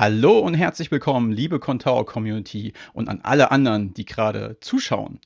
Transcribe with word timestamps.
Hallo 0.00 0.38
und 0.38 0.54
herzlich 0.54 0.90
willkommen, 0.90 1.30
liebe 1.30 1.60
Contao 1.60 2.06
Community 2.06 2.72
und 2.94 3.10
an 3.10 3.20
alle 3.22 3.50
anderen, 3.50 3.92
die 3.92 4.06
gerade 4.06 4.56
zuschauen. 4.62 5.20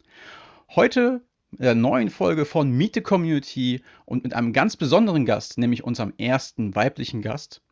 Heute 0.74 1.20
in 1.52 1.62
der 1.62 1.76
neuen 1.76 2.10
Folge 2.10 2.44
von 2.44 2.72
Meet 2.72 2.94
the 2.96 3.00
Community 3.00 3.84
und 4.04 4.24
mit 4.24 4.34
einem 4.34 4.52
ganz 4.52 4.76
besonderen 4.76 5.26
Gast, 5.26 5.58
nämlich 5.58 5.84
unserem 5.84 6.12
ersten 6.18 6.74
weiblichen 6.74 7.22
Gast, 7.22 7.62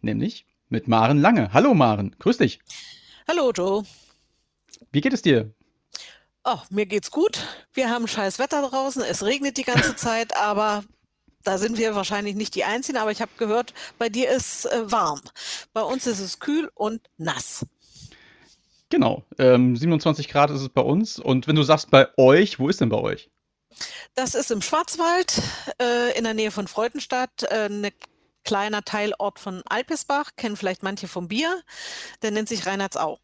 nämlich 0.00 0.46
mit 0.70 0.88
Maren 0.88 1.18
Lange. 1.18 1.52
Hallo 1.52 1.74
Maren, 1.74 2.16
grüß 2.20 2.38
dich. 2.38 2.60
Hallo 3.28 3.52
Joe. 3.54 3.84
Wie 4.92 5.02
geht 5.02 5.12
es 5.12 5.20
dir? 5.20 5.52
Oh, 6.42 6.60
mir 6.70 6.86
geht's 6.86 7.10
gut. 7.10 7.38
Wir 7.74 7.90
haben 7.90 8.08
scheiß 8.08 8.38
Wetter 8.38 8.66
draußen. 8.66 9.02
Es 9.02 9.22
regnet 9.22 9.58
die 9.58 9.64
ganze 9.64 9.94
Zeit, 9.94 10.34
aber 10.34 10.84
da 11.46 11.58
sind 11.58 11.78
wir 11.78 11.94
wahrscheinlich 11.94 12.34
nicht 12.34 12.54
die 12.56 12.64
Einzigen, 12.64 12.98
aber 12.98 13.12
ich 13.12 13.22
habe 13.22 13.30
gehört, 13.38 13.72
bei 13.98 14.08
dir 14.08 14.30
ist 14.30 14.66
äh, 14.66 14.90
warm. 14.90 15.20
Bei 15.72 15.82
uns 15.82 16.06
ist 16.06 16.18
es 16.18 16.40
kühl 16.40 16.70
und 16.74 17.00
nass. 17.18 17.64
Genau, 18.88 19.24
ähm, 19.38 19.76
27 19.76 20.28
Grad 20.28 20.50
ist 20.50 20.60
es 20.60 20.68
bei 20.68 20.82
uns. 20.82 21.18
Und 21.18 21.46
wenn 21.46 21.54
du 21.54 21.62
sagst 21.62 21.90
bei 21.90 22.08
euch, 22.16 22.58
wo 22.58 22.68
ist 22.68 22.80
denn 22.80 22.88
bei 22.88 22.98
euch? 22.98 23.30
Das 24.14 24.34
ist 24.34 24.50
im 24.50 24.60
Schwarzwald, 24.60 25.40
äh, 25.80 26.16
in 26.18 26.24
der 26.24 26.34
Nähe 26.34 26.50
von 26.50 26.66
Freudenstadt, 26.66 27.44
äh, 27.44 27.68
ein 27.68 27.90
kleiner 28.44 28.82
Teilort 28.82 29.38
von 29.38 29.62
Alpesbach, 29.68 30.32
kennen 30.36 30.56
vielleicht 30.56 30.82
manche 30.82 31.06
vom 31.06 31.28
Bier. 31.28 31.62
Der 32.22 32.32
nennt 32.32 32.48
sich 32.48 32.66
Reinhardsau. 32.66 33.18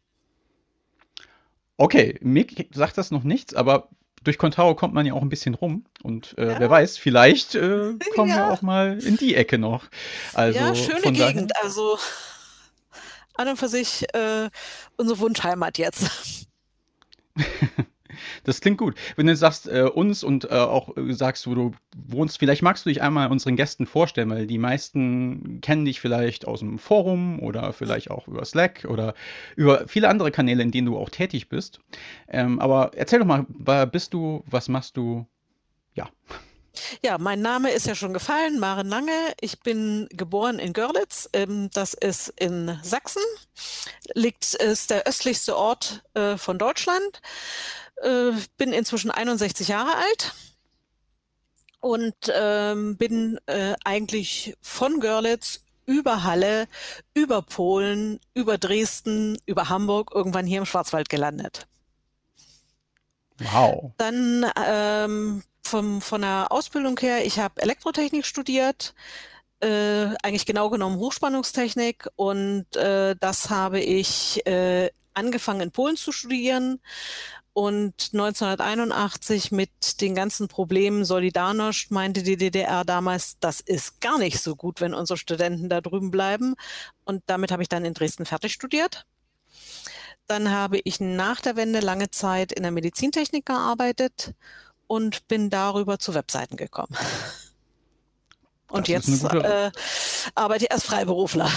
Okay, 1.75 2.17
mir 2.21 2.45
sagt 2.71 2.97
das 2.97 3.11
noch 3.11 3.23
nichts, 3.23 3.53
aber 3.53 3.89
durch 4.23 4.37
Contao 4.37 4.75
kommt 4.75 4.93
man 4.93 5.05
ja 5.05 5.13
auch 5.13 5.21
ein 5.21 5.29
bisschen 5.29 5.53
rum. 5.53 5.85
Und 6.01 6.35
äh, 6.37 6.51
ja. 6.51 6.59
wer 6.59 6.69
weiß, 6.69 6.97
vielleicht 6.97 7.55
äh, 7.55 7.93
kommen 8.15 8.29
ja. 8.29 8.35
wir 8.37 8.53
auch 8.53 8.61
mal 8.61 8.99
in 8.99 9.17
die 9.17 9.35
Ecke 9.35 9.57
noch. 9.57 9.85
Also, 10.33 10.59
ja, 10.59 10.75
schöne 10.75 11.11
Gegend. 11.11 11.51
Also 11.61 11.97
an 13.35 13.47
und 13.47 13.57
für 13.57 13.67
sich 13.67 14.05
äh, 14.13 14.49
unsere 14.97 15.19
Wunschheimat 15.19 15.77
jetzt. 15.77 16.47
Das 18.43 18.59
klingt 18.61 18.77
gut. 18.77 18.95
Wenn 19.15 19.27
du 19.27 19.35
sagst 19.35 19.67
äh, 19.67 19.83
uns 19.83 20.23
und 20.23 20.45
äh, 20.45 20.53
auch 20.53 20.95
äh, 20.97 21.13
sagst, 21.13 21.47
wo 21.47 21.55
du 21.55 21.71
wohnst, 21.95 22.39
vielleicht 22.39 22.61
magst 22.61 22.85
du 22.85 22.89
dich 22.89 23.01
einmal 23.01 23.31
unseren 23.31 23.55
Gästen 23.55 23.85
vorstellen, 23.85 24.29
weil 24.29 24.47
die 24.47 24.57
meisten 24.57 25.61
kennen 25.61 25.85
dich 25.85 26.01
vielleicht 26.01 26.45
aus 26.47 26.59
dem 26.59 26.77
Forum 26.77 27.39
oder 27.39 27.73
vielleicht 27.73 28.11
auch 28.11 28.27
über 28.27 28.43
Slack 28.45 28.85
oder 28.89 29.13
über 29.55 29.87
viele 29.87 30.09
andere 30.09 30.31
Kanäle, 30.31 30.63
in 30.63 30.71
denen 30.71 30.87
du 30.87 30.97
auch 30.97 31.09
tätig 31.09 31.47
bist. 31.49 31.79
Ähm, 32.27 32.59
aber 32.59 32.91
erzähl 32.95 33.19
doch 33.19 33.25
mal, 33.25 33.45
wer 33.47 33.85
bist 33.85 34.13
du, 34.13 34.43
was 34.45 34.67
machst 34.67 34.97
du? 34.97 35.25
Ja. 35.93 36.09
Ja, 37.03 37.17
mein 37.17 37.41
Name 37.41 37.71
ist 37.71 37.85
ja 37.85 37.95
schon 37.95 38.13
gefallen, 38.13 38.59
Maren 38.59 38.87
Lange. 38.87 39.33
Ich 39.39 39.59
bin 39.59 40.07
geboren 40.09 40.59
in 40.59 40.73
Görlitz. 40.73 41.29
Ähm, 41.33 41.69
das 41.73 41.93
ist 41.93 42.29
in 42.37 42.79
Sachsen. 42.81 43.21
Liegt, 44.13 44.53
ist 44.55 44.89
der 44.89 45.05
östlichste 45.07 45.55
Ort 45.55 46.03
äh, 46.13 46.37
von 46.37 46.57
Deutschland. 46.57 47.21
Äh, 48.01 48.31
bin 48.57 48.73
inzwischen 48.73 49.11
61 49.11 49.67
Jahre 49.67 49.95
alt 49.95 50.33
und 51.79 52.15
ähm, 52.33 52.97
bin 52.97 53.39
äh, 53.45 53.75
eigentlich 53.83 54.55
von 54.61 54.99
Görlitz 54.99 55.59
über 55.85 56.23
Halle, 56.23 56.67
über 57.13 57.41
Polen, 57.41 58.19
über 58.33 58.57
Dresden, 58.57 59.37
über 59.45 59.69
Hamburg 59.69 60.11
irgendwann 60.15 60.45
hier 60.45 60.59
im 60.59 60.65
Schwarzwald 60.65 61.09
gelandet. 61.09 61.67
Wow. 63.39 63.91
Dann 63.97 64.45
ähm, 64.65 65.43
vom, 65.63 66.01
von 66.01 66.21
der 66.21 66.51
Ausbildung 66.51 66.99
her, 66.99 67.25
ich 67.25 67.39
habe 67.39 67.61
Elektrotechnik 67.61 68.25
studiert, 68.25 68.93
äh, 69.61 70.15
eigentlich 70.21 70.45
genau 70.45 70.69
genommen 70.69 70.97
Hochspannungstechnik 70.97 72.07
und 72.15 72.75
äh, 72.75 73.15
das 73.19 73.49
habe 73.49 73.79
ich 73.79 74.45
äh, 74.45 74.89
angefangen 75.13 75.61
in 75.61 75.71
Polen 75.71 75.95
zu 75.95 76.11
studieren 76.11 76.79
und 77.53 78.09
1981 78.13 79.51
mit 79.51 80.01
den 80.01 80.15
ganzen 80.15 80.47
Problemen 80.47 81.03
Solidarność 81.05 81.91
meinte 81.93 82.23
die 82.23 82.35
DDR 82.35 82.83
damals, 82.83 83.37
das 83.39 83.61
ist 83.61 84.01
gar 84.01 84.17
nicht 84.17 84.41
so 84.41 84.55
gut, 84.55 84.81
wenn 84.81 84.95
unsere 84.95 85.17
Studenten 85.17 85.69
da 85.69 85.79
drüben 85.79 86.09
bleiben. 86.09 86.55
Und 87.05 87.21
damit 87.27 87.51
habe 87.51 87.61
ich 87.61 87.69
dann 87.69 87.85
in 87.85 87.93
Dresden 87.93 88.25
fertig 88.25 88.53
studiert. 88.53 89.05
Dann 90.25 90.49
habe 90.49 90.79
ich 90.83 90.99
nach 90.99 91.41
der 91.41 91.55
Wende 91.55 91.79
lange 91.79 92.09
Zeit 92.09 92.51
in 92.51 92.63
der 92.63 92.71
Medizintechnik 92.71 93.45
gearbeitet 93.45 94.33
und 94.87 95.27
bin 95.27 95.49
darüber 95.49 95.99
zu 95.99 96.13
Webseiten 96.13 96.57
gekommen. 96.57 96.95
Und 98.69 98.89
das 98.89 99.07
jetzt 99.07 99.23
äh, 99.25 99.71
arbeite 100.35 100.65
ich 100.65 100.71
als 100.71 100.83
Freiberufler. 100.83 101.49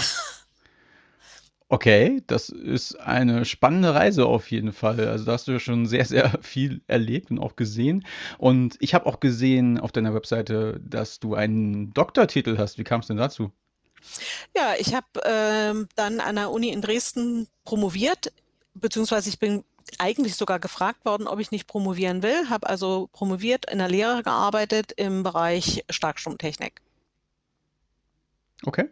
Okay, 1.69 2.23
das 2.27 2.47
ist 2.47 2.95
eine 2.95 3.43
spannende 3.43 3.93
Reise 3.93 4.25
auf 4.25 4.51
jeden 4.51 4.71
Fall. 4.71 5.05
Also 5.05 5.25
da 5.25 5.33
hast 5.33 5.47
du 5.47 5.51
ja 5.51 5.59
schon 5.59 5.85
sehr, 5.85 6.05
sehr 6.05 6.31
viel 6.41 6.81
erlebt 6.87 7.29
und 7.29 7.39
auch 7.39 7.57
gesehen. 7.57 8.05
Und 8.37 8.77
ich 8.79 8.93
habe 8.93 9.05
auch 9.05 9.19
gesehen 9.19 9.77
auf 9.77 9.91
deiner 9.91 10.13
Webseite, 10.13 10.79
dass 10.81 11.19
du 11.19 11.35
einen 11.35 11.93
Doktortitel 11.93 12.57
hast. 12.57 12.77
Wie 12.77 12.85
kam 12.85 13.01
es 13.01 13.07
denn 13.07 13.17
dazu? 13.17 13.51
Ja, 14.55 14.75
ich 14.77 14.93
habe 14.93 15.07
ähm, 15.25 15.89
dann 15.95 16.21
an 16.21 16.35
der 16.35 16.51
Uni 16.51 16.69
in 16.69 16.81
Dresden 16.81 17.47
promoviert, 17.65 18.31
beziehungsweise 18.73 19.27
ich 19.27 19.39
bin 19.39 19.65
eigentlich 19.99 20.35
sogar 20.35 20.59
gefragt 20.59 21.05
worden, 21.05 21.27
ob 21.27 21.39
ich 21.39 21.51
nicht 21.51 21.67
promovieren 21.67 22.23
will, 22.23 22.49
habe 22.49 22.67
also 22.67 23.09
promoviert, 23.11 23.69
in 23.69 23.79
der 23.79 23.89
Lehre 23.89 24.23
gearbeitet 24.23 24.91
im 24.93 25.23
Bereich 25.23 25.83
Starkstromtechnik. 25.89 26.81
Okay. 28.63 28.89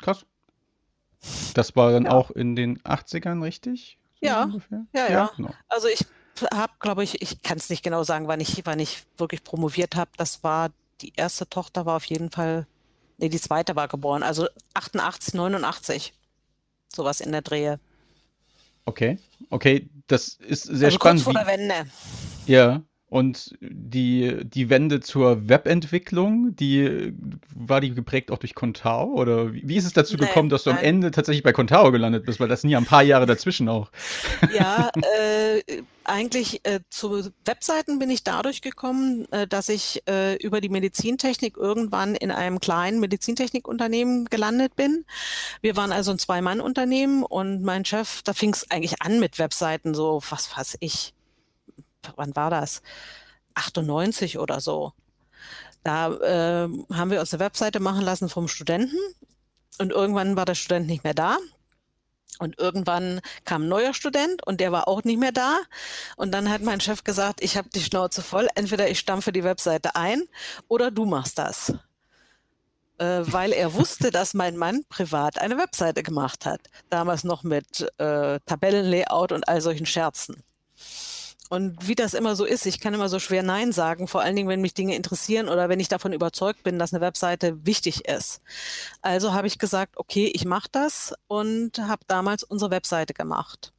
Krass. 0.00 0.26
Das 1.54 1.76
war 1.76 1.92
dann 1.92 2.06
ja. 2.06 2.10
auch 2.10 2.30
in 2.30 2.56
den 2.56 2.80
80ern, 2.80 3.42
richtig? 3.42 3.98
So 4.20 4.26
ja. 4.26 4.44
Ungefähr? 4.44 4.86
ja, 4.92 5.04
ja, 5.04 5.10
ja. 5.10 5.30
Genau. 5.36 5.54
Also 5.68 5.88
ich 5.88 6.04
habe, 6.52 6.72
glaube 6.80 7.04
ich, 7.04 7.22
ich 7.22 7.42
kann 7.42 7.58
es 7.58 7.70
nicht 7.70 7.82
genau 7.82 8.04
sagen, 8.04 8.28
wann 8.28 8.40
ich, 8.40 8.64
wann 8.64 8.80
ich 8.80 9.04
wirklich 9.16 9.44
promoviert 9.44 9.96
habe. 9.96 10.10
Das 10.16 10.42
war, 10.42 10.70
die 11.00 11.12
erste 11.16 11.48
Tochter 11.48 11.86
war 11.86 11.96
auf 11.96 12.04
jeden 12.04 12.30
Fall, 12.30 12.66
nee, 13.18 13.28
die 13.28 13.40
zweite 13.40 13.76
war 13.76 13.88
geboren, 13.88 14.22
also 14.22 14.48
88, 14.74 15.34
89. 15.34 16.14
Sowas 16.94 17.20
in 17.20 17.32
der 17.32 17.42
Drehe. 17.42 17.80
Okay, 18.84 19.18
okay, 19.50 19.88
das 20.06 20.28
ist 20.34 20.64
sehr 20.64 20.86
also 20.86 20.96
spannend. 20.96 21.24
Kurz 21.24 21.36
vor 21.36 21.44
der 21.44 21.46
Wende. 21.46 21.90
Ja, 22.46 22.82
und 23.12 23.54
die, 23.60 24.38
die 24.42 24.70
Wende 24.70 25.00
zur 25.00 25.46
Webentwicklung, 25.46 26.56
die 26.56 27.12
war 27.54 27.82
die 27.82 27.92
geprägt 27.92 28.30
auch 28.30 28.38
durch 28.38 28.54
Contao? 28.54 29.04
Oder 29.04 29.52
wie 29.52 29.76
ist 29.76 29.84
es 29.84 29.92
dazu 29.92 30.16
nein, 30.16 30.28
gekommen, 30.28 30.48
dass 30.48 30.64
du 30.64 30.70
nein. 30.70 30.78
am 30.78 30.84
Ende 30.86 31.10
tatsächlich 31.10 31.42
bei 31.42 31.52
Contao 31.52 31.92
gelandet 31.92 32.24
bist? 32.24 32.40
Weil 32.40 32.48
das 32.48 32.62
sind 32.62 32.70
ja 32.70 32.78
ein 32.78 32.86
paar 32.86 33.02
Jahre 33.02 33.26
dazwischen 33.26 33.68
auch. 33.68 33.90
Ja, 34.54 34.90
äh, 34.94 35.82
eigentlich 36.04 36.60
äh, 36.64 36.80
zu 36.88 37.30
Webseiten 37.44 37.98
bin 37.98 38.08
ich 38.08 38.24
dadurch 38.24 38.62
gekommen, 38.62 39.30
äh, 39.30 39.46
dass 39.46 39.68
ich 39.68 40.02
äh, 40.08 40.36
über 40.36 40.62
die 40.62 40.70
Medizintechnik 40.70 41.58
irgendwann 41.58 42.14
in 42.14 42.30
einem 42.30 42.60
kleinen 42.60 42.98
Medizintechnikunternehmen 42.98 44.24
gelandet 44.26 44.74
bin. 44.74 45.04
Wir 45.60 45.76
waren 45.76 45.92
also 45.92 46.12
ein 46.12 46.18
Zwei-Mann-Unternehmen 46.18 47.24
und 47.24 47.62
mein 47.62 47.84
Chef, 47.84 48.22
da 48.22 48.32
fing 48.32 48.54
es 48.54 48.70
eigentlich 48.70 49.02
an 49.02 49.20
mit 49.20 49.38
Webseiten, 49.38 49.92
so 49.94 50.22
was 50.30 50.56
weiß 50.56 50.78
ich, 50.80 51.12
wann 52.16 52.36
war 52.36 52.50
das? 52.50 52.82
98 53.54 54.38
oder 54.38 54.60
so. 54.60 54.92
Da 55.84 56.12
äh, 56.12 56.68
haben 56.92 57.10
wir 57.10 57.20
uns 57.20 57.32
eine 57.34 57.40
Webseite 57.40 57.80
machen 57.80 58.02
lassen 58.02 58.28
vom 58.28 58.48
Studenten 58.48 58.98
und 59.78 59.90
irgendwann 59.90 60.36
war 60.36 60.44
der 60.44 60.54
Student 60.54 60.86
nicht 60.86 61.04
mehr 61.04 61.14
da. 61.14 61.38
Und 62.38 62.58
irgendwann 62.58 63.20
kam 63.44 63.62
ein 63.62 63.68
neuer 63.68 63.94
Student 63.94 64.44
und 64.46 64.60
der 64.60 64.72
war 64.72 64.88
auch 64.88 65.04
nicht 65.04 65.18
mehr 65.18 65.32
da. 65.32 65.58
Und 66.16 66.32
dann 66.32 66.50
hat 66.50 66.62
mein 66.62 66.80
Chef 66.80 67.04
gesagt, 67.04 67.42
ich 67.42 67.56
habe 67.56 67.68
die 67.68 67.82
Schnauze 67.82 68.22
voll, 68.22 68.48
entweder 68.54 68.88
ich 68.88 68.98
stampfe 68.98 69.32
die 69.32 69.44
Webseite 69.44 69.94
ein 69.94 70.22
oder 70.66 70.90
du 70.90 71.04
machst 71.04 71.38
das. 71.38 71.74
Äh, 72.98 73.22
weil 73.24 73.52
er 73.52 73.74
wusste, 73.74 74.10
dass 74.10 74.34
mein 74.34 74.56
Mann 74.56 74.84
privat 74.88 75.38
eine 75.38 75.58
Webseite 75.58 76.02
gemacht 76.02 76.46
hat. 76.46 76.60
Damals 76.90 77.24
noch 77.24 77.42
mit 77.42 77.82
äh, 77.98 78.40
Tabellenlayout 78.46 79.32
und 79.32 79.48
all 79.48 79.60
solchen 79.60 79.86
Scherzen. 79.86 80.42
Und 81.52 81.86
wie 81.86 81.94
das 81.94 82.14
immer 82.14 82.34
so 82.34 82.46
ist, 82.46 82.64
ich 82.64 82.80
kann 82.80 82.94
immer 82.94 83.10
so 83.10 83.18
schwer 83.18 83.42
Nein 83.42 83.72
sagen, 83.72 84.08
vor 84.08 84.22
allen 84.22 84.34
Dingen, 84.34 84.48
wenn 84.48 84.62
mich 84.62 84.72
Dinge 84.72 84.96
interessieren 84.96 85.50
oder 85.50 85.68
wenn 85.68 85.80
ich 85.80 85.88
davon 85.88 86.14
überzeugt 86.14 86.62
bin, 86.62 86.78
dass 86.78 86.94
eine 86.94 87.02
Webseite 87.02 87.66
wichtig 87.66 88.06
ist. 88.08 88.40
Also 89.02 89.34
habe 89.34 89.48
ich 89.48 89.58
gesagt, 89.58 89.98
okay, 89.98 90.32
ich 90.32 90.46
mache 90.46 90.70
das 90.72 91.12
und 91.26 91.78
habe 91.78 92.04
damals 92.06 92.42
unsere 92.42 92.70
Webseite 92.70 93.12
gemacht. 93.12 93.74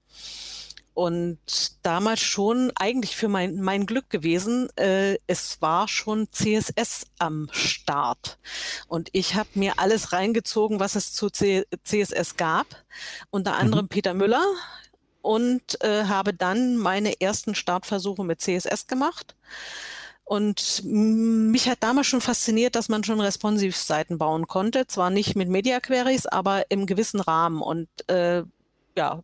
Und 0.94 1.40
damals 1.81 2.20
schon 2.20 2.72
eigentlich 2.75 3.16
für 3.16 3.28
mein, 3.28 3.60
mein 3.60 3.88
Glück 3.88 4.12
gewesen, 4.12 4.70
äh, 4.78 5.18
es 5.25 5.60
war 5.60 5.88
schon 5.88 6.28
CSS 6.31 7.08
am 7.18 7.50
Start. 7.52 8.38
Und 8.88 9.10
ich 9.14 9.34
habe 9.34 9.50
mir 9.56 9.80
alles 9.80 10.14
reingezogen, 10.14 10.80
was 10.80 10.94
es 10.94 11.12
zu 11.14 11.31
C 11.31 11.66
CSS 11.84 12.38
gab. 12.38 12.68
Unter 13.31 13.56
anderem 13.56 13.86
mhm. 13.86 13.90
Peter 13.90 14.14
Müller, 14.14 14.46
und 15.24 15.81
äh, 15.84 16.04
habe 16.04 16.34
dann 16.34 16.78
meine 16.78 17.20
ersten 17.22 17.56
Startversuche 17.56 18.24
mit 18.24 18.42
CSS 18.42 18.88
gemacht 18.88 19.36
Und 20.25 20.81
mich 20.84 21.70
hat 21.70 21.81
damals 21.81 22.08
schon 22.08 22.22
fasziniert, 22.22 22.75
dass 22.75 22.90
man 22.90 23.04
schon 23.04 23.22
Responsive-Seiten 23.22 24.18
bauen 24.18 24.48
konnte. 24.48 24.86
Zwar 24.88 25.10
nicht 25.10 25.36
mit 25.36 25.50
Media 25.50 25.80
Queries, 25.80 26.25
aber 26.25 26.70
im 26.70 26.86
gewissen 26.86 27.22
Rahmen. 27.22 27.62
Und 27.62 27.88
äh, 28.10 28.44
ja, 28.98 29.24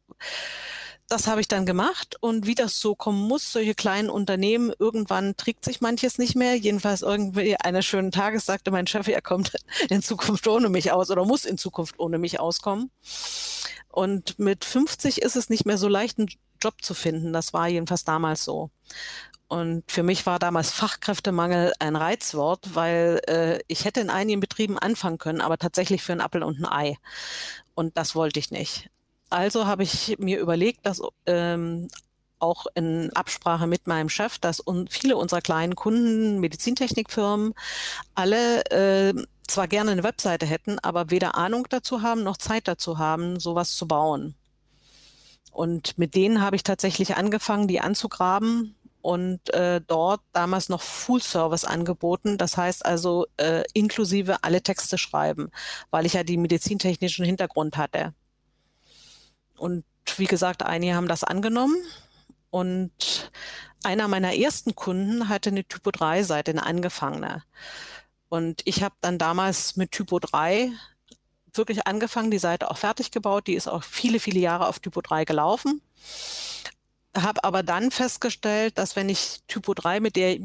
das 1.10 1.28
habe 1.28 1.42
ich 1.42 1.48
dann 1.48 1.66
gemacht 1.66 2.18
und 2.22 2.46
wie 2.46 2.56
das 2.56 2.80
so 2.80 2.94
kommen 2.96 3.28
muss, 3.28 3.52
solche 3.52 3.74
kleinen 3.74 4.10
Unternehmen, 4.10 4.72
irgendwann 4.78 5.36
trägt 5.36 5.66
sich 5.66 5.82
manches 5.82 6.20
nicht 6.20 6.36
mehr. 6.36 6.56
Jedenfalls 6.56 7.02
irgendwie 7.02 7.58
eines 7.58 7.86
schönen 7.86 8.12
Tages 8.12 8.46
sagte 8.46 8.70
mein 8.70 8.88
Chef, 8.88 9.08
er 9.08 9.22
kommt 9.22 9.54
in 9.90 10.04
Zukunft 10.04 10.48
ohne 10.48 10.70
mich 10.70 10.92
aus 10.92 11.10
oder 11.10 11.26
muss 11.26 11.46
in 11.46 11.58
Zukunft 11.58 12.00
ohne 12.00 12.20
mich 12.20 12.40
auskommen. 12.40 12.92
Und 13.90 14.38
mit 14.38 14.66
50 14.66 15.22
ist 15.24 15.36
es 15.36 15.50
nicht 15.50 15.66
mehr 15.66 15.80
so 15.80 15.88
leicht, 15.88 16.20
einen 16.20 16.30
Job 16.62 16.76
zu 16.82 16.94
finden. 16.94 17.34
Das 17.34 17.54
war 17.54 17.68
jedenfalls 17.68 18.04
damals 18.04 18.44
so. 18.44 18.70
Und 19.48 19.92
für 19.92 20.04
mich 20.04 20.28
war 20.28 20.38
damals 20.38 20.70
Fachkräftemangel 20.70 21.74
ein 21.80 21.96
Reizwort, 21.96 22.76
weil 22.76 23.20
äh, 23.28 23.60
ich 23.68 23.84
hätte 23.84 24.00
in 24.00 24.12
einigen 24.12 24.40
Betrieben 24.40 24.78
anfangen 24.78 25.18
können, 25.18 25.42
aber 25.42 25.58
tatsächlich 25.58 26.04
für 26.04 26.12
einen 26.12 26.22
Appel 26.22 26.44
und 26.44 26.60
ein 26.60 26.72
Ei. 26.72 26.98
Und 27.74 27.98
das 27.98 28.14
wollte 28.14 28.40
ich 28.40 28.52
nicht. 28.52 28.92
Also 29.30 29.68
habe 29.68 29.84
ich 29.84 30.18
mir 30.20 30.40
überlegt, 30.40 30.86
dass 30.86 31.02
ähm, 31.26 31.88
auch 32.40 32.66
in 32.74 33.12
Absprache 33.14 33.68
mit 33.68 33.88
meinem 33.88 34.10
Chef, 34.10 34.40
dass 34.40 34.60
un 34.66 34.88
viele 34.88 35.18
unserer 35.18 35.42
kleinen 35.42 35.76
Kunden, 35.76 36.40
Medizintechnikfirmen, 36.40 37.54
alle 38.16 38.64
äh, 38.72 39.14
zwar 39.48 39.68
gerne 39.68 39.92
eine 39.92 40.04
Webseite 40.04 40.46
hätten, 40.46 40.80
aber 40.80 41.12
weder 41.12 41.36
Ahnung 41.36 41.68
dazu 41.70 42.02
haben 42.02 42.24
noch 42.24 42.38
Zeit 42.38 42.68
dazu 42.68 42.98
haben, 42.98 43.40
sowas 43.40 43.74
zu 43.74 43.88
bauen. 43.88 44.36
Und 45.52 45.98
mit 45.98 46.16
denen 46.16 46.42
habe 46.42 46.56
ich 46.56 46.64
tatsächlich 46.64 47.16
angefangen, 47.16 47.68
die 47.68 47.82
anzugraben 47.82 48.76
und 49.02 49.54
äh, 49.54 49.82
dort 49.86 50.22
damals 50.34 50.70
noch 50.70 50.82
Full 50.82 51.22
Service 51.22 51.66
angeboten. 51.66 52.38
Das 52.38 52.58
heißt 52.58 52.86
also 52.86 53.26
äh, 53.38 53.64
inklusive 53.74 54.44
alle 54.44 54.62
Texte 54.62 54.98
schreiben, 54.98 55.52
weil 55.90 56.06
ich 56.06 56.14
ja 56.14 56.24
die 56.24 56.38
medizintechnischen 56.38 57.26
Hintergrund 57.26 57.78
hatte. 57.78 58.14
Und 59.60 59.84
wie 60.18 60.26
gesagt, 60.26 60.64
einige 60.64 60.96
haben 60.96 61.08
das 61.08 61.24
angenommen. 61.24 61.76
Und 62.50 63.32
einer 63.84 64.08
meiner 64.08 64.36
ersten 64.36 64.76
Kunden 64.76 65.30
hatte 65.30 65.50
eine 65.50 65.66
Typo 65.66 65.92
3-Seite, 65.92 66.52
eine 66.52 66.66
angefangene. 66.66 67.44
Und 68.30 68.62
ich 68.66 68.84
habe 68.84 68.96
dann 69.02 69.18
damals 69.18 69.76
mit 69.76 69.92
Typo 69.92 70.20
3 70.20 70.72
wirklich 71.54 71.88
angefangen, 71.88 72.32
die 72.32 72.40
Seite 72.40 72.70
auch 72.70 72.78
fertig 72.78 73.12
gebaut. 73.12 73.48
Die 73.48 73.54
ist 73.54 73.68
auch 73.68 73.84
viele, 73.84 74.20
viele 74.20 74.40
Jahre 74.40 74.68
auf 74.68 74.80
Typo 74.80 75.02
3 75.02 75.26
gelaufen 75.26 75.82
habe 77.16 77.44
aber 77.44 77.64
dann 77.64 77.92
festgestellt, 77.92 78.78
dass 78.78 78.96
wenn 78.96 79.10
ich 79.10 79.40
Typo 79.48 79.74
3 79.74 80.00
mit 80.00 80.16
der 80.16 80.38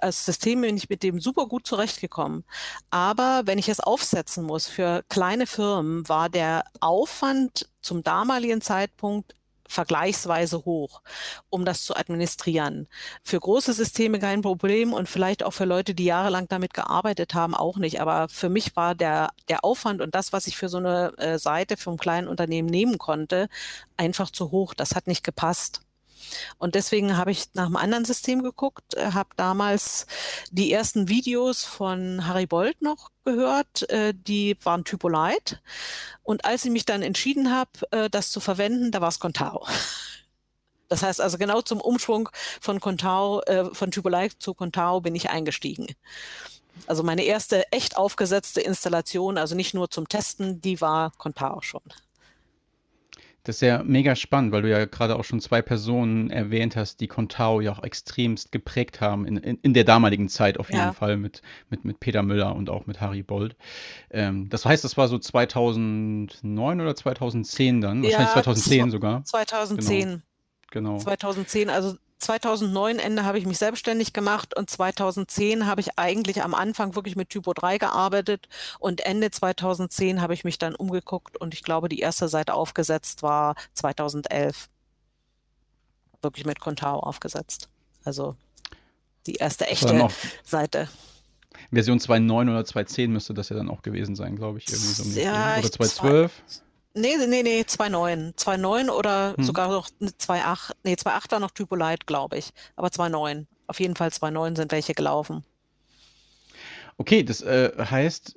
als 0.00 0.24
System 0.24 0.60
bin 0.60 0.76
ich 0.76 0.88
mit 0.88 1.02
dem 1.02 1.20
super 1.20 1.46
gut 1.46 1.66
zurechtgekommen. 1.66 2.44
Aber 2.90 3.42
wenn 3.46 3.58
ich 3.58 3.68
es 3.68 3.80
aufsetzen 3.80 4.44
muss 4.44 4.68
für 4.68 5.02
kleine 5.08 5.46
Firmen, 5.46 6.08
war 6.08 6.28
der 6.28 6.64
Aufwand 6.80 7.68
zum 7.82 8.02
damaligen 8.02 8.60
Zeitpunkt 8.60 9.34
vergleichsweise 9.68 10.64
hoch, 10.64 11.02
um 11.50 11.64
das 11.64 11.84
zu 11.84 11.94
administrieren. 11.94 12.88
Für 13.22 13.38
große 13.38 13.74
Systeme 13.74 14.18
kein 14.18 14.40
Problem 14.40 14.94
und 14.94 15.08
vielleicht 15.08 15.42
auch 15.42 15.52
für 15.52 15.66
Leute, 15.66 15.94
die 15.94 16.06
jahrelang 16.06 16.48
damit 16.48 16.72
gearbeitet 16.72 17.34
haben, 17.34 17.54
auch 17.54 17.76
nicht. 17.76 18.00
Aber 18.00 18.28
für 18.30 18.48
mich 18.48 18.74
war 18.76 18.94
der, 18.94 19.30
der 19.48 19.64
Aufwand 19.64 20.00
und 20.00 20.14
das, 20.14 20.32
was 20.32 20.46
ich 20.46 20.56
für 20.56 20.70
so 20.70 20.78
eine 20.78 21.12
äh, 21.18 21.38
Seite 21.38 21.76
vom 21.76 21.98
kleinen 21.98 22.28
Unternehmen 22.28 22.68
nehmen 22.68 22.96
konnte, 22.98 23.48
einfach 23.96 24.30
zu 24.30 24.50
hoch. 24.50 24.74
Das 24.74 24.94
hat 24.94 25.06
nicht 25.06 25.22
gepasst. 25.22 25.82
Und 26.58 26.74
deswegen 26.74 27.16
habe 27.16 27.30
ich 27.30 27.54
nach 27.54 27.66
einem 27.66 27.76
anderen 27.76 28.04
System 28.04 28.42
geguckt, 28.42 28.94
äh, 28.94 29.12
habe 29.12 29.30
damals 29.36 30.06
die 30.50 30.72
ersten 30.72 31.08
Videos 31.08 31.64
von 31.64 32.26
Harry 32.26 32.46
Bolt 32.46 32.80
noch 32.82 33.10
gehört, 33.24 33.88
äh, 33.90 34.14
die 34.14 34.56
waren 34.62 34.84
Typolite. 34.84 35.60
Und 36.22 36.44
als 36.44 36.64
ich 36.64 36.70
mich 36.70 36.84
dann 36.84 37.02
entschieden 37.02 37.52
habe, 37.52 37.70
äh, 37.90 38.10
das 38.10 38.30
zu 38.30 38.40
verwenden, 38.40 38.90
da 38.90 39.00
war 39.00 39.08
es 39.08 39.20
Contao. 39.20 39.66
Das 40.90 41.02
heißt 41.02 41.20
also 41.20 41.36
genau 41.36 41.60
zum 41.60 41.82
Umschwung 41.82 42.30
von 42.62 42.80
Contao, 42.80 43.42
von 43.74 43.90
Typolite 43.90 44.38
zu 44.38 44.54
Contao 44.54 45.02
bin 45.02 45.14
ich 45.14 45.28
eingestiegen. 45.28 45.86
Also 46.86 47.02
meine 47.02 47.24
erste 47.24 47.70
echt 47.72 47.98
aufgesetzte 47.98 48.62
Installation, 48.62 49.36
also 49.36 49.54
nicht 49.54 49.74
nur 49.74 49.90
zum 49.90 50.08
Testen, 50.08 50.62
die 50.62 50.80
war 50.80 51.12
Contao 51.18 51.60
schon. 51.60 51.82
Das 53.48 53.56
ist 53.56 53.60
ja 53.62 53.82
mega 53.82 54.14
spannend, 54.14 54.52
weil 54.52 54.60
du 54.60 54.68
ja 54.68 54.84
gerade 54.84 55.16
auch 55.16 55.24
schon 55.24 55.40
zwei 55.40 55.62
Personen 55.62 56.28
erwähnt 56.28 56.76
hast, 56.76 57.00
die 57.00 57.08
Contao 57.08 57.62
ja 57.62 57.72
auch 57.72 57.82
extremst 57.82 58.52
geprägt 58.52 59.00
haben, 59.00 59.26
in, 59.26 59.38
in, 59.38 59.58
in 59.62 59.72
der 59.72 59.84
damaligen 59.84 60.28
Zeit 60.28 60.60
auf 60.60 60.68
jeden 60.68 60.80
ja. 60.80 60.92
Fall 60.92 61.16
mit, 61.16 61.40
mit, 61.70 61.82
mit 61.82 61.98
Peter 61.98 62.22
Müller 62.22 62.54
und 62.54 62.68
auch 62.68 62.84
mit 62.84 63.00
Harry 63.00 63.22
Bold. 63.22 63.56
Ähm, 64.10 64.50
das 64.50 64.66
heißt, 64.66 64.84
das 64.84 64.98
war 64.98 65.08
so 65.08 65.18
2009 65.18 66.78
oder 66.78 66.94
2010 66.94 67.80
dann? 67.80 68.02
Wahrscheinlich 68.02 68.28
ja, 68.28 68.34
2010 68.34 68.90
sogar. 68.90 69.24
2010. 69.24 70.00
Genau. 70.02 70.18
Genau. 70.70 70.98
2010, 70.98 71.70
also 71.70 71.96
2009 72.18 72.98
Ende 72.98 73.24
habe 73.24 73.38
ich 73.38 73.46
mich 73.46 73.58
selbstständig 73.58 74.12
gemacht 74.12 74.56
und 74.56 74.68
2010 74.68 75.66
habe 75.66 75.80
ich 75.80 75.98
eigentlich 75.98 76.42
am 76.42 76.54
Anfang 76.54 76.94
wirklich 76.94 77.14
mit 77.16 77.30
Typo 77.30 77.52
3 77.52 77.78
gearbeitet 77.78 78.48
und 78.80 79.00
Ende 79.00 79.30
2010 79.30 80.20
habe 80.20 80.34
ich 80.34 80.44
mich 80.44 80.58
dann 80.58 80.74
umgeguckt 80.74 81.36
und 81.36 81.54
ich 81.54 81.62
glaube, 81.62 81.88
die 81.88 82.00
erste 82.00 82.28
Seite 82.28 82.54
aufgesetzt 82.54 83.22
war 83.22 83.54
2011. 83.74 84.68
Wirklich 86.20 86.44
mit 86.44 86.58
Contao 86.58 86.98
aufgesetzt. 86.98 87.68
Also 88.04 88.34
die 89.26 89.34
erste 89.34 89.68
echte 89.68 90.08
Seite. 90.42 90.88
Version 91.70 91.98
2.9 91.98 92.50
oder 92.50 92.60
2.10 92.60 93.08
müsste 93.08 93.34
das 93.34 93.48
ja 93.48 93.56
dann 93.56 93.68
auch 93.68 93.82
gewesen 93.82 94.16
sein, 94.16 94.36
glaube 94.36 94.58
ich. 94.58 94.68
Irgendwie 94.68 94.86
so 94.86 95.20
ja, 95.20 95.58
oder 95.58 95.68
2.12. 95.68 96.30
Nee, 97.00 97.16
nee, 97.26 97.42
nee, 97.42 97.60
2.9. 97.60 98.34
2.9 98.34 98.90
oder 98.90 99.34
hm. 99.36 99.44
sogar 99.44 99.68
noch 99.68 99.88
2.8. 100.00 100.72
Nee, 100.82 100.94
2.8 100.94 101.32
war 101.32 101.40
noch 101.40 101.50
Typo 101.50 101.76
Light, 101.76 102.06
glaube 102.06 102.38
ich. 102.38 102.50
Aber 102.76 102.88
2.9. 102.88 103.46
Auf 103.66 103.80
jeden 103.80 103.96
Fall 103.96 104.08
2.9 104.08 104.56
sind 104.56 104.72
welche 104.72 104.94
gelaufen. 104.94 105.44
Okay, 106.96 107.22
das 107.22 107.42
äh, 107.42 107.70
heißt, 107.78 108.36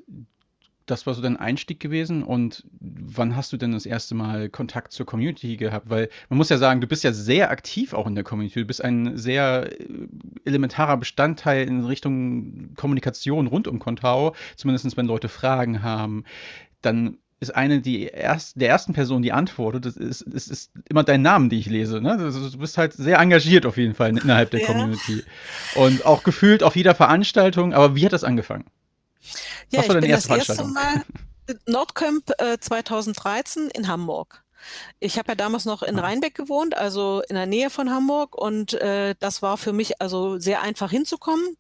das 0.86 1.06
war 1.06 1.14
so 1.14 1.22
dein 1.22 1.38
Einstieg 1.38 1.80
gewesen 1.80 2.22
und 2.22 2.66
wann 2.80 3.36
hast 3.36 3.54
du 3.54 3.58
denn 3.58 3.72
das 3.72 3.86
erste 3.86 4.14
Mal 4.14 4.50
Kontakt 4.50 4.92
zur 4.92 5.06
Community 5.06 5.58
gehabt? 5.58 5.90
Weil 5.90 6.10
man 6.30 6.38
muss 6.38 6.50
ja 6.50 6.58
sagen, 6.58 6.82
du 6.82 6.88
bist 6.88 7.04
ja 7.04 7.14
sehr 7.14 7.50
aktiv 7.50 7.94
auch 7.94 8.08
in 8.08 8.16
der 8.16 8.24
Community. 8.24 8.60
Du 8.60 8.66
bist 8.66 8.84
ein 8.84 9.18
sehr 9.18 9.72
äh, 9.80 10.08
elementarer 10.46 10.98
Bestandteil 10.98 11.68
in 11.68 11.86
Richtung 11.86 12.74
Kommunikation 12.76 13.48
rund 13.48 13.68
um 13.68 13.80
Contao. 13.80 14.36
Zumindest 14.58 14.98
wenn 14.98 15.06
Leute 15.06 15.30
Fragen 15.30 15.82
haben, 15.82 16.26
dann 16.82 17.18
ist 17.42 17.56
eine 17.56 17.82
die 17.82 18.06
erst, 18.06 18.62
der 18.62 18.70
ersten 18.70 18.94
Person, 18.94 19.24
die 19.24 19.34
antwortet. 19.34 19.86
Das 19.86 19.98
ist, 19.98 20.22
ist, 20.22 20.50
ist 20.50 20.72
immer 20.88 21.04
dein 21.04 21.24
Name, 21.24 21.50
den 21.50 21.60
ich 21.60 21.66
lese. 21.66 22.00
Ne? 22.00 22.18
Du 22.18 22.58
bist 22.60 22.78
halt 22.78 22.94
sehr 22.94 23.20
engagiert 23.20 23.66
auf 23.66 23.78
jeden 23.78 23.96
Fall 23.96 24.10
innerhalb 24.10 24.52
der 24.52 24.62
ja. 24.62 24.68
Community. 24.68 25.24
Und 25.76 26.06
auch 26.06 26.24
gefühlt 26.24 26.62
auf 26.62 26.76
jeder 26.76 26.94
Veranstaltung. 26.94 27.74
Aber 27.74 27.96
wie 27.96 28.06
hat 28.06 28.14
das 28.14 28.24
angefangen? 28.24 28.66
Ja, 29.72 29.80
Was 29.80 29.88
war 29.88 29.96
deine 29.96 30.08
erste 30.08 30.28
Veranstaltung? 30.28 30.78
Nordcamp 31.66 32.32
äh, 32.38 32.60
2013 32.60 33.70
in 33.70 33.88
Hamburg. 33.88 34.44
Ich 35.00 35.18
habe 35.18 35.30
ja 35.30 35.36
damals 35.36 35.66
noch 35.66 35.84
in 35.84 36.00
Rheinbeck 36.00 36.36
gewohnt, 36.36 36.76
also 36.78 37.22
in 37.28 37.36
der 37.36 37.46
Nähe 37.46 37.70
von 37.70 37.92
Hamburg. 37.92 38.36
Und 38.36 38.74
äh, 38.74 39.16
das 39.20 39.42
war 39.42 39.58
für 39.58 39.74
mich 39.74 40.02
also 40.02 40.38
sehr 40.40 40.62
einfach 40.62 40.92
hinzukommen. 40.92 41.58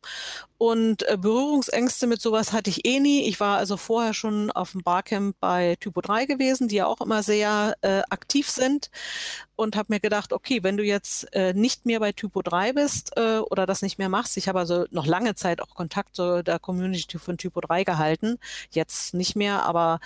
Und 0.57 1.07
äh, 1.09 1.17
Berührungsängste 1.17 2.05
mit 2.05 2.21
sowas 2.21 2.53
hatte 2.53 2.69
ich 2.69 2.85
eh 2.85 2.99
nie. 2.99 3.23
Ich 3.23 3.39
war 3.39 3.57
also 3.57 3.77
vorher 3.77 4.13
schon 4.13 4.51
auf 4.51 4.73
dem 4.73 4.83
Barcamp 4.83 5.35
bei 5.39 5.75
Typo 5.79 6.01
3 6.01 6.25
gewesen, 6.25 6.67
die 6.67 6.75
ja 6.75 6.85
auch 6.85 7.01
immer 7.01 7.23
sehr 7.23 7.75
äh, 7.81 8.01
aktiv 8.09 8.49
sind 8.49 8.91
und 9.61 9.75
habe 9.75 9.93
mir 9.93 9.99
gedacht, 9.99 10.33
okay, 10.33 10.63
wenn 10.63 10.77
du 10.77 10.83
jetzt 10.83 11.33
äh, 11.35 11.53
nicht 11.53 11.85
mehr 11.85 11.99
bei 11.99 12.11
Typo 12.11 12.41
3 12.41 12.73
bist 12.73 13.15
äh, 13.15 13.37
oder 13.37 13.65
das 13.65 13.81
nicht 13.81 13.97
mehr 13.97 14.09
machst, 14.09 14.37
ich 14.37 14.47
habe 14.47 14.59
also 14.59 14.85
noch 14.91 15.05
lange 15.05 15.35
Zeit 15.35 15.61
auch 15.61 15.75
Kontakt 15.75 16.15
zu 16.15 16.43
der 16.43 16.59
Community 16.59 17.19
von 17.19 17.37
Typo 17.37 17.61
3 17.61 17.83
gehalten, 17.83 18.39
jetzt 18.71 19.13
nicht 19.13 19.35
mehr, 19.35 19.63
aber 19.63 19.99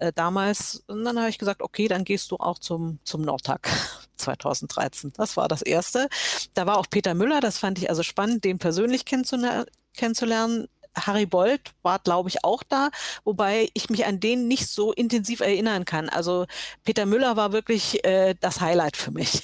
äh, 0.00 0.12
damals, 0.12 0.82
und 0.88 1.04
dann 1.04 1.18
habe 1.18 1.30
ich 1.30 1.38
gesagt, 1.38 1.62
okay, 1.62 1.88
dann 1.88 2.04
gehst 2.04 2.30
du 2.30 2.36
auch 2.36 2.58
zum, 2.58 2.98
zum 3.04 3.22
Nordtag 3.22 3.70
2013. 4.16 5.12
Das 5.16 5.36
war 5.36 5.48
das 5.48 5.62
Erste. 5.62 6.08
Da 6.54 6.66
war 6.66 6.78
auch 6.78 6.86
Peter 6.90 7.14
Müller, 7.14 7.40
das 7.40 7.58
fand 7.58 7.78
ich 7.78 7.88
also 7.88 8.02
spannend, 8.02 8.44
den 8.44 8.58
persönlich 8.58 9.04
kennenzulernen 9.04 9.66
kennenzulernen. 9.96 10.68
Harry 10.96 11.26
Bold 11.26 11.60
war, 11.82 11.98
glaube 11.98 12.28
ich, 12.28 12.44
auch 12.44 12.62
da, 12.62 12.90
wobei 13.24 13.68
ich 13.74 13.90
mich 13.90 14.06
an 14.06 14.20
den 14.20 14.48
nicht 14.48 14.66
so 14.68 14.92
intensiv 14.92 15.40
erinnern 15.40 15.84
kann. 15.84 16.08
Also 16.08 16.46
Peter 16.84 17.06
Müller 17.06 17.36
war 17.36 17.52
wirklich 17.52 18.04
äh, 18.04 18.34
das 18.40 18.60
Highlight 18.60 18.96
für 18.96 19.10
mich. 19.10 19.42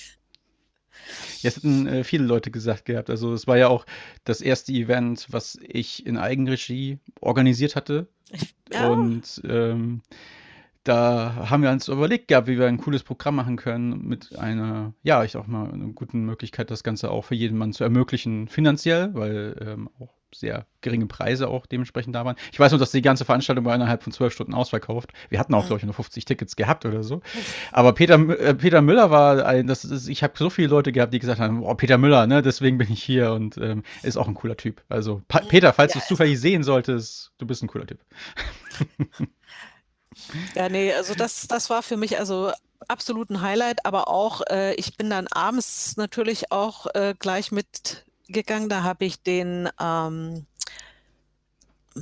Ja, 1.40 1.48
es 1.48 1.56
hatten 1.56 1.86
äh, 1.86 2.04
viele 2.04 2.24
Leute 2.24 2.50
gesagt 2.50 2.84
gehabt. 2.84 3.10
Also 3.10 3.32
es 3.32 3.46
war 3.46 3.58
ja 3.58 3.68
auch 3.68 3.84
das 4.24 4.40
erste 4.40 4.72
Event, 4.72 5.26
was 5.30 5.58
ich 5.62 6.06
in 6.06 6.16
Eigenregie 6.16 6.98
organisiert 7.20 7.76
hatte. 7.76 8.06
Ja. 8.72 8.88
Und 8.88 9.42
ähm, 9.44 10.02
da 10.84 11.48
haben 11.50 11.62
wir 11.62 11.70
uns 11.70 11.88
überlegt 11.88 12.28
gehabt, 12.28 12.48
wie 12.48 12.58
wir 12.58 12.66
ein 12.66 12.78
cooles 12.78 13.02
Programm 13.02 13.36
machen 13.36 13.56
können 13.56 14.06
mit 14.06 14.36
einer, 14.38 14.94
ja, 15.02 15.22
ich 15.22 15.32
sag 15.32 15.46
mal, 15.46 15.70
einer 15.70 15.88
guten 15.88 16.24
Möglichkeit, 16.24 16.70
das 16.70 16.82
Ganze 16.82 17.10
auch 17.10 17.24
für 17.24 17.34
jeden 17.34 17.56
Mann 17.58 17.72
zu 17.72 17.84
ermöglichen, 17.84 18.48
finanziell, 18.48 19.14
weil 19.14 19.56
ähm, 19.60 19.90
auch 20.00 20.14
sehr 20.34 20.66
geringe 20.80 21.06
Preise 21.06 21.48
auch 21.48 21.66
dementsprechend 21.66 22.14
da 22.14 22.24
waren. 22.24 22.36
Ich 22.52 22.58
weiß 22.58 22.72
nur, 22.72 22.78
dass 22.78 22.90
die 22.90 23.02
ganze 23.02 23.24
Veranstaltung 23.24 23.64
war 23.64 23.74
innerhalb 23.74 24.02
von 24.02 24.12
zwölf 24.12 24.32
Stunden 24.32 24.54
ausverkauft. 24.54 25.12
Wir 25.28 25.38
hatten 25.38 25.54
auch, 25.54 25.66
glaube 25.66 25.78
ich, 25.78 25.84
nur 25.84 25.94
50 25.94 26.24
Tickets 26.24 26.56
gehabt 26.56 26.84
oder 26.84 27.02
so. 27.02 27.20
Aber 27.70 27.92
Peter, 27.92 28.14
äh, 28.14 28.54
Peter 28.54 28.82
Müller 28.82 29.10
war 29.10 29.44
ein, 29.46 29.66
das 29.66 29.84
ist, 29.84 30.08
ich 30.08 30.22
habe 30.22 30.34
so 30.36 30.50
viele 30.50 30.68
Leute 30.68 30.92
gehabt, 30.92 31.14
die 31.14 31.18
gesagt 31.18 31.40
haben, 31.40 31.62
oh, 31.62 31.74
Peter 31.74 31.98
Müller, 31.98 32.26
ne, 32.26 32.42
deswegen 32.42 32.78
bin 32.78 32.90
ich 32.90 33.02
hier 33.02 33.32
und 33.32 33.58
ähm, 33.58 33.82
ist 34.02 34.16
auch 34.16 34.28
ein 34.28 34.34
cooler 34.34 34.56
Typ. 34.56 34.82
Also 34.88 35.22
pa 35.28 35.40
Peter, 35.40 35.72
falls 35.72 35.94
ja, 35.94 36.00
du 36.00 36.02
es 36.02 36.08
zufällig 36.08 36.40
sehen 36.40 36.62
solltest, 36.62 37.32
du 37.38 37.46
bist 37.46 37.62
ein 37.62 37.68
cooler 37.68 37.86
Typ. 37.86 38.00
Ja, 40.54 40.68
nee, 40.68 40.92
also 40.92 41.14
das, 41.14 41.48
das 41.48 41.70
war 41.70 41.82
für 41.82 41.96
mich 41.96 42.18
also 42.18 42.52
absolut 42.88 43.30
ein 43.30 43.40
Highlight, 43.40 43.86
aber 43.86 44.08
auch, 44.08 44.42
äh, 44.50 44.74
ich 44.74 44.96
bin 44.96 45.10
dann 45.10 45.26
abends 45.28 45.96
natürlich 45.96 46.52
auch 46.52 46.86
äh, 46.94 47.14
gleich 47.18 47.52
mitgegangen. 48.26 48.68
Da 48.68 48.82
habe 48.82 49.04
ich 49.04 49.22
den, 49.22 49.68
ähm, 49.80 50.46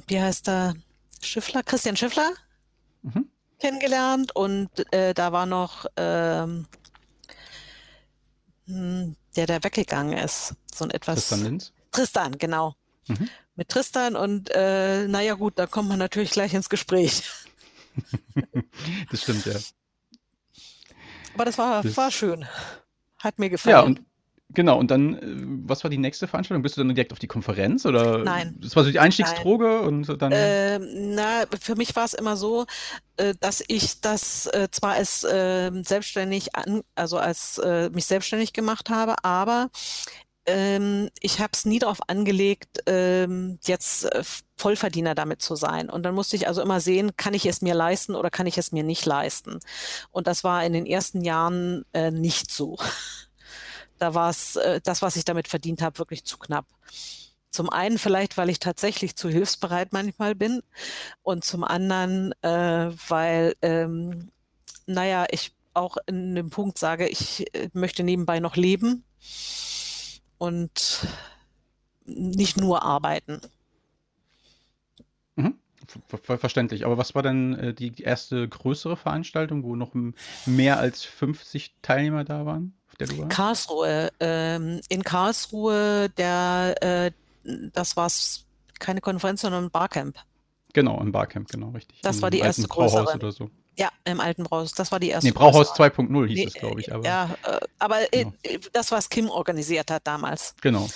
wie 0.07 0.21
heißt 0.21 0.47
der, 0.47 0.75
Schiffler, 1.23 1.63
Christian 1.63 1.97
Schiffler 1.97 2.33
mhm. 3.03 3.29
kennengelernt 3.59 4.35
und 4.35 4.71
äh, 4.93 5.13
da 5.13 5.33
war 5.33 5.47
noch 5.47 5.87
ähm, 5.97 6.67
hm, 8.67 9.17
der, 9.37 9.47
der 9.47 9.63
weggegangen 9.63 10.17
ist. 10.17 10.55
So 10.73 10.85
ein 10.85 10.91
etwas. 10.91 11.29
Tristan 11.29 11.45
Linz? 11.45 11.73
Tristan, 11.91 12.39
genau. 12.39 12.75
Mhm. 13.09 13.29
Mit 13.57 13.69
Tristan 13.69 14.17
und 14.17 14.51
äh, 14.55 15.07
naja 15.09 15.35
gut, 15.35 15.59
da 15.59 15.67
kommt 15.67 15.89
man 15.89 15.99
natürlich 15.99 16.31
gleich 16.31 16.55
ins 16.55 16.71
Gespräch. 16.71 17.23
das 19.11 19.23
stimmt, 19.23 19.45
ja. 19.45 19.57
Aber 21.35 21.45
das 21.45 21.59
war, 21.59 21.83
das 21.83 21.97
war 21.97 22.11
schön. 22.11 22.47
Hat 23.19 23.39
mir 23.39 23.51
gefallen. 23.51 23.77
Ja, 23.77 23.83
und 23.83 24.01
genau, 24.55 24.79
und 24.79 24.91
dann, 24.91 25.15
äh, 25.15 25.21
was 25.67 25.85
war 25.85 25.91
die 25.91 25.99
nächste 25.99 26.27
Veranstaltung? 26.27 26.63
Bist 26.63 26.77
du 26.77 26.81
dann 26.81 26.95
direkt 26.95 27.13
auf 27.13 27.19
die 27.19 27.27
Konferenz 27.27 27.87
oder? 27.87 28.19
Nein. 28.19 28.57
Das 28.61 28.77
war 28.77 28.85
so 28.85 28.91
die 28.91 28.99
Einstiegsdroge 28.99 29.65
Nein. 29.65 29.85
und 29.85 30.23
dann. 30.23 30.33
Äh, 30.33 30.79
na, 30.79 31.45
für 31.61 31.77
mich 31.77 31.95
war 31.97 32.05
es 32.05 32.15
immer 32.15 32.37
so, 32.37 32.67
äh, 33.17 33.35
dass 33.41 33.63
ich 33.69 34.01
das 34.01 34.47
äh, 34.47 34.69
zwar 34.71 34.93
als 34.93 35.25
äh, 35.25 35.71
selbstständig 35.85 36.55
an, 36.55 36.83
also 36.95 37.19
als 37.19 37.59
äh, 37.59 37.91
mich 37.91 38.07
selbstständig 38.07 38.53
gemacht 38.53 38.91
habe, 38.91 39.17
aber 39.25 39.71
ähm, 40.47 41.11
ich 41.21 41.39
habe 41.41 41.51
es 41.53 41.65
nie 41.65 41.79
darauf 41.79 41.99
angelegt, 42.09 42.83
ähm, 42.87 43.59
jetzt 43.65 44.09
Vollverdiener 44.57 45.15
damit 45.15 45.43
zu 45.43 45.55
sein. 45.55 45.91
Und 45.91 46.03
dann 46.03 46.15
musste 46.15 46.37
ich 46.37 46.49
also 46.49 46.63
immer 46.63 46.81
sehen, 46.81 47.17
kann 47.17 47.35
ich 47.35 47.47
es 47.47 47.63
mir 47.63 47.75
leisten 47.75 48.15
oder 48.15 48.31
kann 48.31 48.47
ich 48.47 48.59
es 48.59 48.73
mir 48.73 48.83
nicht 48.83 49.07
leisten. 49.07 49.61
Und 50.11 50.27
das 50.27 50.45
war 50.45 50.65
in 50.65 50.73
den 50.73 50.87
ersten 50.87 51.23
Jahren 51.23 51.85
äh, 51.93 52.11
nicht 52.11 52.51
so. 52.51 52.79
Da 54.01 54.15
war 54.15 54.31
es 54.31 54.57
äh, 54.57 54.81
das, 54.83 55.03
was 55.03 55.17
ich 55.17 55.25
damit 55.25 55.47
verdient 55.47 55.83
habe, 55.83 55.99
wirklich 55.99 56.25
zu 56.25 56.39
knapp. 56.39 56.67
Zum 57.51 57.69
einen 57.69 57.99
vielleicht, 57.99 58.37
weil 58.37 58.49
ich 58.49 58.59
tatsächlich 58.59 59.15
zu 59.15 59.29
hilfsbereit 59.29 59.93
manchmal 59.93 60.35
bin 60.35 60.63
und 61.23 61.45
zum 61.45 61.65
anderen, 61.65 62.33
äh, 62.43 62.91
weil, 63.09 63.55
ähm, 63.61 64.31
naja, 64.87 65.27
ich 65.31 65.53
auch 65.75 65.97
in 66.07 66.35
dem 66.35 66.51
Punkt 66.51 66.79
sage, 66.79 67.09
ich 67.09 67.55
äh, 67.55 67.69
möchte 67.75 68.03
nebenbei 68.03 68.41
noch 68.41 68.57
leben 68.57 69.05
und 70.39 71.07
nicht 72.07 72.57
nur 72.57 72.83
arbeiten. 72.83 73.41
Mhm. 75.37 75.59
Ver 76.09 76.39
verständlich. 76.39 76.87
Aber 76.87 76.97
was 76.97 77.15
war 77.15 77.23
denn 77.23 77.55
äh, 77.55 77.75
die 77.75 78.03
erste 78.03 78.49
größere 78.49 78.97
Veranstaltung, 78.97 79.63
wo 79.63 79.77
noch 79.77 79.93
mehr 80.47 80.79
als 80.79 81.05
50 81.05 81.75
Teilnehmer 81.83 82.25
da 82.25 82.47
waren? 82.47 82.80
Der 83.01 83.07
du 83.09 83.19
warst? 83.19 83.31
Karlsruhe. 83.31 84.11
Ähm, 84.21 84.81
in 84.89 85.03
Karlsruhe, 85.03 86.11
der, 86.11 86.75
äh, 86.81 87.11
das 87.73 87.97
war 87.97 88.11
keine 88.79 89.01
Konferenz, 89.01 89.41
sondern 89.41 89.65
ein 89.65 89.71
Barcamp. 89.71 90.19
Genau, 90.73 91.01
im 91.01 91.11
Barcamp, 91.11 91.49
genau, 91.49 91.71
richtig. 91.71 92.01
Das 92.03 92.17
in 92.17 92.23
war 92.23 92.31
die 92.31 92.39
erste 92.39 92.69
größere. 92.69 93.15
oder 93.15 93.33
so. 93.33 93.51
Ja, 93.79 93.89
im 94.05 94.21
alten 94.21 94.45
Brauhaus. 94.45 94.73
Das 94.73 94.93
war 94.93 95.01
die 95.01 95.09
erste. 95.09 95.27
Nee, 95.27 95.33
Brauhaus 95.33 95.73
2.0 95.73 96.27
hieß 96.27 96.37
nee, 96.37 96.45
es, 96.45 96.55
glaube 96.55 96.81
ich. 96.81 96.93
Aber, 96.93 97.05
ja, 97.05 97.31
äh, 97.45 97.61
aber 97.79 98.13
äh, 98.13 98.25
genau. 98.25 98.59
das, 98.73 98.93
was 98.93 99.09
Kim 99.09 99.31
organisiert 99.31 99.91
hat 99.91 100.07
damals. 100.07 100.55
Genau. 100.61 100.89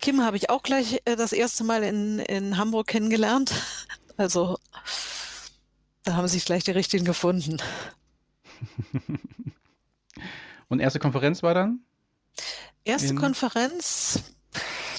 Kim 0.00 0.22
habe 0.22 0.36
ich 0.36 0.50
auch 0.50 0.62
gleich 0.62 1.00
äh, 1.06 1.16
das 1.16 1.32
erste 1.32 1.64
Mal 1.64 1.82
in, 1.82 2.18
in 2.18 2.58
Hamburg 2.58 2.86
kennengelernt. 2.88 3.52
Also 4.18 4.56
da 6.04 6.14
haben 6.14 6.26
sich 6.26 6.46
gleich 6.46 6.64
die 6.64 6.70
richtigen 6.70 7.04
gefunden. 7.04 7.60
Und 10.68 10.80
erste 10.80 10.98
Konferenz 10.98 11.42
war 11.42 11.54
dann? 11.54 11.80
Erste. 12.84 13.14
Konferenz, 13.14 14.22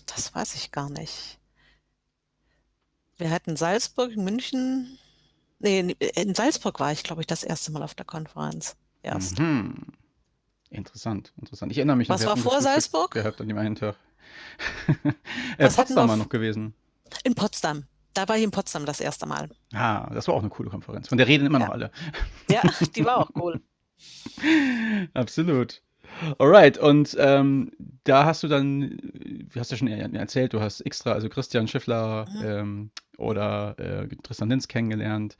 das 0.06 0.34
weiß 0.34 0.56
ich 0.56 0.72
gar 0.72 0.90
nicht. 0.90 1.40
Wir 3.18 3.32
hatten 3.32 3.56
Salzburg, 3.56 4.16
München, 4.16 5.00
Nee, 5.60 5.96
in 6.16 6.36
Salzburg 6.36 6.80
war 6.80 6.92
ich, 6.92 7.04
glaube 7.04 7.22
ich, 7.22 7.28
das 7.28 7.44
erste 7.44 7.72
Mal 7.72 7.82
auf 7.82 7.96
der 7.96 8.06
Konferenz. 8.06 8.76
Erst. 9.02 9.40
Mhm. 9.40 9.76
Interessant, 10.70 11.34
interessant. 11.38 11.72
Ich 11.72 11.78
erinnere 11.78 11.96
mich 11.96 12.10
Was 12.10 12.26
war 12.26 12.38
vor 12.38 12.62
Salzburg? 12.62 13.12
Gehabt 13.12 13.40
an 13.42 13.48
dem 13.48 13.58
einen 13.58 13.76
Tag. 13.76 13.96
äh, 15.58 15.70
Potsdam 15.70 16.10
war 16.10 16.18
noch 16.18 16.30
gewesen. 16.30 16.74
In 17.24 17.36
Potsdam. 17.36 17.86
Da 18.14 18.28
war 18.28 18.38
ich 18.38 18.44
in 18.44 18.52
Potsdam 18.52 18.86
das 18.86 19.00
erste 19.00 19.26
Mal. 19.26 19.50
Ah, 19.74 20.10
das 20.14 20.28
war 20.28 20.36
auch 20.36 20.42
eine 20.42 20.50
coole 20.50 20.70
Konferenz. 20.70 21.08
Von 21.08 21.18
der 21.18 21.28
reden 21.28 21.46
immer 21.46 21.60
ja. 21.60 21.68
noch 21.68 21.74
alle. 21.74 21.92
ja, 22.50 22.62
die 22.96 23.06
war 23.06 23.18
auch 23.18 23.30
cool. 23.36 23.62
Absolut. 25.14 25.82
Alright, 26.40 26.78
und 26.78 27.16
ähm, 27.20 27.72
da 28.04 28.26
hast 28.26 28.42
du 28.42 28.48
dann, 28.48 28.98
du 29.54 29.60
hast 29.60 29.72
ja 29.72 29.78
schon 29.78 29.88
erzählt, 29.88 30.54
du 30.54 30.60
hast 30.60 30.82
extra, 30.82 31.12
also 31.12 31.30
Christian 31.30 31.68
Schiffler 31.68 32.26
mhm. 32.30 32.46
ähm, 32.46 32.92
oder 33.18 33.76
äh, 33.78 34.08
Tristan 34.24 34.50
Linz 34.50 34.68
kennengelernt. 34.68 35.38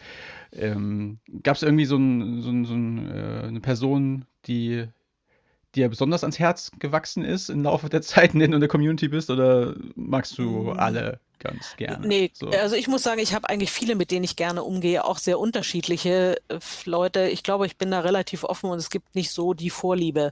Ähm, 0.52 1.20
Gab 1.44 1.56
es 1.56 1.64
irgendwie 1.64 1.86
so, 1.86 1.98
ein, 1.98 2.42
so, 2.42 2.50
ein, 2.50 2.66
so 2.66 2.74
ein, 2.74 3.12
äh, 3.12 3.44
eine 3.48 3.60
Person, 3.60 4.26
die 4.46 4.88
dir 5.76 5.90
besonders 5.90 6.24
ans 6.24 6.40
Herz 6.40 6.72
gewachsen 6.80 7.24
ist 7.24 7.50
im 7.50 7.64
Laufe 7.64 7.90
der 7.90 8.02
Zeit, 8.02 8.34
in 8.34 8.40
der 8.40 8.50
du 8.50 8.56
in 8.56 8.62
der 8.62 8.70
Community 8.70 9.08
bist, 9.08 9.30
oder 9.30 9.76
magst 9.96 10.38
du 10.38 10.44
mhm. 10.44 10.70
alle 10.72 11.20
ganz 11.40 11.76
gerne? 11.78 12.06
Nee, 12.06 12.32
so. 12.34 12.50
also 12.50 12.76
ich 12.76 12.88
muss 12.88 13.04
sagen, 13.04 13.20
ich 13.20 13.34
habe 13.34 13.50
eigentlich 13.50 13.72
viele, 13.72 13.96
mit 13.96 14.12
denen 14.12 14.24
ich 14.24 14.36
gerne 14.36 14.64
umgehe, 14.64 15.04
auch 15.04 15.18
sehr 15.18 15.40
unterschiedliche 15.40 16.38
äh, 16.48 16.60
Leute. 16.86 17.28
Ich 17.28 17.44
glaube, 17.44 17.66
ich 17.66 17.78
bin 17.78 17.92
da 17.92 18.00
relativ 18.00 18.44
offen 18.44 18.70
und 18.70 18.78
es 18.78 18.90
gibt 18.90 19.16
nicht 19.16 19.32
so 19.32 19.54
die 19.54 19.70
Vorliebe. 19.70 20.32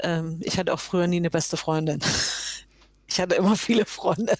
Ähm, 0.00 0.40
ich 0.42 0.58
hatte 0.58 0.72
auch 0.72 0.80
früher 0.80 1.06
nie 1.06 1.16
eine 1.16 1.30
beste 1.30 1.56
Freundin. 1.56 2.00
ich 3.06 3.20
hatte 3.20 3.34
immer 3.34 3.56
viele 3.56 3.84
Freunde. 3.84 4.34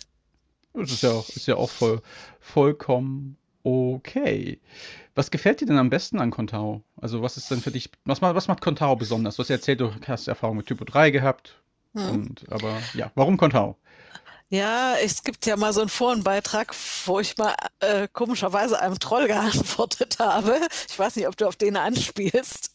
Das 0.75 0.93
ist 0.93 1.03
ja 1.03 1.11
auch, 1.11 1.29
ist 1.29 1.47
ja 1.47 1.57
auch 1.57 1.71
voll, 1.71 2.03
vollkommen 2.41 3.37
okay. 3.69 4.61
Was 5.15 5.31
gefällt 5.31 5.61
dir 5.61 5.67
denn 5.67 5.79
am 5.79 5.91
besten 5.91 6.21
an 6.21 6.31
Contao? 6.31 6.83
Also 6.97 7.23
was 7.23 7.37
ist 7.37 7.51
denn 7.51 7.61
für 7.61 7.71
dich, 7.71 7.91
was, 8.05 8.23
was 8.23 8.49
macht 8.49 8.61
Contao 8.61 8.97
besonders? 8.97 9.37
Du 9.37 9.43
hast 9.43 9.51
erzählt, 9.51 9.81
du 9.81 9.93
hast 10.07 10.29
Erfahrung 10.29 10.57
mit 10.57 10.67
Typo 10.67 10.85
3 10.85 11.11
gehabt. 11.11 11.61
Hm. 11.95 12.11
Und, 12.11 12.53
aber 12.53 12.81
ja, 12.95 13.11
warum 13.15 13.37
Contao? 13.37 13.77
Ja, 14.51 14.95
es 14.97 15.23
gibt 15.23 15.45
ja 15.45 15.57
mal 15.57 15.73
so 15.75 15.81
einen 15.81 15.91
Forenbeitrag, 15.91 16.75
wo 17.05 17.21
ich 17.21 17.37
mal 17.37 17.55
äh, 17.81 18.09
komischerweise 18.11 18.81
einem 18.81 18.99
Troll 18.99 19.27
geantwortet 19.27 20.19
habe. 20.19 20.59
Ich 20.89 20.99
weiß 20.99 21.17
nicht, 21.17 21.29
ob 21.29 21.37
du 21.37 21.47
auf 21.47 21.57
den 21.57 21.77
anspielst. 21.77 22.73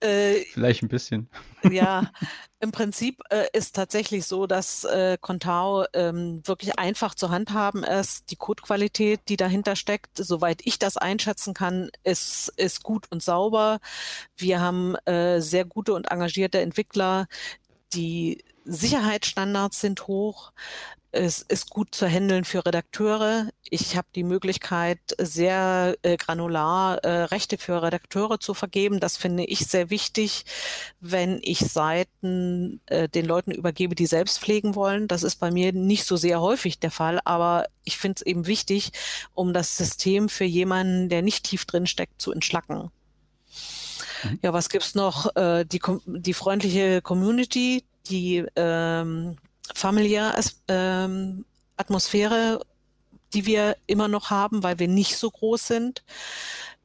Äh, 0.00 0.44
Vielleicht 0.52 0.82
ein 0.82 0.88
bisschen. 0.88 1.28
Ja, 1.70 2.10
im 2.58 2.72
Prinzip 2.72 3.22
äh, 3.30 3.46
ist 3.52 3.74
tatsächlich 3.74 4.26
so, 4.26 4.46
dass 4.46 4.84
äh, 4.84 5.16
Contao 5.20 5.84
ähm, 5.94 6.42
wirklich 6.44 6.78
einfach 6.78 7.14
zu 7.14 7.30
handhaben 7.30 7.84
ist. 7.84 8.30
Die 8.30 8.36
Codequalität, 8.36 9.20
die 9.28 9.36
dahinter 9.36 9.76
steckt, 9.76 10.16
soweit 10.16 10.60
ich 10.64 10.78
das 10.78 10.96
einschätzen 10.96 11.54
kann, 11.54 11.90
ist, 12.02 12.52
ist 12.56 12.82
gut 12.82 13.06
und 13.10 13.22
sauber. 13.22 13.80
Wir 14.36 14.60
haben 14.60 14.94
äh, 15.06 15.40
sehr 15.40 15.64
gute 15.64 15.94
und 15.94 16.10
engagierte 16.10 16.60
Entwickler, 16.60 17.28
die 17.92 18.44
Sicherheitsstandards 18.64 19.80
sind 19.80 20.06
hoch. 20.06 20.52
Es 21.12 21.42
ist 21.42 21.70
gut 21.70 21.92
zu 21.92 22.06
handeln 22.06 22.44
für 22.44 22.64
Redakteure. 22.64 23.48
Ich 23.68 23.96
habe 23.96 24.06
die 24.14 24.22
Möglichkeit, 24.22 25.00
sehr 25.18 25.96
äh, 26.02 26.16
granular 26.16 26.98
äh, 26.98 27.24
Rechte 27.24 27.58
für 27.58 27.82
Redakteure 27.82 28.38
zu 28.38 28.54
vergeben. 28.54 29.00
Das 29.00 29.16
finde 29.16 29.44
ich 29.44 29.66
sehr 29.66 29.90
wichtig, 29.90 30.44
wenn 31.00 31.40
ich 31.42 31.58
Seiten 31.58 32.80
äh, 32.86 33.08
den 33.08 33.26
Leuten 33.26 33.50
übergebe, 33.50 33.96
die 33.96 34.06
selbst 34.06 34.38
pflegen 34.38 34.76
wollen. 34.76 35.08
Das 35.08 35.24
ist 35.24 35.36
bei 35.36 35.50
mir 35.50 35.72
nicht 35.72 36.04
so 36.04 36.16
sehr 36.16 36.40
häufig 36.40 36.78
der 36.78 36.92
Fall, 36.92 37.18
aber 37.24 37.66
ich 37.82 37.98
finde 37.98 38.16
es 38.20 38.26
eben 38.26 38.46
wichtig, 38.46 38.92
um 39.34 39.52
das 39.52 39.76
System 39.76 40.28
für 40.28 40.44
jemanden, 40.44 41.08
der 41.08 41.22
nicht 41.22 41.44
tief 41.44 41.64
drin 41.64 41.88
steckt, 41.88 42.22
zu 42.22 42.30
entschlacken. 42.30 42.92
Ja, 44.42 44.52
was 44.52 44.68
gibt's 44.68 44.94
noch? 44.94 45.34
Äh, 45.36 45.64
die, 45.64 45.80
die 46.06 46.34
freundliche 46.34 47.02
Community, 47.02 47.84
die 48.08 48.44
ähm, 48.56 49.36
familiäre 49.74 50.34
ähm, 50.68 51.44
Atmosphäre, 51.76 52.60
die 53.32 53.46
wir 53.46 53.76
immer 53.86 54.08
noch 54.08 54.30
haben, 54.30 54.62
weil 54.62 54.78
wir 54.78 54.88
nicht 54.88 55.16
so 55.16 55.30
groß 55.30 55.66
sind. 55.66 56.04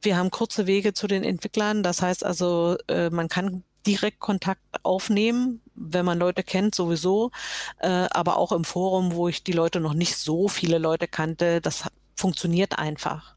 Wir 0.00 0.16
haben 0.16 0.30
kurze 0.30 0.66
Wege 0.66 0.94
zu 0.94 1.06
den 1.06 1.24
Entwicklern. 1.24 1.82
Das 1.82 2.02
heißt 2.02 2.24
also, 2.24 2.76
äh, 2.88 3.10
man 3.10 3.28
kann 3.28 3.64
direkt 3.86 4.18
Kontakt 4.18 4.60
aufnehmen, 4.82 5.62
wenn 5.74 6.04
man 6.04 6.18
Leute 6.18 6.42
kennt, 6.42 6.74
sowieso. 6.74 7.30
Äh, 7.78 8.08
aber 8.10 8.36
auch 8.36 8.52
im 8.52 8.64
Forum, 8.64 9.14
wo 9.14 9.28
ich 9.28 9.44
die 9.44 9.52
Leute 9.52 9.80
noch 9.80 9.94
nicht 9.94 10.16
so 10.16 10.48
viele 10.48 10.78
Leute 10.78 11.08
kannte, 11.08 11.60
das 11.60 11.84
funktioniert 12.16 12.78
einfach. 12.78 13.36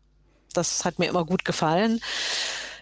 Das 0.54 0.86
hat 0.86 1.00
mir 1.00 1.08
immer 1.08 1.26
gut 1.26 1.46
gefallen. 1.46 2.02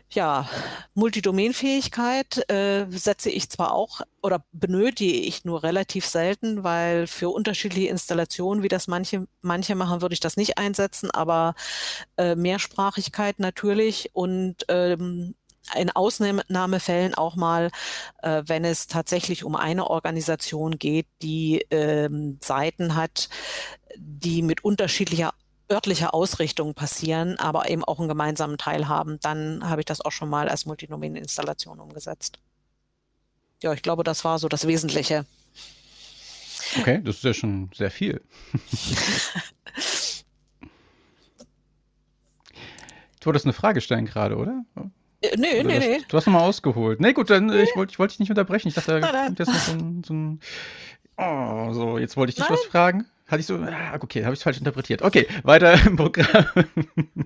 Ja, 0.09 0.47
Multidomainfähigkeit 0.93 2.49
äh, 2.49 2.85
setze 2.89 3.29
ich 3.29 3.49
zwar 3.49 3.73
auch 3.73 4.01
oder 4.23 4.45
benötige 4.53 5.19
ich 5.19 5.43
nur 5.43 5.63
relativ 5.63 6.05
selten, 6.05 6.63
weil 6.63 7.07
für 7.07 7.29
unterschiedliche 7.29 7.89
Installationen, 7.89 8.63
wie 8.63 8.69
das 8.69 8.87
manche, 8.87 9.27
manche 9.41 9.75
machen, 9.75 10.01
würde 10.01 10.13
ich 10.13 10.21
das 10.21 10.37
nicht 10.37 10.57
einsetzen, 10.57 11.11
aber 11.11 11.55
äh, 12.15 12.35
Mehrsprachigkeit 12.35 13.39
natürlich 13.39 14.11
und 14.13 14.65
ähm, 14.69 15.35
in 15.75 15.91
Ausnahmefällen 15.91 17.13
auch 17.15 17.35
mal, 17.35 17.69
äh, 18.21 18.43
wenn 18.45 18.63
es 18.63 18.87
tatsächlich 18.87 19.43
um 19.43 19.57
eine 19.57 19.89
Organisation 19.89 20.79
geht, 20.79 21.07
die 21.21 21.65
ähm, 21.69 22.39
Seiten 22.41 22.95
hat, 22.95 23.27
die 23.97 24.41
mit 24.41 24.63
unterschiedlicher 24.63 25.33
örtlicher 25.71 26.13
Ausrichtung 26.13 26.73
passieren, 26.73 27.37
aber 27.39 27.69
eben 27.69 27.83
auch 27.83 27.99
einen 27.99 28.07
gemeinsamen 28.07 28.57
Teil 28.57 28.87
haben, 28.87 29.19
dann 29.21 29.69
habe 29.69 29.81
ich 29.81 29.85
das 29.85 30.01
auch 30.01 30.11
schon 30.11 30.29
mal 30.29 30.49
als 30.49 30.65
Multidomain-Installation 30.65 31.79
umgesetzt. 31.79 32.39
Ja, 33.61 33.73
ich 33.73 33.81
glaube, 33.81 34.03
das 34.03 34.23
war 34.23 34.39
so 34.39 34.47
das 34.47 34.67
Wesentliche. 34.67 35.25
Okay, 36.79 37.01
das 37.03 37.17
ist 37.17 37.23
ja 37.23 37.33
schon 37.33 37.69
sehr 37.73 37.91
viel. 37.91 38.21
du 43.19 43.25
wolltest 43.25 43.45
eine 43.45 43.53
Frage 43.53 43.81
stellen 43.81 44.05
gerade, 44.05 44.37
oder? 44.37 44.63
Äh, 45.21 45.35
nee, 45.37 45.63
nee, 45.63 45.79
nee. 45.79 46.01
Du 46.07 46.17
hast 46.17 46.27
nochmal 46.27 46.43
ausgeholt. 46.43 46.99
Nee, 47.01 47.13
gut, 47.13 47.29
dann 47.29 47.47
nee. 47.47 47.63
ich 47.63 47.75
wollte 47.75 47.91
ich 47.91 47.99
wollt 47.99 48.11
dich 48.11 48.19
nicht 48.19 48.29
unterbrechen. 48.29 48.67
Ich 48.67 48.75
dachte, 48.75 48.99
da 48.99 49.25
kommt 49.25 49.39
jetzt 49.39 49.47
noch 49.47 49.59
so 49.59 49.71
ein, 49.73 50.03
so 50.03 50.13
ein 50.13 50.39
Oh, 51.17 51.73
so, 51.73 51.97
jetzt 51.97 52.15
wollte 52.15 52.29
ich 52.29 52.35
dich 52.35 52.47
Nein. 52.47 52.57
was 52.57 52.65
fragen. 52.65 53.05
Hatte 53.27 53.41
ich 53.41 53.45
so, 53.45 53.55
ah, 53.55 53.95
okay, 54.01 54.23
habe 54.23 54.33
ich 54.33 54.39
es 54.39 54.43
falsch 54.43 54.57
interpretiert. 54.57 55.01
Okay, 55.01 55.27
weiter 55.43 55.73
im 55.85 55.97
Programm. 55.97 56.45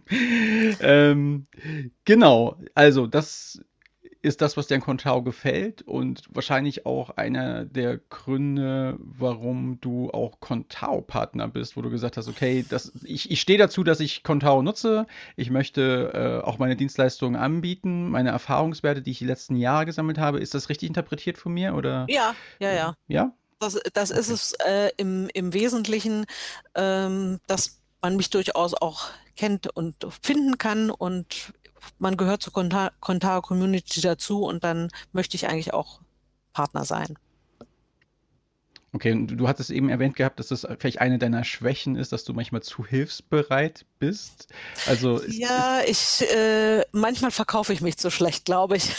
ähm, 0.81 1.47
genau, 2.05 2.57
also 2.73 3.05
das 3.05 3.61
ist 4.21 4.41
das, 4.41 4.55
was 4.55 4.67
dir 4.67 4.75
an 4.75 4.81
Contao 4.81 5.23
gefällt 5.23 5.81
und 5.81 6.23
wahrscheinlich 6.29 6.85
auch 6.85 7.11
einer 7.11 7.65
der 7.65 7.97
Gründe, 7.97 8.97
warum 8.99 9.79
du 9.81 10.11
auch 10.11 10.39
Contao-Partner 10.39 11.47
bist, 11.47 11.75
wo 11.75 11.81
du 11.81 11.89
gesagt 11.89 12.17
hast, 12.17 12.27
okay, 12.27 12.63
das, 12.67 12.91
ich, 13.03 13.31
ich 13.31 13.41
stehe 13.41 13.57
dazu, 13.57 13.83
dass 13.83 13.99
ich 13.99 14.23
Contao 14.23 14.61
nutze. 14.61 15.07
Ich 15.35 15.49
möchte 15.49 16.11
äh, 16.43 16.47
auch 16.47 16.59
meine 16.59 16.75
Dienstleistungen 16.75 17.39
anbieten, 17.39 18.09
meine 18.09 18.29
Erfahrungswerte, 18.29 19.01
die 19.01 19.11
ich 19.11 19.19
die 19.19 19.25
letzten 19.25 19.55
Jahre 19.55 19.85
gesammelt 19.85 20.19
habe. 20.19 20.39
Ist 20.39 20.53
das 20.53 20.69
richtig 20.69 20.87
interpretiert 20.87 21.37
von 21.37 21.53
mir? 21.53 21.75
Oder? 21.75 22.05
Ja, 22.09 22.35
ja, 22.59 22.71
ja. 22.71 22.95
Ja? 23.07 23.33
Das, 23.61 23.79
das 23.93 24.09
ist 24.09 24.29
es 24.29 24.53
äh, 24.53 24.89
im, 24.97 25.29
im 25.33 25.53
Wesentlichen, 25.53 26.25
ähm, 26.73 27.39
dass 27.45 27.79
man 28.01 28.17
mich 28.17 28.31
durchaus 28.31 28.73
auch 28.73 29.09
kennt 29.35 29.67
und 29.67 29.95
finden 30.21 30.57
kann 30.57 30.89
und 30.89 31.53
man 31.99 32.17
gehört 32.17 32.41
zur 32.41 32.53
Contao 32.53 33.41
Community 33.41 34.01
dazu 34.01 34.43
und 34.43 34.63
dann 34.63 34.89
möchte 35.13 35.35
ich 35.35 35.47
eigentlich 35.47 35.73
auch 35.73 36.01
Partner 36.53 36.85
sein. 36.85 37.17
Okay, 38.93 39.13
und 39.13 39.27
du 39.27 39.47
hattest 39.47 39.69
eben 39.69 39.89
erwähnt 39.89 40.15
gehabt, 40.17 40.39
dass 40.39 40.47
das 40.47 40.67
vielleicht 40.79 40.99
eine 40.99 41.17
deiner 41.17 41.45
Schwächen 41.45 41.95
ist, 41.95 42.11
dass 42.11 42.25
du 42.25 42.33
manchmal 42.33 42.61
zu 42.61 42.85
hilfsbereit 42.85 43.85
bist. 43.99 44.47
Also 44.85 45.23
ja, 45.27 45.81
ich 45.85 46.29
äh, 46.29 46.83
manchmal 46.91 47.31
verkaufe 47.31 47.71
ich 47.71 47.79
mich 47.79 47.97
zu 47.97 48.09
schlecht, 48.09 48.43
glaube 48.43 48.75
ich. 48.75 48.89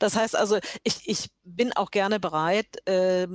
Das 0.00 0.16
heißt 0.16 0.36
also, 0.36 0.58
ich, 0.82 1.08
ich 1.08 1.30
bin 1.44 1.72
auch 1.72 1.90
gerne 1.90 2.20
bereit, 2.20 2.86
äh, 2.86 3.26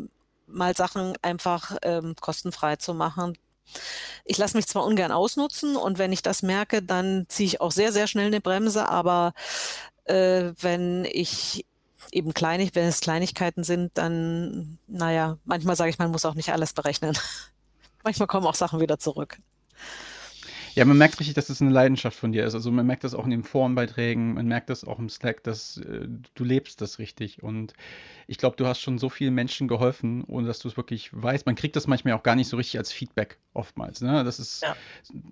mal 0.53 0.75
Sachen 0.75 1.13
einfach 1.21 1.77
ähm, 1.81 2.15
kostenfrei 2.19 2.75
zu 2.77 2.93
machen. 2.93 3.37
Ich 4.25 4.37
lasse 4.37 4.57
mich 4.57 4.67
zwar 4.67 4.85
ungern 4.85 5.11
ausnutzen 5.11 5.75
und 5.75 5.97
wenn 5.97 6.11
ich 6.11 6.21
das 6.21 6.43
merke, 6.43 6.81
dann 6.81 7.25
ziehe 7.29 7.47
ich 7.47 7.61
auch 7.61 7.71
sehr, 7.71 7.91
sehr 7.91 8.07
schnell 8.07 8.27
eine 8.27 8.41
Bremse, 8.41 8.87
aber 8.89 9.33
äh, 10.05 10.51
wenn 10.59 11.05
ich 11.05 11.65
eben 12.11 12.33
kleinig, 12.33 12.75
wenn 12.75 12.87
es 12.87 12.99
Kleinigkeiten 12.99 13.63
sind, 13.63 13.97
dann, 13.97 14.77
naja, 14.87 15.37
manchmal 15.45 15.75
sage 15.75 15.89
ich, 15.89 15.99
man 15.99 16.11
muss 16.11 16.25
auch 16.25 16.35
nicht 16.35 16.51
alles 16.51 16.73
berechnen. 16.73 17.17
manchmal 18.03 18.27
kommen 18.27 18.45
auch 18.45 18.55
Sachen 18.55 18.79
wieder 18.79 18.99
zurück. 18.99 19.37
Ja, 20.75 20.86
man 20.86 20.97
merkt 20.97 21.19
richtig, 21.19 21.36
dass 21.36 21.49
es 21.49 21.62
eine 21.62 21.71
Leidenschaft 21.71 22.17
von 22.17 22.31
dir 22.31 22.45
ist. 22.45 22.55
Also 22.55 22.71
man 22.71 22.86
merkt 22.86 23.03
das 23.03 23.13
auch 23.13 23.25
in 23.25 23.31
den 23.31 23.43
Forenbeiträgen, 23.43 24.33
man 24.33 24.47
merkt 24.47 24.69
das 24.69 24.83
auch 24.83 24.97
im 24.97 25.09
Slack, 25.09 25.43
dass 25.43 25.77
äh, 25.77 26.07
du 26.33 26.43
lebst 26.43 26.81
das 26.81 26.99
richtig. 26.99 27.43
Und 27.43 27.73
ich 28.27 28.38
glaube, 28.38 28.55
du 28.55 28.65
hast 28.65 28.79
schon 28.79 28.97
so 28.97 29.09
vielen 29.09 29.36
Menschen 29.36 29.67
geholfen, 29.67 30.23
ohne 30.23 30.47
dass 30.47 30.59
du 30.59 30.67
es 30.67 30.77
wirklich 30.77 31.09
weißt. 31.13 31.45
Man 31.45 31.55
kriegt 31.55 31.75
das 31.75 31.88
manchmal 31.88 32.13
auch 32.13 32.23
gar 32.23 32.36
nicht 32.36 32.47
so 32.47 32.57
richtig 32.57 32.79
als 32.79 32.91
Feedback 32.91 33.38
oftmals. 33.53 34.01
Ne? 34.01 34.23
Das 34.23 34.39
ist, 34.39 34.63
ja. 34.63 34.75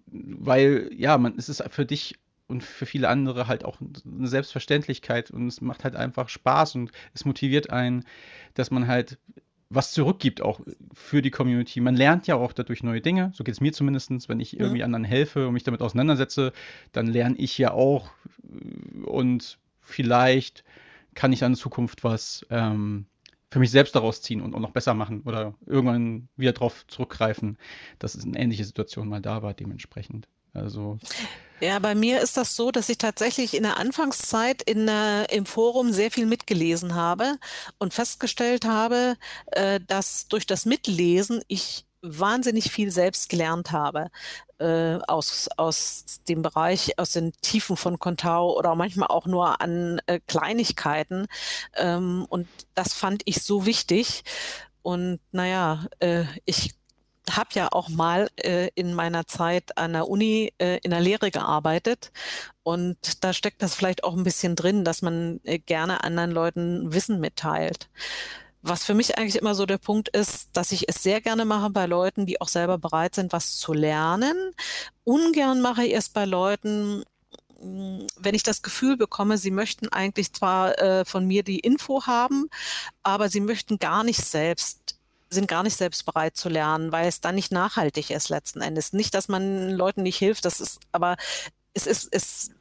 weil, 0.07 0.89
ja, 0.95 1.17
man, 1.17 1.35
es 1.37 1.49
ist 1.49 1.63
für 1.69 1.85
dich 1.85 2.15
und 2.47 2.63
für 2.63 2.85
viele 2.85 3.07
andere 3.07 3.47
halt 3.47 3.65
auch 3.65 3.79
eine 3.79 4.27
Selbstverständlichkeit 4.27 5.31
und 5.31 5.47
es 5.47 5.61
macht 5.61 5.83
halt 5.83 5.95
einfach 5.95 6.29
Spaß 6.29 6.75
und 6.75 6.91
es 7.13 7.25
motiviert 7.25 7.69
einen, 7.69 8.05
dass 8.53 8.69
man 8.69 8.87
halt 8.87 9.17
was 9.73 9.93
zurückgibt 9.93 10.41
auch 10.41 10.59
für 10.93 11.21
die 11.21 11.31
Community. 11.31 11.79
Man 11.79 11.95
lernt 11.95 12.27
ja 12.27 12.35
auch 12.35 12.51
dadurch 12.51 12.83
neue 12.83 13.01
Dinge. 13.01 13.31
So 13.33 13.43
geht 13.43 13.53
es 13.53 13.61
mir 13.61 13.71
zumindest. 13.71 14.11
Wenn 14.27 14.39
ich 14.39 14.59
irgendwie 14.59 14.79
ja. 14.79 14.85
anderen 14.85 15.05
helfe 15.05 15.47
und 15.47 15.53
mich 15.53 15.63
damit 15.63 15.81
auseinandersetze, 15.81 16.51
dann 16.91 17.07
lerne 17.07 17.37
ich 17.37 17.57
ja 17.57 17.71
auch. 17.71 18.09
Und 19.05 19.59
vielleicht 19.79 20.63
kann 21.13 21.31
ich 21.31 21.39
dann 21.39 21.53
in 21.53 21.57
Zukunft 21.57 22.03
was 22.03 22.45
ähm, 22.49 23.05
für 23.49 23.59
mich 23.59 23.71
selbst 23.71 23.95
daraus 23.95 24.21
ziehen 24.21 24.41
und 24.41 24.55
auch 24.55 24.59
noch 24.59 24.71
besser 24.71 24.93
machen 24.93 25.21
oder 25.21 25.53
irgendwann 25.65 26.27
wieder 26.35 26.53
darauf 26.53 26.85
zurückgreifen, 26.87 27.57
dass 27.99 28.15
es 28.15 28.25
eine 28.25 28.39
ähnliche 28.39 28.65
Situation 28.65 29.07
mal 29.07 29.21
da 29.21 29.41
war, 29.41 29.53
dementsprechend. 29.53 30.27
Also. 30.53 30.99
Ja, 31.61 31.77
bei 31.77 31.93
mir 31.93 32.21
ist 32.21 32.37
das 32.37 32.55
so, 32.55 32.71
dass 32.71 32.89
ich 32.89 32.97
tatsächlich 32.97 33.53
in 33.53 33.63
der 33.63 33.77
Anfangszeit 33.77 34.63
in, 34.63 34.87
äh, 34.87 35.25
im 35.25 35.45
Forum 35.45 35.93
sehr 35.93 36.09
viel 36.09 36.25
mitgelesen 36.25 36.95
habe 36.95 37.35
und 37.77 37.93
festgestellt 37.93 38.65
habe, 38.65 39.15
äh, 39.51 39.79
dass 39.85 40.27
durch 40.27 40.47
das 40.47 40.65
Mitlesen 40.65 41.43
ich 41.47 41.85
wahnsinnig 42.01 42.71
viel 42.71 42.91
selbst 42.91 43.29
gelernt 43.29 43.71
habe 43.71 44.09
äh, 44.57 44.97
aus, 45.07 45.49
aus 45.57 46.05
dem 46.27 46.41
Bereich, 46.41 46.97
aus 46.97 47.11
den 47.11 47.31
Tiefen 47.41 47.77
von 47.77 47.99
Contao 47.99 48.57
oder 48.57 48.75
manchmal 48.75 49.09
auch 49.09 49.27
nur 49.27 49.61
an 49.61 50.01
äh, 50.07 50.19
Kleinigkeiten. 50.25 51.27
Ähm, 51.75 52.25
und 52.29 52.47
das 52.73 52.93
fand 52.93 53.21
ich 53.25 53.43
so 53.43 53.65
wichtig. 53.65 54.23
Und 54.81 55.19
naja, 55.31 55.85
äh, 55.99 56.25
ich 56.45 56.73
habe 57.35 57.49
ja 57.53 57.69
auch 57.71 57.89
mal 57.89 58.29
äh, 58.37 58.69
in 58.75 58.93
meiner 58.93 59.27
Zeit 59.27 59.77
an 59.77 59.93
der 59.93 60.07
Uni 60.07 60.53
äh, 60.59 60.79
in 60.83 60.91
der 60.91 61.01
Lehre 61.01 61.31
gearbeitet 61.31 62.11
und 62.63 63.23
da 63.23 63.33
steckt 63.33 63.61
das 63.61 63.75
vielleicht 63.75 64.03
auch 64.03 64.15
ein 64.15 64.23
bisschen 64.23 64.55
drin, 64.55 64.83
dass 64.83 65.01
man 65.01 65.39
äh, 65.43 65.59
gerne 65.59 66.03
anderen 66.03 66.31
Leuten 66.31 66.93
Wissen 66.93 67.19
mitteilt. 67.19 67.89
Was 68.63 68.83
für 68.85 68.93
mich 68.93 69.17
eigentlich 69.17 69.37
immer 69.37 69.55
so 69.55 69.65
der 69.65 69.79
Punkt 69.79 70.09
ist, 70.09 70.49
dass 70.53 70.71
ich 70.71 70.87
es 70.87 71.01
sehr 71.01 71.19
gerne 71.19 71.45
mache 71.45 71.71
bei 71.71 71.87
Leuten, 71.87 72.27
die 72.27 72.39
auch 72.41 72.47
selber 72.47 72.77
bereit 72.77 73.15
sind, 73.15 73.33
was 73.33 73.57
zu 73.57 73.73
lernen. 73.73 74.35
Ungern 75.03 75.61
mache 75.61 75.83
ich 75.85 75.95
es 75.95 76.09
bei 76.09 76.25
Leuten, 76.25 77.03
hm, 77.59 78.05
wenn 78.17 78.35
ich 78.35 78.43
das 78.43 78.61
Gefühl 78.61 78.97
bekomme, 78.97 79.37
sie 79.37 79.51
möchten 79.51 79.89
eigentlich 79.89 80.33
zwar 80.33 80.77
äh, 80.79 81.05
von 81.05 81.25
mir 81.25 81.43
die 81.43 81.59
Info 81.59 82.05
haben, 82.05 82.49
aber 83.03 83.29
sie 83.29 83.41
möchten 83.41 83.79
gar 83.79 84.03
nicht 84.03 84.21
selbst 84.23 85.00
sind 85.31 85.47
gar 85.47 85.63
nicht 85.63 85.75
selbst 85.75 86.05
bereit 86.05 86.35
zu 86.35 86.49
lernen, 86.49 86.91
weil 86.91 87.07
es 87.07 87.21
dann 87.21 87.35
nicht 87.35 87.51
nachhaltig 87.51 88.11
ist 88.11 88.29
letzten 88.29 88.61
Endes. 88.61 88.93
Nicht, 88.93 89.13
dass 89.13 89.27
man 89.27 89.69
Leuten 89.71 90.03
nicht 90.03 90.17
hilft, 90.17 90.45
das 90.45 90.59
ist, 90.59 90.79
aber 90.91 91.15
es 91.73 91.87
ist, 91.87 92.09
es, 92.11 92.51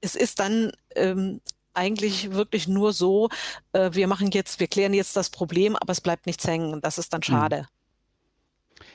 es 0.00 0.14
ist 0.14 0.38
dann 0.38 0.72
ähm, 0.94 1.40
eigentlich 1.74 2.32
wirklich 2.32 2.68
nur 2.68 2.92
so, 2.92 3.28
äh, 3.72 3.90
wir 3.92 4.06
machen 4.06 4.30
jetzt, 4.30 4.60
wir 4.60 4.68
klären 4.68 4.94
jetzt 4.94 5.16
das 5.16 5.30
Problem, 5.30 5.76
aber 5.76 5.92
es 5.92 6.00
bleibt 6.00 6.26
nichts 6.26 6.46
hängen 6.46 6.72
und 6.72 6.84
das 6.84 6.98
ist 6.98 7.12
dann 7.12 7.20
mhm. 7.20 7.24
schade. 7.24 7.68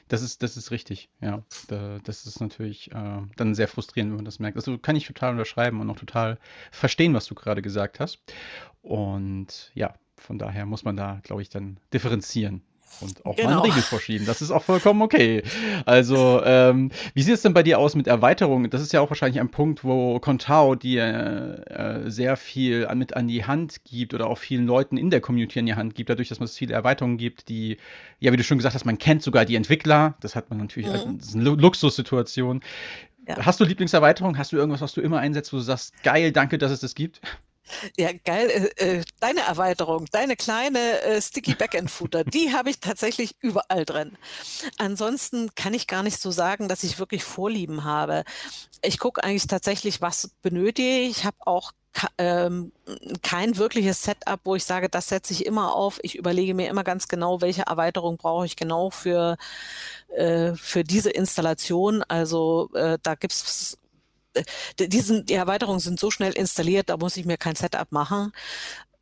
Das 0.07 0.21
ist, 0.21 0.43
das 0.43 0.55
ist 0.55 0.69
richtig, 0.69 1.09
ja. 1.19 1.43
das 1.67 2.27
ist 2.27 2.39
natürlich 2.39 2.91
äh, 2.91 3.21
dann 3.35 3.55
sehr 3.55 3.67
frustrierend, 3.67 4.11
wenn 4.11 4.17
man 4.17 4.25
das 4.25 4.37
merkt. 4.37 4.55
Also 4.55 4.77
kann 4.77 4.95
ich 4.95 5.07
total 5.07 5.31
unterschreiben 5.31 5.81
und 5.81 5.89
auch 5.89 5.97
total 5.97 6.37
verstehen, 6.71 7.15
was 7.15 7.25
du 7.25 7.33
gerade 7.33 7.63
gesagt 7.63 7.99
hast. 7.99 8.19
Und 8.83 9.71
ja, 9.73 9.95
von 10.17 10.37
daher 10.37 10.67
muss 10.67 10.83
man 10.83 10.95
da, 10.95 11.21
glaube 11.23 11.41
ich, 11.41 11.49
dann 11.49 11.79
differenzieren 11.91 12.61
und 13.01 13.25
auch 13.25 13.35
genau. 13.35 13.49
mal 13.49 13.55
einen 13.55 13.65
Riegel 13.65 13.81
vorschieben. 13.81 14.25
Das 14.25 14.41
ist 14.41 14.51
auch 14.51 14.63
vollkommen 14.63 15.01
okay. 15.01 15.43
Also, 15.85 16.41
ähm, 16.43 16.91
wie 17.13 17.21
sieht 17.21 17.33
es 17.33 17.41
denn 17.41 17.53
bei 17.53 17.63
dir 17.63 17.79
aus 17.79 17.95
mit 17.95 18.07
Erweiterungen? 18.07 18.69
Das 18.69 18.81
ist 18.81 18.93
ja 18.93 19.01
auch 19.01 19.09
wahrscheinlich 19.09 19.39
ein 19.39 19.49
Punkt, 19.49 19.83
wo 19.83 20.19
Contao 20.19 20.75
dir 20.75 21.63
äh, 21.67 22.09
sehr 22.09 22.37
viel 22.37 22.87
an, 22.87 22.97
mit 22.97 23.15
an 23.15 23.27
die 23.27 23.45
Hand 23.45 23.83
gibt 23.83 24.13
oder 24.13 24.27
auch 24.27 24.37
vielen 24.37 24.65
Leuten 24.65 24.97
in 24.97 25.09
der 25.09 25.21
Community 25.21 25.59
an 25.59 25.65
die 25.65 25.75
Hand 25.75 25.95
gibt, 25.95 26.09
dadurch, 26.09 26.29
dass 26.29 26.39
es 26.39 26.57
viele 26.57 26.73
Erweiterungen 26.73 27.17
gibt, 27.17 27.49
die, 27.49 27.77
ja, 28.19 28.31
wie 28.31 28.37
du 28.37 28.43
schon 28.43 28.57
gesagt 28.57 28.75
hast, 28.75 28.85
man 28.85 28.97
kennt 28.97 29.23
sogar 29.23 29.45
die 29.45 29.55
Entwickler. 29.55 30.15
Das 30.21 30.35
hat 30.35 30.49
man 30.49 30.59
natürlich, 30.59 30.87
mhm. 30.87 31.17
das 31.17 31.27
ist 31.27 31.35
eine 31.35 31.43
Luxussituation. 31.43 32.61
Ja. 33.27 33.43
Hast 33.45 33.59
du 33.59 33.63
Lieblingserweiterungen? 33.63 34.37
Hast 34.37 34.51
du 34.51 34.57
irgendwas, 34.57 34.81
was 34.81 34.93
du 34.93 35.01
immer 35.01 35.19
einsetzt, 35.19 35.51
wo 35.51 35.57
du 35.57 35.63
sagst, 35.63 36.01
geil, 36.03 36.31
danke, 36.31 36.57
dass 36.57 36.71
es 36.71 36.79
das 36.79 36.95
gibt? 36.95 37.21
Ja, 37.97 38.11
geil. 38.23 38.71
Äh, 38.77 38.97
äh, 38.99 39.03
deine 39.19 39.41
Erweiterung, 39.41 40.05
deine 40.11 40.35
kleine 40.35 41.01
äh, 41.01 41.21
Sticky 41.21 41.55
Backend 41.55 41.89
Footer, 41.91 42.23
die 42.23 42.53
habe 42.53 42.69
ich 42.69 42.79
tatsächlich 42.79 43.35
überall 43.41 43.85
drin. 43.85 44.17
Ansonsten 44.77 45.53
kann 45.55 45.73
ich 45.73 45.87
gar 45.87 46.03
nicht 46.03 46.19
so 46.19 46.31
sagen, 46.31 46.67
dass 46.67 46.83
ich 46.83 46.99
wirklich 46.99 47.23
Vorlieben 47.23 47.83
habe. 47.83 48.23
Ich 48.83 48.99
gucke 48.99 49.23
eigentlich 49.23 49.47
tatsächlich, 49.47 50.01
was 50.01 50.29
benötige 50.41 50.99
ich. 50.99 51.17
Ich 51.17 51.25
habe 51.25 51.37
auch 51.45 51.71
ähm, 52.17 52.71
kein 53.21 53.57
wirkliches 53.57 54.03
Setup, 54.03 54.41
wo 54.43 54.55
ich 54.55 54.65
sage, 54.65 54.89
das 54.89 55.09
setze 55.09 55.33
ich 55.33 55.45
immer 55.45 55.73
auf. 55.75 55.99
Ich 56.03 56.15
überlege 56.15 56.53
mir 56.53 56.69
immer 56.69 56.83
ganz 56.83 57.07
genau, 57.07 57.41
welche 57.41 57.63
Erweiterung 57.63 58.17
brauche 58.17 58.45
ich 58.45 58.55
genau 58.55 58.89
für, 58.89 59.37
äh, 60.09 60.53
für 60.55 60.83
diese 60.83 61.09
Installation. 61.09 62.03
Also 62.03 62.69
äh, 62.73 62.97
da 63.01 63.15
gibt 63.15 63.33
es 63.33 63.77
diesen, 64.79 65.25
die 65.25 65.33
Erweiterungen 65.33 65.79
sind 65.79 65.99
so 65.99 66.11
schnell 66.11 66.33
installiert, 66.33 66.89
da 66.89 66.97
muss 66.97 67.17
ich 67.17 67.25
mir 67.25 67.37
kein 67.37 67.55
Setup 67.55 67.91
machen. 67.91 68.31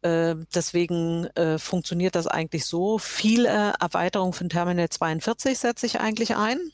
Äh, 0.03 0.35
deswegen 0.53 1.27
äh, 1.35 1.57
funktioniert 1.57 2.15
das 2.15 2.27
eigentlich 2.27 2.65
so. 2.65 2.97
Viele 2.97 3.47
Erweiterungen 3.79 4.33
von 4.33 4.49
Terminal 4.49 4.89
42 4.89 5.57
setze 5.57 5.85
ich 5.85 6.01
eigentlich 6.01 6.35
ein. 6.35 6.57
Mhm. 6.57 6.71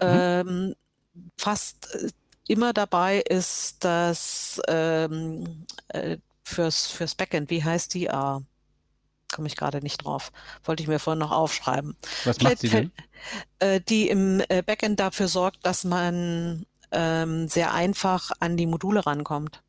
Ähm, 0.00 0.74
fast 1.36 1.94
äh, 1.94 2.10
immer 2.48 2.72
dabei 2.72 3.18
ist 3.20 3.84
das 3.84 4.60
ähm, 4.66 5.64
äh, 5.88 6.16
fürs, 6.42 6.88
fürs 6.88 7.14
Backend. 7.14 7.50
Wie 7.50 7.62
heißt 7.62 7.94
die? 7.94 8.10
Ah, 8.10 8.42
komme 9.32 9.46
ich 9.46 9.54
gerade 9.54 9.80
nicht 9.80 10.04
drauf. 10.04 10.32
Wollte 10.64 10.82
ich 10.82 10.88
mir 10.88 10.98
vorhin 10.98 11.20
noch 11.20 11.30
aufschreiben. 11.30 11.96
Was 12.24 12.40
macht 12.40 12.58
sie 12.58 12.68
denn? 12.68 12.92
Äh, 13.60 13.80
die 13.80 14.08
im 14.08 14.42
Backend 14.66 14.98
dafür 14.98 15.28
sorgt, 15.28 15.64
dass 15.66 15.84
man 15.84 16.66
ähm, 16.92 17.48
sehr 17.48 17.74
einfach 17.74 18.30
an 18.40 18.56
die 18.56 18.66
Module 18.66 19.06
rankommt. 19.06 19.62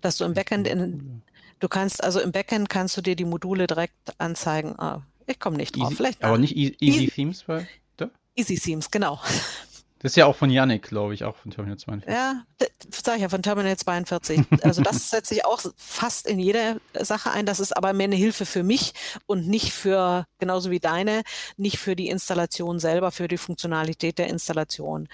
Dass 0.00 0.16
du 0.16 0.24
im 0.24 0.34
Backend 0.34 0.66
in, 0.66 1.22
du 1.60 1.68
kannst 1.68 2.02
also 2.02 2.20
im 2.20 2.32
Backend 2.32 2.68
kannst 2.68 2.96
du 2.96 3.00
dir 3.00 3.16
die 3.16 3.24
Module 3.24 3.66
direkt 3.66 4.18
anzeigen. 4.18 4.78
Ah, 4.78 5.02
ich 5.26 5.38
komme 5.38 5.56
nicht 5.56 5.76
drauf. 5.76 5.88
Easy, 5.88 5.96
Vielleicht 5.96 6.24
aber 6.24 6.38
nicht 6.38 6.56
Easy, 6.56 6.76
Easy 6.80 7.08
Themes, 7.08 7.46
weil, 7.46 7.68
Easy 8.38 8.56
Themes, 8.56 8.90
genau. 8.92 9.20
Das 10.00 10.12
ist 10.12 10.16
ja 10.16 10.26
auch 10.26 10.36
von 10.36 10.48
Yannick, 10.48 10.82
glaube 10.82 11.14
ich, 11.14 11.24
auch 11.24 11.34
von 11.34 11.50
Terminal 11.50 11.76
42. 11.76 12.08
Ja, 12.08 12.44
sage 12.90 13.16
ich 13.16 13.22
ja, 13.22 13.28
von 13.28 13.42
Terminal 13.42 13.76
42. 13.76 14.40
Also 14.62 14.82
das 14.82 15.10
setze 15.10 15.34
ich 15.34 15.44
auch 15.44 15.60
fast 15.76 16.28
in 16.28 16.38
jeder 16.38 16.76
Sache 16.94 17.32
ein. 17.32 17.46
Das 17.46 17.58
ist 17.58 17.76
aber 17.76 17.92
mehr 17.92 18.04
eine 18.04 18.14
Hilfe 18.14 18.46
für 18.46 18.62
mich 18.62 18.92
und 19.26 19.48
nicht 19.48 19.72
für, 19.72 20.24
genauso 20.38 20.70
wie 20.70 20.78
deine, 20.78 21.22
nicht 21.56 21.78
für 21.78 21.96
die 21.96 22.08
Installation 22.08 22.78
selber, 22.78 23.10
für 23.10 23.26
die 23.26 23.38
Funktionalität 23.38 24.18
der 24.18 24.28
Installation. 24.28 25.08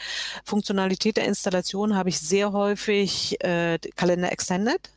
Funktionalität 0.44 1.16
der 1.16 1.25
Installation 1.25 1.97
habe 1.97 2.11
ich 2.11 2.20
sehr 2.20 2.53
häufig 2.53 3.42
äh, 3.42 3.79
Kalender 3.97 4.33
Extended 4.33 4.90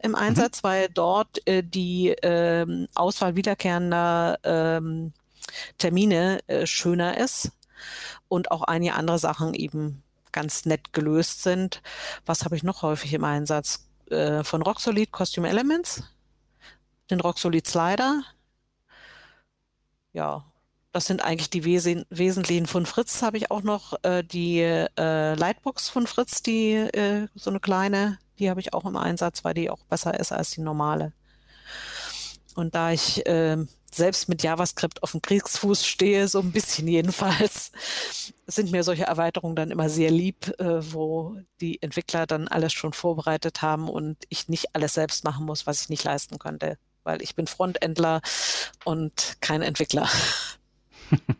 im 0.00 0.10
mhm. 0.10 0.16
Einsatz, 0.16 0.62
mhm. 0.62 0.68
weil 0.68 0.88
dort 0.92 1.46
äh, 1.46 1.62
die 1.62 2.10
äh, 2.10 2.86
Auswahl 2.94 3.36
wiederkehrender 3.36 4.38
ähm, 4.44 5.12
Termine 5.78 6.40
äh, 6.46 6.66
schöner 6.66 7.16
ist 7.16 7.52
und 8.28 8.50
auch 8.50 8.62
einige 8.62 8.94
andere 8.94 9.18
Sachen 9.18 9.54
eben 9.54 10.02
ganz 10.32 10.64
nett 10.66 10.92
gelöst 10.92 11.42
sind. 11.42 11.82
Was 12.26 12.44
habe 12.44 12.56
ich 12.56 12.62
noch 12.62 12.82
häufig 12.82 13.12
im 13.14 13.24
Einsatz? 13.24 13.88
Äh, 14.10 14.44
von 14.44 14.62
Roxolid 14.62 15.12
Costume 15.12 15.48
Elements, 15.48 16.02
den 17.10 17.20
Roxolid 17.20 17.66
Slider. 17.66 18.22
Ja, 20.12 20.44
das 20.92 21.06
sind 21.06 21.22
eigentlich 21.22 21.50
die 21.50 21.64
Wes 21.64 21.86
wesentlichen 22.10 22.66
von 22.66 22.86
Fritz. 22.86 23.22
Habe 23.22 23.36
ich 23.36 23.50
auch 23.50 23.62
noch 23.62 24.02
äh, 24.02 24.22
die 24.24 24.60
äh, 24.60 25.34
Lightbox 25.34 25.90
von 25.90 26.06
Fritz, 26.06 26.42
die 26.42 26.72
äh, 26.72 27.28
so 27.34 27.50
eine 27.50 27.60
kleine, 27.60 28.18
die 28.38 28.48
habe 28.48 28.60
ich 28.60 28.72
auch 28.72 28.84
im 28.86 28.96
Einsatz, 28.96 29.44
weil 29.44 29.54
die 29.54 29.70
auch 29.70 29.84
besser 29.84 30.18
ist 30.18 30.32
als 30.32 30.50
die 30.50 30.62
normale. 30.62 31.12
Und 32.54 32.74
da 32.74 32.92
ich 32.92 33.26
äh, 33.26 33.58
selbst 33.94 34.28
mit 34.28 34.42
JavaScript 34.42 35.02
auf 35.02 35.12
dem 35.12 35.22
Kriegsfuß 35.22 35.86
stehe, 35.86 36.28
so 36.28 36.40
ein 36.40 36.52
bisschen 36.52 36.88
jedenfalls, 36.88 37.72
sind 38.46 38.70
mir 38.72 38.82
solche 38.82 39.04
Erweiterungen 39.04 39.56
dann 39.56 39.70
immer 39.70 39.88
sehr 39.88 40.10
lieb, 40.10 40.54
äh, 40.58 40.92
wo 40.92 41.36
die 41.60 41.82
Entwickler 41.82 42.26
dann 42.26 42.48
alles 42.48 42.72
schon 42.72 42.92
vorbereitet 42.92 43.62
haben 43.62 43.88
und 43.88 44.16
ich 44.28 44.48
nicht 44.48 44.74
alles 44.74 44.94
selbst 44.94 45.24
machen 45.24 45.46
muss, 45.46 45.66
was 45.66 45.82
ich 45.82 45.88
nicht 45.88 46.04
leisten 46.04 46.38
könnte, 46.38 46.78
weil 47.04 47.22
ich 47.22 47.34
bin 47.34 47.46
Frontendler 47.46 48.20
und 48.84 49.36
kein 49.40 49.62
Entwickler. 49.62 50.08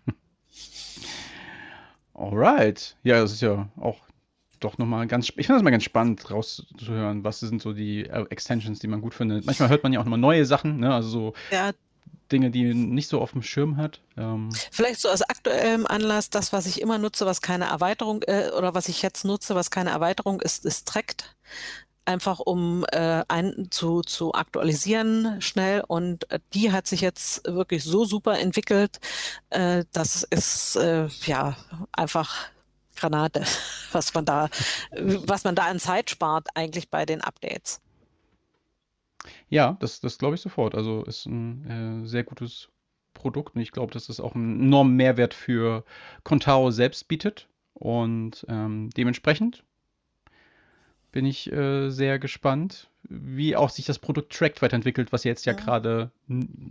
Alright. 2.14 2.96
Ja, 3.04 3.20
das 3.20 3.32
ist 3.32 3.42
ja 3.42 3.68
auch 3.76 3.98
doch 4.60 4.76
nochmal 4.78 5.06
ganz, 5.06 5.28
ich 5.28 5.34
finde 5.34 5.54
das 5.54 5.62
mal 5.62 5.70
ganz 5.70 5.84
spannend 5.84 6.30
rauszuhören, 6.30 7.22
was 7.24 7.40
sind 7.40 7.62
so 7.62 7.72
die 7.72 8.04
äh, 8.06 8.26
Extensions, 8.30 8.80
die 8.80 8.88
man 8.88 9.00
gut 9.00 9.14
findet. 9.14 9.46
Manchmal 9.46 9.68
hört 9.68 9.82
man 9.82 9.92
ja 9.92 10.00
auch 10.00 10.04
nochmal 10.04 10.18
neue 10.18 10.44
Sachen, 10.44 10.80
ne? 10.80 10.92
also 10.92 11.08
so 11.08 11.32
ja, 11.52 11.70
Dinge, 12.32 12.50
die 12.50 12.74
nicht 12.74 13.08
so 13.08 13.20
auf 13.20 13.32
dem 13.32 13.42
Schirm 13.42 13.76
hat. 13.76 14.00
Ähm. 14.16 14.50
Vielleicht 14.70 15.00
so 15.00 15.08
aus 15.08 15.22
aktuellem 15.22 15.86
Anlass, 15.86 16.30
das, 16.30 16.52
was 16.52 16.66
ich 16.66 16.80
immer 16.80 16.98
nutze, 16.98 17.26
was 17.26 17.42
keine 17.42 17.66
Erweiterung 17.66 18.22
äh, 18.22 18.50
oder 18.56 18.74
was 18.74 18.88
ich 18.88 19.02
jetzt 19.02 19.24
nutze, 19.24 19.54
was 19.54 19.70
keine 19.70 19.90
Erweiterung 19.90 20.40
ist, 20.40 20.64
ist 20.64 20.86
Trackt. 20.88 21.34
Einfach 22.04 22.40
um 22.40 22.86
äh, 22.90 23.22
ein, 23.28 23.68
zu, 23.70 24.00
zu 24.00 24.32
aktualisieren 24.32 25.40
schnell. 25.40 25.82
Und 25.86 26.30
äh, 26.30 26.40
die 26.54 26.72
hat 26.72 26.86
sich 26.86 27.00
jetzt 27.00 27.46
wirklich 27.46 27.84
so 27.84 28.04
super 28.04 28.38
entwickelt. 28.38 28.98
Äh, 29.50 29.84
das 29.92 30.22
ist 30.22 30.76
äh, 30.76 31.06
ja 31.26 31.56
einfach 31.92 32.48
Granate, 32.96 33.44
was 33.92 34.14
man 34.14 34.24
da, 34.24 34.48
was 34.92 35.44
man 35.44 35.54
da 35.54 35.64
an 35.64 35.78
Zeit 35.78 36.10
spart 36.10 36.48
eigentlich 36.54 36.90
bei 36.90 37.04
den 37.04 37.20
Updates. 37.20 37.80
Ja, 39.48 39.76
das, 39.80 40.00
das 40.00 40.18
glaube 40.18 40.34
ich 40.34 40.40
sofort. 40.40 40.74
Also 40.74 41.02
ist 41.04 41.26
ein 41.26 42.02
äh, 42.04 42.06
sehr 42.06 42.24
gutes 42.24 42.68
Produkt 43.14 43.56
und 43.56 43.62
ich 43.62 43.72
glaube, 43.72 43.92
dass 43.92 44.08
es 44.08 44.20
auch 44.20 44.34
einen 44.34 44.60
enormen 44.60 44.96
Mehrwert 44.96 45.34
für 45.34 45.84
Contao 46.24 46.70
selbst 46.70 47.08
bietet. 47.08 47.48
Und 47.74 48.44
ähm, 48.48 48.90
dementsprechend 48.96 49.64
bin 51.12 51.24
ich 51.24 51.50
äh, 51.52 51.90
sehr 51.90 52.18
gespannt, 52.18 52.90
wie 53.02 53.56
auch 53.56 53.70
sich 53.70 53.86
das 53.86 53.98
Produkt 53.98 54.32
Tracked 54.32 54.60
weiterentwickelt, 54.60 55.12
was 55.12 55.24
jetzt 55.24 55.46
ja 55.46 55.52
mhm. 55.52 55.56
gerade, 55.56 56.10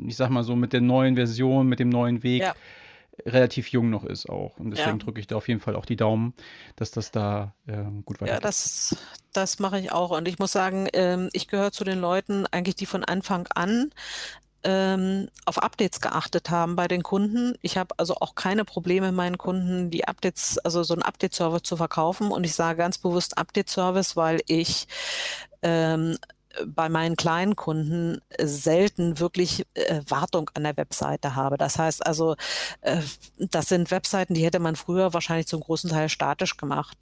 ich 0.06 0.16
sag 0.16 0.30
mal 0.30 0.44
so, 0.44 0.56
mit 0.56 0.74
der 0.74 0.82
neuen 0.82 1.16
Version, 1.16 1.68
mit 1.68 1.80
dem 1.80 1.90
neuen 1.90 2.24
Weg 2.24 2.44
ja 2.44 2.56
relativ 3.26 3.70
jung 3.70 3.90
noch 3.90 4.04
ist 4.04 4.30
auch. 4.30 4.58
Und 4.58 4.72
deswegen 4.72 5.00
ja. 5.00 5.04
drücke 5.04 5.20
ich 5.20 5.28
da 5.28 5.36
auf 5.36 5.48
jeden 5.48 5.60
Fall 5.60 5.76
auch 5.76 5.86
die 5.86 5.96
Daumen, 5.96 6.34
dass 6.76 6.92
das 6.92 7.12
da 7.12 7.54
ähm, 7.68 8.04
gut 8.06 8.22
weitergeht. 8.22 8.44
Ja, 8.44 8.48
das, 8.48 8.96
das 9.34 9.60
mache 9.60 9.80
ich 9.80 9.92
auch. 9.92 10.12
Und 10.12 10.28
ich 10.28 10.40
muss 10.40 10.52
sagen, 10.52 10.88
ähm, 10.94 11.30
ich 11.34 11.48
gehöre 11.48 11.72
zu 11.72 11.84
den 11.84 12.00
Leuten, 12.00 12.46
eigentlich, 12.52 12.76
die 12.76 12.86
von 12.86 13.04
Anfang 13.04 13.48
an 13.54 13.92
ähm, 14.64 15.30
auf 15.46 15.60
Updates 15.60 16.02
geachtet 16.02 16.50
haben 16.50 16.76
bei 16.76 16.88
den 16.88 17.04
Kunden. 17.04 17.56
Ich 17.62 17.78
habe 17.78 17.96
also 17.98 18.16
auch 18.16 18.36
keine 18.36 18.66
Probleme, 18.66 19.12
meinen 19.12 19.38
Kunden 19.38 19.90
die 19.90 20.08
Updates, 20.08 20.58
also 20.60 20.84
so 20.84 20.94
einen 20.94 21.04
Update-Service 21.04 21.64
zu 21.64 21.78
verkaufen. 21.78 22.32
Und 22.32 22.44
ich 22.44 22.54
sage 22.54 22.78
ganz 22.78 22.98
bewusst 22.98 23.38
Update-Service, 23.38 24.16
weil 24.16 24.42
ich 24.48 24.88
ähm, 25.62 26.18
bei 26.66 26.90
meinen 26.90 27.16
kleinen 27.16 27.56
Kunden 27.56 28.22
selten 28.40 29.20
wirklich 29.20 29.66
äh, 29.74 30.02
Wartung 30.08 30.50
an 30.54 30.64
der 30.64 30.78
Webseite 30.78 31.36
habe. 31.36 31.58
Das 31.58 31.78
heißt 31.78 32.06
also, 32.06 32.36
äh, 32.82 33.02
das 33.38 33.70
sind 33.70 33.92
Webseiten, 33.92 34.34
die 34.34 34.46
hätte 34.46 34.60
man 34.60 34.76
früher 34.76 35.14
wahrscheinlich 35.14 35.48
zum 35.48 35.62
großen 35.62 35.90
Teil 35.90 36.10
statisch 36.10 36.58
gemacht. 36.58 36.98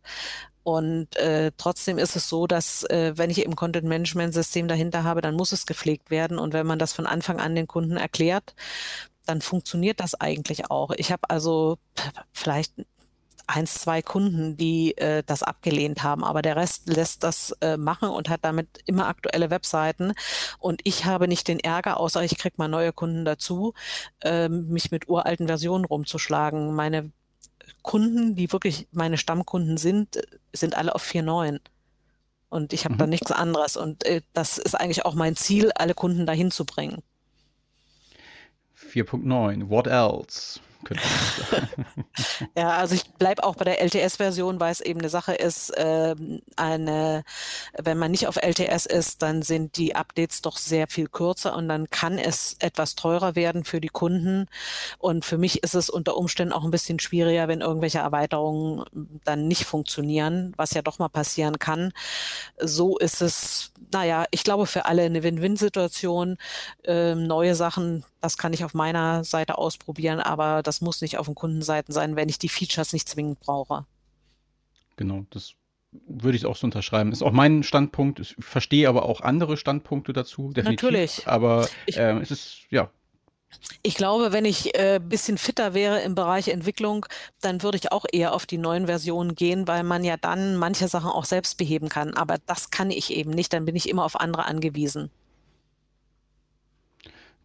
Und 0.63 1.15
äh, 1.17 1.51
trotzdem 1.57 1.99
ist 1.99 2.15
es 2.15 2.27
so, 2.27 2.47
dass 2.47 2.83
äh, 2.85 3.13
wenn 3.15 3.29
ich 3.29 3.43
eben 3.43 3.55
Content-Management-System 3.55 4.67
dahinter 4.67 5.03
habe, 5.03 5.21
dann 5.21 5.35
muss 5.35 5.51
es 5.51 5.67
gepflegt 5.67 6.09
werden. 6.09 6.39
Und 6.39 6.53
wenn 6.53 6.65
man 6.65 6.79
das 6.79 6.91
von 6.91 7.05
Anfang 7.05 7.39
an 7.39 7.53
den 7.53 7.67
Kunden 7.67 7.97
erklärt, 7.97 8.55
dann 9.27 9.41
funktioniert 9.41 9.99
das 9.99 10.19
eigentlich 10.19 10.71
auch. 10.71 10.91
Ich 10.91 11.11
habe 11.11 11.29
also 11.29 11.77
vielleicht 12.31 12.73
eins, 13.47 13.75
zwei 13.75 14.01
Kunden, 14.01 14.58
die 14.58 14.97
äh, 14.97 15.23
das 15.25 15.43
abgelehnt 15.43 16.03
haben, 16.03 16.23
aber 16.23 16.41
der 16.41 16.55
Rest 16.55 16.88
lässt 16.88 17.23
das 17.23 17.51
äh, 17.62 17.77
machen 17.77 18.10
und 18.10 18.29
hat 18.29 18.41
damit 18.43 18.67
immer 18.86 19.08
aktuelle 19.08 19.49
Webseiten. 19.49 20.13
Und 20.60 20.81
ich 20.84 21.05
habe 21.05 21.27
nicht 21.27 21.47
den 21.47 21.60
Ärger, 21.60 21.99
außer 21.99 22.23
ich 22.23 22.38
kriege 22.38 22.55
mal 22.58 22.67
neue 22.67 22.93
Kunden 22.93 23.25
dazu, 23.25 23.73
äh, 24.21 24.49
mich 24.49 24.91
mit 24.91 25.08
uralten 25.10 25.47
Versionen 25.47 25.86
rumzuschlagen. 25.86 26.73
Meine 26.75 27.12
Kunden, 27.81 28.36
die 28.36 28.51
wirklich 28.51 28.88
meine 28.91 29.17
Stammkunden 29.17 29.77
sind, 29.77 30.19
sind 30.53 30.75
alle 30.75 30.95
auf 30.95 31.03
4.9. 31.03 31.60
Und 32.49 32.73
ich 32.73 32.86
habe 32.86 32.95
mhm. 32.95 32.99
da 32.99 33.08
nichts 33.08 33.31
anderes. 33.31 33.77
Und 33.77 34.05
äh, 34.05 34.21
das 34.34 34.58
ist 34.58 34.75
eigentlich 34.75 35.05
auch 35.05 35.15
mein 35.15 35.36
Ziel, 35.36 35.71
alle 35.75 35.93
Kunden 35.93 36.25
dahin 36.25 36.51
zu 36.51 36.65
bringen. 36.65 37.03
4.9, 38.77 39.69
what 39.69 39.88
else? 39.88 40.60
Ja, 42.57 42.77
also 42.77 42.95
ich 42.95 43.05
bleibe 43.13 43.43
auch 43.43 43.55
bei 43.55 43.65
der 43.65 43.81
LTS-Version, 43.81 44.59
weil 44.59 44.71
es 44.71 44.81
eben 44.81 44.99
eine 44.99 45.09
Sache 45.09 45.33
ist, 45.33 45.69
äh, 45.71 46.15
eine, 46.55 47.23
wenn 47.77 47.97
man 47.97 48.11
nicht 48.11 48.27
auf 48.27 48.37
LTS 48.37 48.85
ist, 48.85 49.21
dann 49.21 49.41
sind 49.41 49.77
die 49.77 49.95
Updates 49.95 50.41
doch 50.41 50.57
sehr 50.57 50.87
viel 50.87 51.07
kürzer 51.07 51.55
und 51.55 51.67
dann 51.67 51.89
kann 51.89 52.17
es 52.17 52.55
etwas 52.59 52.95
teurer 52.95 53.35
werden 53.35 53.63
für 53.63 53.81
die 53.81 53.89
Kunden. 53.89 54.47
Und 54.99 55.25
für 55.25 55.37
mich 55.37 55.63
ist 55.63 55.75
es 55.75 55.89
unter 55.89 56.17
Umständen 56.17 56.53
auch 56.53 56.63
ein 56.63 56.71
bisschen 56.71 56.99
schwieriger, 56.99 57.47
wenn 57.47 57.61
irgendwelche 57.61 57.99
Erweiterungen 57.99 58.85
dann 59.23 59.47
nicht 59.47 59.65
funktionieren, 59.65 60.53
was 60.57 60.73
ja 60.73 60.81
doch 60.81 60.99
mal 60.99 61.09
passieren 61.09 61.59
kann. 61.59 61.91
So 62.59 62.97
ist 62.97 63.21
es, 63.21 63.71
naja, 63.91 64.25
ich 64.31 64.43
glaube 64.43 64.65
für 64.65 64.85
alle 64.85 65.03
eine 65.03 65.23
Win-Win-Situation. 65.23 66.37
Ähm, 66.85 67.27
neue 67.27 67.55
Sachen 67.55 68.03
das 68.25 68.37
kann 68.39 68.53
ich 68.53 68.65
auf 68.65 68.73
meiner 68.73 69.23
Seite 69.23 69.55
ausprobieren, 69.59 70.19
aber 70.19 70.63
das 70.63 70.74
muss 70.81 71.01
nicht 71.01 71.17
auf 71.17 71.25
den 71.25 71.35
Kundenseiten 71.35 71.93
sein, 71.93 72.15
wenn 72.15 72.29
ich 72.29 72.39
die 72.39 72.49
Features 72.49 72.93
nicht 72.93 73.09
zwingend 73.09 73.39
brauche. 73.39 73.85
Genau, 74.97 75.25
das 75.29 75.53
würde 76.07 76.38
ich 76.38 76.45
auch 76.45 76.55
so 76.55 76.67
unterschreiben. 76.67 77.11
Ist 77.11 77.23
auch 77.23 77.31
mein 77.31 77.63
Standpunkt. 77.63 78.19
Ich 78.19 78.35
verstehe 78.39 78.89
aber 78.89 79.03
auch 79.03 79.21
andere 79.21 79.57
Standpunkte 79.57 80.13
dazu, 80.13 80.51
definitiv. 80.51 80.83
Natürlich. 80.83 81.27
Aber 81.27 81.67
äh, 81.88 82.19
es 82.19 82.31
ist, 82.31 82.65
ja, 82.69 82.89
ich 83.81 83.95
glaube, 83.95 84.31
wenn 84.31 84.45
ich 84.45 84.75
ein 84.77 84.95
äh, 84.95 84.99
bisschen 84.99 85.38
fitter 85.38 85.73
wäre 85.73 86.01
im 86.01 86.15
Bereich 86.15 86.47
Entwicklung, 86.47 87.05
dann 87.41 87.63
würde 87.63 87.77
ich 87.77 87.91
auch 87.91 88.05
eher 88.11 88.33
auf 88.33 88.45
die 88.45 88.57
neuen 88.57 88.88
Versionen 88.88 89.35
gehen, 89.35 89.67
weil 89.67 89.83
man 89.83 90.03
ja 90.03 90.17
dann 90.17 90.57
manche 90.57 90.88
Sachen 90.88 91.09
auch 91.09 91.25
selbst 91.25 91.57
beheben 91.57 91.89
kann. 91.89 92.13
Aber 92.13 92.38
das 92.45 92.71
kann 92.71 92.91
ich 92.91 93.13
eben 93.13 93.31
nicht, 93.31 93.53
dann 93.53 93.65
bin 93.65 93.75
ich 93.75 93.89
immer 93.89 94.03
auf 94.03 94.19
andere 94.19 94.45
angewiesen. 94.45 95.09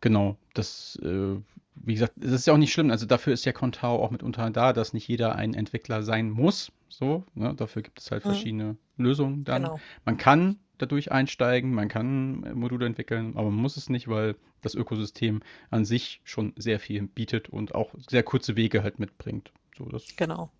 Genau, 0.01 0.37
das, 0.55 0.99
äh, 1.03 1.37
wie 1.83 1.95
gesagt, 1.95 2.13
das 2.17 2.33
ist 2.33 2.47
ja 2.47 2.53
auch 2.53 2.59
nicht 2.59 2.73
schlimm. 2.73 2.91
Also 2.91 3.07
dafür 3.07 3.33
ist 3.33 3.45
ja 3.45 3.53
Contao 3.53 4.03
auch 4.03 4.11
mitunter 4.11 4.51
da, 4.51 4.73
dass 4.73 4.93
nicht 4.93 5.09
jeder 5.09 5.35
ein 5.37 5.55
Entwickler 5.55 6.03
sein 6.03 6.31
muss. 6.31 6.73
So, 6.89 7.25
ne? 7.35 7.55
Dafür 7.55 7.83
gibt 7.83 8.01
es 8.01 8.11
halt 8.11 8.25
mhm. 8.25 8.31
verschiedene 8.31 8.77
Lösungen 8.97 9.45
dann. 9.45 9.63
Genau. 9.63 9.81
Man 10.05 10.17
kann 10.17 10.59
dadurch 10.79 11.13
einsteigen, 11.13 11.75
man 11.75 11.89
kann 11.89 12.55
Module 12.55 12.87
entwickeln, 12.87 13.37
aber 13.37 13.51
man 13.51 13.61
muss 13.61 13.77
es 13.77 13.89
nicht, 13.89 14.09
weil 14.09 14.37
das 14.63 14.75
Ökosystem 14.75 15.43
an 15.71 15.85
sich 15.85 16.21
schon 16.25 16.53
sehr 16.57 16.81
viel 16.81 17.07
bietet 17.07 17.49
und 17.49 17.75
auch 17.75 17.95
sehr 18.09 18.23
kurze 18.23 18.57
Wege 18.57 18.83
halt 18.83 18.99
mitbringt. 18.99 19.53
So, 19.77 19.87
das 19.87 20.17
genau. 20.17 20.51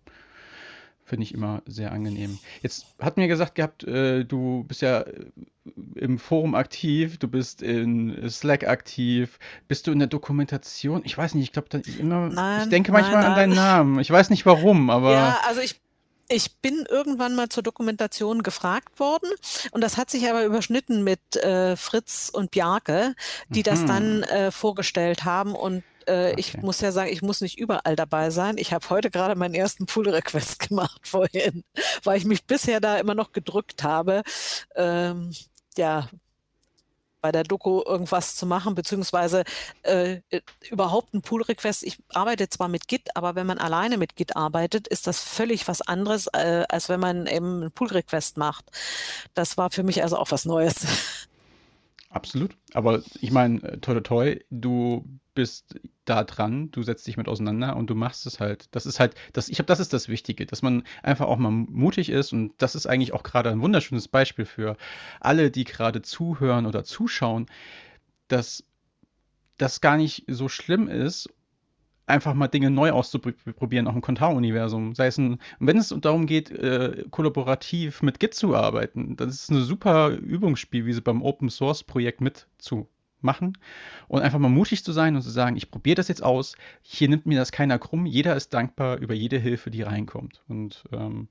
Finde 1.11 1.25
ich 1.25 1.33
immer 1.33 1.61
sehr 1.65 1.91
angenehm. 1.91 2.39
Jetzt 2.61 2.85
hat 2.97 3.17
mir 3.17 3.27
gesagt 3.27 3.55
gehabt, 3.55 3.83
äh, 3.83 4.23
du 4.23 4.63
bist 4.63 4.81
ja 4.81 5.01
äh, 5.01 5.25
im 5.95 6.17
Forum 6.17 6.55
aktiv, 6.55 7.17
du 7.17 7.27
bist 7.27 7.61
in 7.61 8.29
Slack 8.29 8.65
aktiv, 8.65 9.37
bist 9.67 9.87
du 9.87 9.91
in 9.91 9.99
der 9.99 10.07
Dokumentation? 10.07 11.01
Ich 11.03 11.17
weiß 11.17 11.35
nicht, 11.35 11.43
ich 11.43 11.51
glaube 11.51 11.67
immer, 11.99 12.29
nein, 12.29 12.61
ich 12.63 12.69
denke 12.69 12.93
manchmal 12.93 13.15
nein, 13.15 13.23
nein. 13.23 13.31
an 13.31 13.35
deinen 13.35 13.55
Namen. 13.55 13.99
Ich 13.99 14.09
weiß 14.09 14.29
nicht 14.29 14.45
warum, 14.45 14.89
aber. 14.89 15.11
Ja, 15.11 15.39
also 15.45 15.59
ich 15.59 15.81
ich 16.29 16.55
bin 16.61 16.85
irgendwann 16.89 17.35
mal 17.35 17.49
zur 17.49 17.61
Dokumentation 17.61 18.41
gefragt 18.41 18.97
worden 18.97 19.27
und 19.71 19.81
das 19.81 19.97
hat 19.97 20.09
sich 20.09 20.29
aber 20.29 20.45
überschnitten 20.45 21.03
mit 21.03 21.35
äh, 21.35 21.75
Fritz 21.75 22.31
und 22.33 22.51
Bjarke, 22.51 23.15
die 23.49 23.59
mhm. 23.59 23.63
das 23.63 23.85
dann 23.85 24.23
äh, 24.23 24.49
vorgestellt 24.49 25.25
haben 25.25 25.55
und 25.55 25.83
äh, 26.07 26.31
okay. 26.31 26.35
ich 26.37 26.57
muss 26.57 26.81
ja 26.81 26.91
sagen, 26.91 27.11
ich 27.11 27.21
muss 27.21 27.41
nicht 27.41 27.57
überall 27.57 27.95
dabei 27.95 28.29
sein. 28.29 28.57
Ich 28.57 28.73
habe 28.73 28.89
heute 28.89 29.09
gerade 29.09 29.35
meinen 29.35 29.55
ersten 29.55 29.85
Pull-Request 29.85 30.59
gemacht 30.69 31.07
vorhin, 31.07 31.63
weil 32.03 32.17
ich 32.17 32.25
mich 32.25 32.45
bisher 32.45 32.79
da 32.79 32.97
immer 32.97 33.15
noch 33.15 33.31
gedrückt 33.31 33.83
habe. 33.83 34.23
Ähm, 34.75 35.33
ja, 35.77 36.09
bei 37.21 37.31
der 37.31 37.43
Doku 37.43 37.81
irgendwas 37.85 38.35
zu 38.35 38.45
machen, 38.45 38.75
beziehungsweise 38.75 39.43
äh, 39.83 40.21
überhaupt 40.69 41.13
ein 41.13 41.21
Pull-Request. 41.21 41.83
Ich 41.83 41.99
arbeite 42.09 42.49
zwar 42.49 42.67
mit 42.67 42.87
Git, 42.87 43.15
aber 43.15 43.35
wenn 43.35 43.47
man 43.47 43.59
alleine 43.59 43.97
mit 43.97 44.15
Git 44.15 44.35
arbeitet, 44.35 44.87
ist 44.87 45.07
das 45.07 45.21
völlig 45.21 45.67
was 45.67 45.81
anderes, 45.81 46.27
äh, 46.33 46.65
als 46.67 46.89
wenn 46.89 46.99
man 46.99 47.27
eben 47.27 47.61
einen 47.61 47.71
Pull-Request 47.71 48.37
macht. 48.37 48.65
Das 49.33 49.57
war 49.57 49.69
für 49.69 49.83
mich 49.83 50.03
also 50.03 50.17
auch 50.17 50.31
was 50.31 50.45
Neues. 50.45 50.85
Absolut. 52.11 52.57
Aber 52.73 53.01
ich 53.21 53.31
meine, 53.31 53.61
äh, 53.63 53.77
toi, 53.79 53.93
toi, 53.95 54.01
toi, 54.01 54.39
du 54.49 55.05
bist 55.33 55.79
da 56.03 56.25
dran, 56.25 56.69
du 56.71 56.83
setzt 56.83 57.07
dich 57.07 57.15
mit 57.15 57.29
auseinander 57.29 57.77
und 57.77 57.89
du 57.89 57.95
machst 57.95 58.25
es 58.25 58.41
halt. 58.41 58.65
Das 58.75 58.85
ist 58.85 58.99
halt, 58.99 59.15
das, 59.31 59.47
ich 59.47 59.59
habe, 59.59 59.67
das 59.67 59.79
ist 59.79 59.93
das 59.93 60.09
Wichtige, 60.09 60.45
dass 60.45 60.61
man 60.61 60.83
einfach 61.03 61.27
auch 61.27 61.37
mal 61.37 61.51
mutig 61.51 62.09
ist 62.09 62.33
und 62.33 62.53
das 62.57 62.75
ist 62.75 62.85
eigentlich 62.85 63.13
auch 63.13 63.23
gerade 63.23 63.49
ein 63.49 63.61
wunderschönes 63.61 64.09
Beispiel 64.09 64.45
für 64.45 64.75
alle, 65.21 65.51
die 65.51 65.63
gerade 65.63 66.01
zuhören 66.01 66.65
oder 66.65 66.83
zuschauen, 66.83 67.45
dass 68.27 68.65
das 69.57 69.81
gar 69.81 69.97
nicht 69.97 70.25
so 70.27 70.49
schlimm 70.49 70.87
ist 70.89 71.29
einfach 72.11 72.33
mal 72.33 72.47
Dinge 72.47 72.69
neu 72.69 72.91
auszuprobieren, 72.91 73.87
auch 73.87 73.95
im 73.95 74.01
Contao-Universum. 74.01 74.95
Sei 74.95 75.07
es 75.07 75.17
ein, 75.17 75.39
wenn 75.59 75.77
es 75.77 75.95
darum 76.01 76.25
geht, 76.25 76.51
äh, 76.51 77.05
kollaborativ 77.09 78.01
mit 78.01 78.19
Git 78.19 78.33
zu 78.33 78.55
arbeiten, 78.55 79.15
das 79.15 79.33
ist 79.33 79.51
ein 79.51 79.61
super 79.61 80.09
Übungsspiel, 80.09 80.85
wie 80.85 80.93
sie 80.93 81.01
beim 81.01 81.21
Open 81.21 81.49
Source 81.49 81.83
Projekt 81.83 82.21
mitzumachen 82.21 83.57
und 84.07 84.21
einfach 84.21 84.39
mal 84.39 84.49
mutig 84.49 84.83
zu 84.83 84.91
sein 84.91 85.15
und 85.15 85.21
zu 85.21 85.31
sagen, 85.31 85.57
ich 85.57 85.71
probiere 85.71 85.95
das 85.95 86.07
jetzt 86.07 86.23
aus. 86.23 86.55
Hier 86.81 87.09
nimmt 87.09 87.25
mir 87.25 87.39
das 87.39 87.51
keiner 87.51 87.79
krumm. 87.79 88.05
Jeder 88.05 88.35
ist 88.35 88.53
dankbar 88.53 88.97
über 88.97 89.13
jede 89.13 89.37
Hilfe, 89.37 89.71
die 89.71 89.81
reinkommt. 89.81 90.43
Und 90.47 90.83
ähm, 90.91 91.27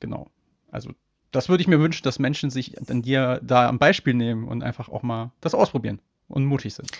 genau. 0.00 0.28
Also 0.70 0.90
das 1.30 1.48
würde 1.48 1.62
ich 1.62 1.68
mir 1.68 1.80
wünschen, 1.80 2.04
dass 2.04 2.18
Menschen 2.18 2.50
sich 2.50 2.78
an 2.88 3.02
dir 3.02 3.40
da 3.42 3.68
am 3.68 3.78
Beispiel 3.78 4.14
nehmen 4.14 4.46
und 4.46 4.62
einfach 4.62 4.88
auch 4.88 5.02
mal 5.02 5.32
das 5.40 5.54
ausprobieren 5.54 6.00
und 6.28 6.44
mutig 6.44 6.74
sind. 6.74 6.90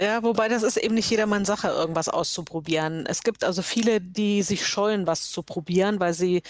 Ja, 0.00 0.22
wobei 0.22 0.48
das 0.48 0.62
ist 0.62 0.76
eben 0.76 0.94
nicht 0.94 1.10
jedermanns 1.10 1.48
Sache, 1.48 1.68
irgendwas 1.68 2.08
auszuprobieren. 2.08 3.04
Es 3.06 3.22
gibt 3.24 3.42
also 3.42 3.62
viele, 3.62 4.00
die 4.00 4.42
sich 4.42 4.64
scheuen, 4.64 5.08
was 5.08 5.28
zu 5.30 5.42
probieren, 5.42 5.98
weil 5.98 6.14
sie 6.14 6.42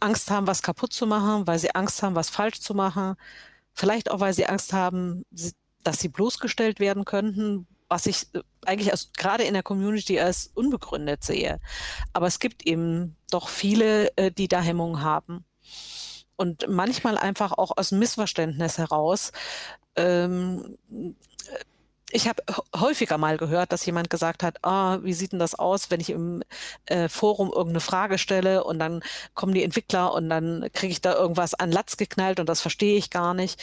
Angst 0.00 0.32
haben, 0.32 0.48
was 0.48 0.62
kaputt 0.62 0.92
zu 0.92 1.06
machen, 1.06 1.46
weil 1.46 1.60
sie 1.60 1.72
Angst 1.76 2.02
haben, 2.02 2.16
was 2.16 2.28
falsch 2.28 2.60
zu 2.60 2.74
machen. 2.74 3.14
Vielleicht 3.72 4.10
auch, 4.10 4.18
weil 4.18 4.34
sie 4.34 4.46
Angst 4.46 4.72
haben, 4.72 5.24
dass 5.84 6.00
sie 6.00 6.08
bloßgestellt 6.08 6.80
werden 6.80 7.04
könnten, 7.04 7.68
was 7.88 8.06
ich 8.06 8.26
äh, 8.34 8.42
eigentlich 8.66 8.90
als, 8.90 9.12
gerade 9.16 9.44
in 9.44 9.54
der 9.54 9.62
Community 9.62 10.18
als 10.18 10.50
unbegründet 10.54 11.22
sehe. 11.24 11.60
Aber 12.12 12.26
es 12.26 12.40
gibt 12.40 12.66
eben 12.66 13.16
doch 13.30 13.48
viele, 13.48 14.16
äh, 14.16 14.32
die 14.32 14.48
da 14.48 14.60
Hemmungen 14.60 15.02
haben. 15.02 15.44
Und 16.36 16.66
manchmal 16.68 17.16
einfach 17.18 17.52
auch 17.52 17.76
aus 17.76 17.92
Missverständnis 17.92 18.78
heraus 18.78 19.32
ähm, 19.96 20.76
ich 22.10 22.28
habe 22.28 22.42
häufiger 22.74 23.18
mal 23.18 23.36
gehört, 23.36 23.72
dass 23.72 23.84
jemand 23.84 24.08
gesagt 24.08 24.42
hat, 24.42 24.64
ah, 24.64 24.98
wie 25.02 25.12
sieht 25.12 25.32
denn 25.32 25.38
das 25.38 25.54
aus, 25.54 25.90
wenn 25.90 26.00
ich 26.00 26.10
im 26.10 26.42
äh, 26.86 27.08
Forum 27.08 27.48
irgendeine 27.48 27.80
Frage 27.80 28.18
stelle 28.18 28.64
und 28.64 28.78
dann 28.78 29.02
kommen 29.34 29.52
die 29.54 29.62
Entwickler 29.62 30.14
und 30.14 30.30
dann 30.30 30.68
kriege 30.72 30.92
ich 30.92 31.00
da 31.02 31.14
irgendwas 31.14 31.54
an 31.54 31.70
Latz 31.70 31.96
geknallt 31.96 32.40
und 32.40 32.48
das 32.48 32.60
verstehe 32.62 32.96
ich 32.96 33.10
gar 33.10 33.34
nicht. 33.34 33.62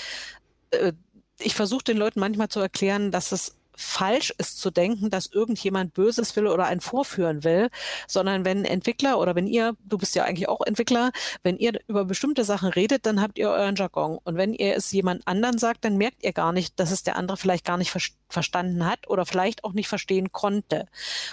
Äh, 0.72 0.94
ich 1.40 1.56
versuche 1.56 1.84
den 1.84 1.98
Leuten 1.98 2.20
manchmal 2.20 2.50
zu 2.50 2.60
erklären, 2.60 3.12
dass 3.12 3.32
es 3.32 3.56
falsch 3.78 4.34
ist 4.38 4.60
zu 4.60 4.72
denken, 4.72 5.10
dass 5.10 5.28
irgendjemand 5.28 5.94
Böses 5.94 6.36
will 6.36 6.48
oder 6.48 6.66
einen 6.66 6.82
vorführen 6.82 7.44
will, 7.44 7.70
sondern 8.08 8.46
wenn 8.46 8.66
Entwickler 8.66 9.20
oder 9.20 9.36
wenn 9.36 9.48
ihr, 9.48 9.76
du 9.84 9.98
bist 9.98 10.16
ja 10.16 10.24
eigentlich 10.24 10.50
auch 10.50 10.62
Entwickler, 10.62 11.12
wenn 11.44 11.58
ihr 11.58 11.80
über 11.88 12.06
bestimmte 12.06 12.44
Sachen 12.44 12.70
redet, 12.70 13.06
dann 13.06 13.22
habt 13.22 13.38
ihr 13.38 13.50
euren 13.50 13.76
Jargon. 13.76 14.20
Und 14.24 14.38
wenn 14.38 14.54
ihr 14.54 14.76
es 14.76 14.92
jemand 14.92 15.28
anderen 15.28 15.58
sagt, 15.58 15.86
dann 15.86 15.98
merkt 15.98 16.24
ihr 16.24 16.34
gar 16.34 16.52
nicht, 16.52 16.80
dass 16.80 16.92
es 16.92 17.04
der 17.04 17.16
andere 17.16 17.38
vielleicht 17.38 17.66
gar 17.66 17.78
nicht 17.78 17.92
ver 17.92 18.02
verstanden 18.28 18.86
hat 18.86 19.08
oder 19.08 19.26
vielleicht 19.26 19.64
auch 19.64 19.74
nicht 19.74 19.88
verstehen 19.88 20.32
konnte. 20.32 20.88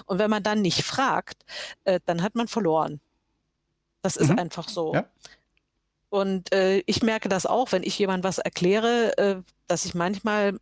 Und 0.04 0.18
wenn 0.18 0.30
man 0.30 0.42
dann 0.42 0.60
nicht 0.60 0.82
fragt, 0.82 1.44
äh, 1.84 2.00
dann 2.04 2.22
hat 2.22 2.34
man 2.34 2.48
verloren. 2.48 3.00
Das 4.02 4.16
ist 4.16 4.30
mhm. 4.30 4.38
einfach 4.38 4.68
so. 4.68 4.94
Ja. 4.94 5.06
Und 6.10 6.52
äh, 6.52 6.82
ich 6.84 7.02
merke 7.02 7.30
das 7.30 7.46
auch, 7.46 7.72
wenn 7.72 7.82
ich 7.82 7.98
jemand 7.98 8.22
was 8.22 8.36
erkläre, 8.36 9.16
äh, 9.16 9.36
dass 9.66 9.86
ich 9.86 9.94
manchmal 9.94 10.58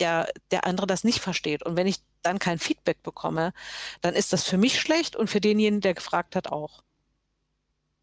ja 0.00 0.26
der 0.50 0.66
andere 0.66 0.86
das 0.86 1.04
nicht 1.04 1.20
versteht. 1.20 1.64
Und 1.64 1.76
wenn 1.76 1.86
ich 1.86 1.98
dann 2.22 2.38
kein 2.38 2.58
Feedback 2.58 3.02
bekomme, 3.02 3.52
dann 4.00 4.14
ist 4.14 4.32
das 4.32 4.44
für 4.44 4.58
mich 4.58 4.80
schlecht 4.80 5.16
und 5.16 5.28
für 5.28 5.40
denjenigen, 5.40 5.80
der 5.80 5.94
gefragt 5.94 6.36
hat, 6.36 6.48
auch. 6.48 6.82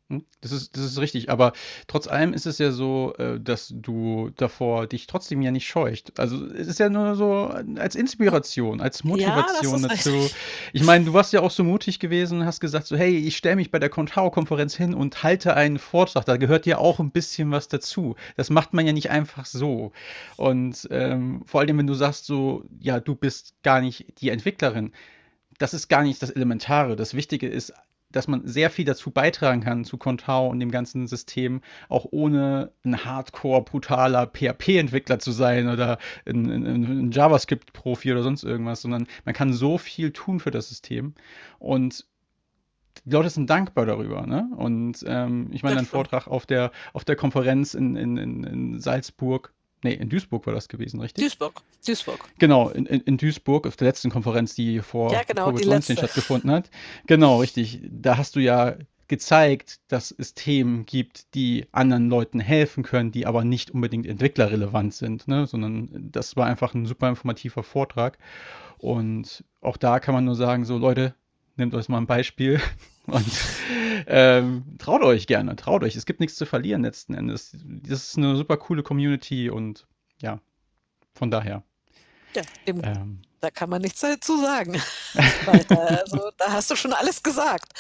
Hm, 0.10 0.26
das 0.42 0.52
ist, 0.52 0.76
das 0.76 0.86
ist 0.86 1.00
richtig, 1.00 1.30
aber 1.30 1.54
trotz 1.86 2.08
allem 2.08 2.34
ist 2.34 2.48
es 2.48 2.58
ja 2.58 2.72
so, 2.72 3.14
äh, 3.20 3.40
dass 3.40 3.72
du 3.76 4.32
davor 4.36 4.88
dich 4.88 5.06
trotzdem 5.06 5.44
ja 5.44 5.52
nicht 5.52 5.68
scheucht. 5.68 6.20
Also 6.20 6.48
es 6.48 6.68
ist 6.68 6.80
ja 6.80 6.90
nur 6.90 7.16
so 7.16 7.54
als 7.78 7.94
Inspiration, 7.94 8.82
als 8.82 9.04
Motivation 9.04 9.84
ja, 9.84 9.88
dazu. 9.88 10.30
Ich 10.74 10.84
meine, 10.84 11.06
du 11.06 11.14
warst 11.14 11.32
ja 11.32 11.42
auch 11.42 11.52
so 11.52 11.64
mutig 11.64 12.00
gewesen 12.00 12.40
und 12.40 12.46
hast 12.46 12.60
gesagt, 12.60 12.88
so, 12.88 12.98
hey, 12.98 13.18
ich 13.18 13.38
stelle 13.38 13.58
mich 13.58 13.70
bei 13.70 13.78
der 13.78 13.90
Contao-Konferenz 13.90 14.76
hin 14.76 14.96
und 14.96 15.22
halte 15.22 15.56
einen 15.56 15.78
Vortrag. 15.78 16.26
Da 16.26 16.38
gehört 16.38 16.66
ja 16.66 16.80
auch 16.80 17.00
ein 17.00 17.12
bisschen 17.12 17.52
was 17.52 17.68
dazu. 17.68 18.16
Das 18.36 18.50
macht 18.50 18.74
man 18.74 18.88
ja 18.88 18.94
nicht 18.94 19.12
einfach 19.12 19.46
so. 19.46 19.92
Und 20.38 20.88
ähm, 20.90 21.44
vor 21.46 21.62
allem, 21.62 21.78
wenn 21.78 21.88
du 21.88 21.94
sagst, 21.94 22.26
so, 22.26 22.64
ja, 22.80 23.00
du 23.00 23.14
bist 23.14 23.54
gar 23.62 23.80
nicht 23.80 24.20
die 24.22 24.30
Entwicklerin 24.30 24.92
das 25.60 25.74
ist 25.74 25.90
gar 25.90 26.04
nicht 26.04 26.22
das 26.24 26.32
Elementare. 26.32 26.96
Das 26.96 27.14
Wichtige 27.14 27.48
ist 27.48 27.74
dass 28.12 28.28
man 28.28 28.48
sehr 28.48 28.70
viel 28.70 28.86
dazu 28.86 29.12
beitragen 29.12 29.62
kann, 29.62 29.86
zu 29.86 29.98
Contao 29.98 30.48
und 30.48 30.60
dem 30.60 30.72
ganzen 30.72 31.08
System, 31.08 31.62
auch 31.90 32.08
ohne 32.10 32.72
ein 32.84 33.06
hardcore, 33.06 33.64
brutaler 33.64 34.26
PHP-Entwickler 34.26 35.20
zu 35.20 35.32
sein 35.32 35.70
oder 35.70 36.00
ein, 36.26 36.50
ein, 36.50 36.66
ein 36.66 37.12
JavaScript-Profi 37.12 38.12
oder 38.12 38.24
sonst 38.24 38.44
irgendwas, 38.44 38.82
sondern 38.82 39.08
man 39.26 39.36
kann 39.36 39.54
so 39.54 39.78
viel 39.78 40.12
tun 40.12 40.40
für 40.40 40.52
das 40.52 40.70
System. 40.70 41.14
Und 41.60 42.08
die 43.06 43.12
Leute 43.12 43.30
sind 43.30 43.50
dankbar 43.50 43.86
darüber, 43.86 44.26
ne? 44.26 44.50
Und 44.58 45.06
ähm, 45.08 45.50
ich 45.52 45.64
meine, 45.64 45.76
dein 45.76 45.86
Vortrag 45.86 46.28
auf 46.28 46.46
der, 46.46 46.72
auf 46.94 47.06
der 47.06 47.16
Konferenz 47.16 47.74
in, 47.74 47.96
in, 47.96 48.18
in 48.18 48.80
Salzburg, 48.80 49.54
nee, 49.84 49.94
in 49.94 50.10
Duisburg 50.10 50.46
war 50.46 50.54
das 50.54 50.68
gewesen, 50.68 51.00
richtig? 51.00 51.24
Duisburg, 51.24 51.62
Duisburg. 51.86 52.20
Genau, 52.38 52.70
in, 52.70 52.86
in, 52.86 53.18
Duisburg, 53.18 53.68
auf 53.68 53.76
der 53.76 53.88
letzten 53.88 54.10
Konferenz, 54.10 54.56
die 54.56 54.80
vor 54.80 55.12
Ja, 55.14 55.24
genau, 55.24 55.52
die 55.52 55.64
Covid-19 55.64 55.70
letzte. 55.70 55.98
stattgefunden 55.98 56.52
hat. 56.52 56.70
Genau, 57.08 57.40
richtig. 57.40 57.80
Da 57.84 58.18
hast 58.18 58.36
du 58.36 58.40
ja 58.40 58.76
gezeigt, 59.08 59.80
dass 59.88 60.14
es 60.16 60.36
Themen 60.36 60.86
gibt, 60.86 61.34
die 61.34 61.66
anderen 61.72 62.10
Leuten 62.10 62.40
helfen 62.40 62.84
können, 62.84 63.12
die 63.12 63.26
aber 63.26 63.44
nicht 63.44 63.72
unbedingt 63.72 64.06
entwicklerrelevant 64.06 64.94
sind, 64.94 65.28
ne? 65.28 65.48
Sondern 65.48 65.90
das 66.12 66.36
war 66.38 66.46
einfach 66.46 66.74
ein 66.74 66.86
super 66.86 67.10
informativer 67.10 67.64
Vortrag. 67.64 68.18
Und 68.78 69.44
auch 69.62 69.78
da 69.78 70.00
kann 70.00 70.14
man 70.14 70.26
nur 70.26 70.36
sagen, 70.36 70.64
so 70.64 70.78
Leute, 70.78 71.16
nehmt 71.60 71.74
euch 71.76 71.90
mal 71.90 71.98
ein 71.98 72.08
Beispiel 72.08 72.60
und 73.06 73.26
ähm, 74.08 74.64
traut 74.80 75.04
euch 75.04 75.28
gerne, 75.28 75.56
traut 75.56 75.84
euch. 75.84 75.96
Es 75.96 76.06
gibt 76.06 76.20
nichts 76.20 76.36
zu 76.36 76.46
verlieren 76.46 76.84
letzten 76.84 77.14
Endes. 77.14 77.56
Das 77.64 78.10
ist 78.10 78.18
eine 78.18 78.36
super 78.36 78.58
coole 78.58 78.84
Community 78.84 79.50
und 79.50 79.88
ja, 80.22 80.40
von 81.14 81.30
daher. 81.30 81.64
Ja, 82.36 82.44
dem, 82.68 82.84
Ähm, 82.84 83.22
da 83.40 83.50
kann 83.50 83.70
man 83.70 83.82
nichts 83.82 84.02
dazu 84.02 84.40
sagen. 84.40 84.82
Also, 85.48 86.30
da 86.38 86.52
hast 86.52 86.70
du 86.70 86.76
schon 86.76 86.94
alles 86.94 87.24
gesagt. 87.24 87.74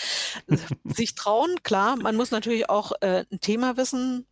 Sich 0.85 1.13
trauen, 1.13 1.61
klar, 1.61 1.95
man 1.95 2.15
muss 2.15 2.31
natürlich 2.31 2.69
auch 2.69 2.91
äh, 3.01 3.25
ein 3.31 3.39
Thema 3.39 3.77
wissen, 3.77 4.25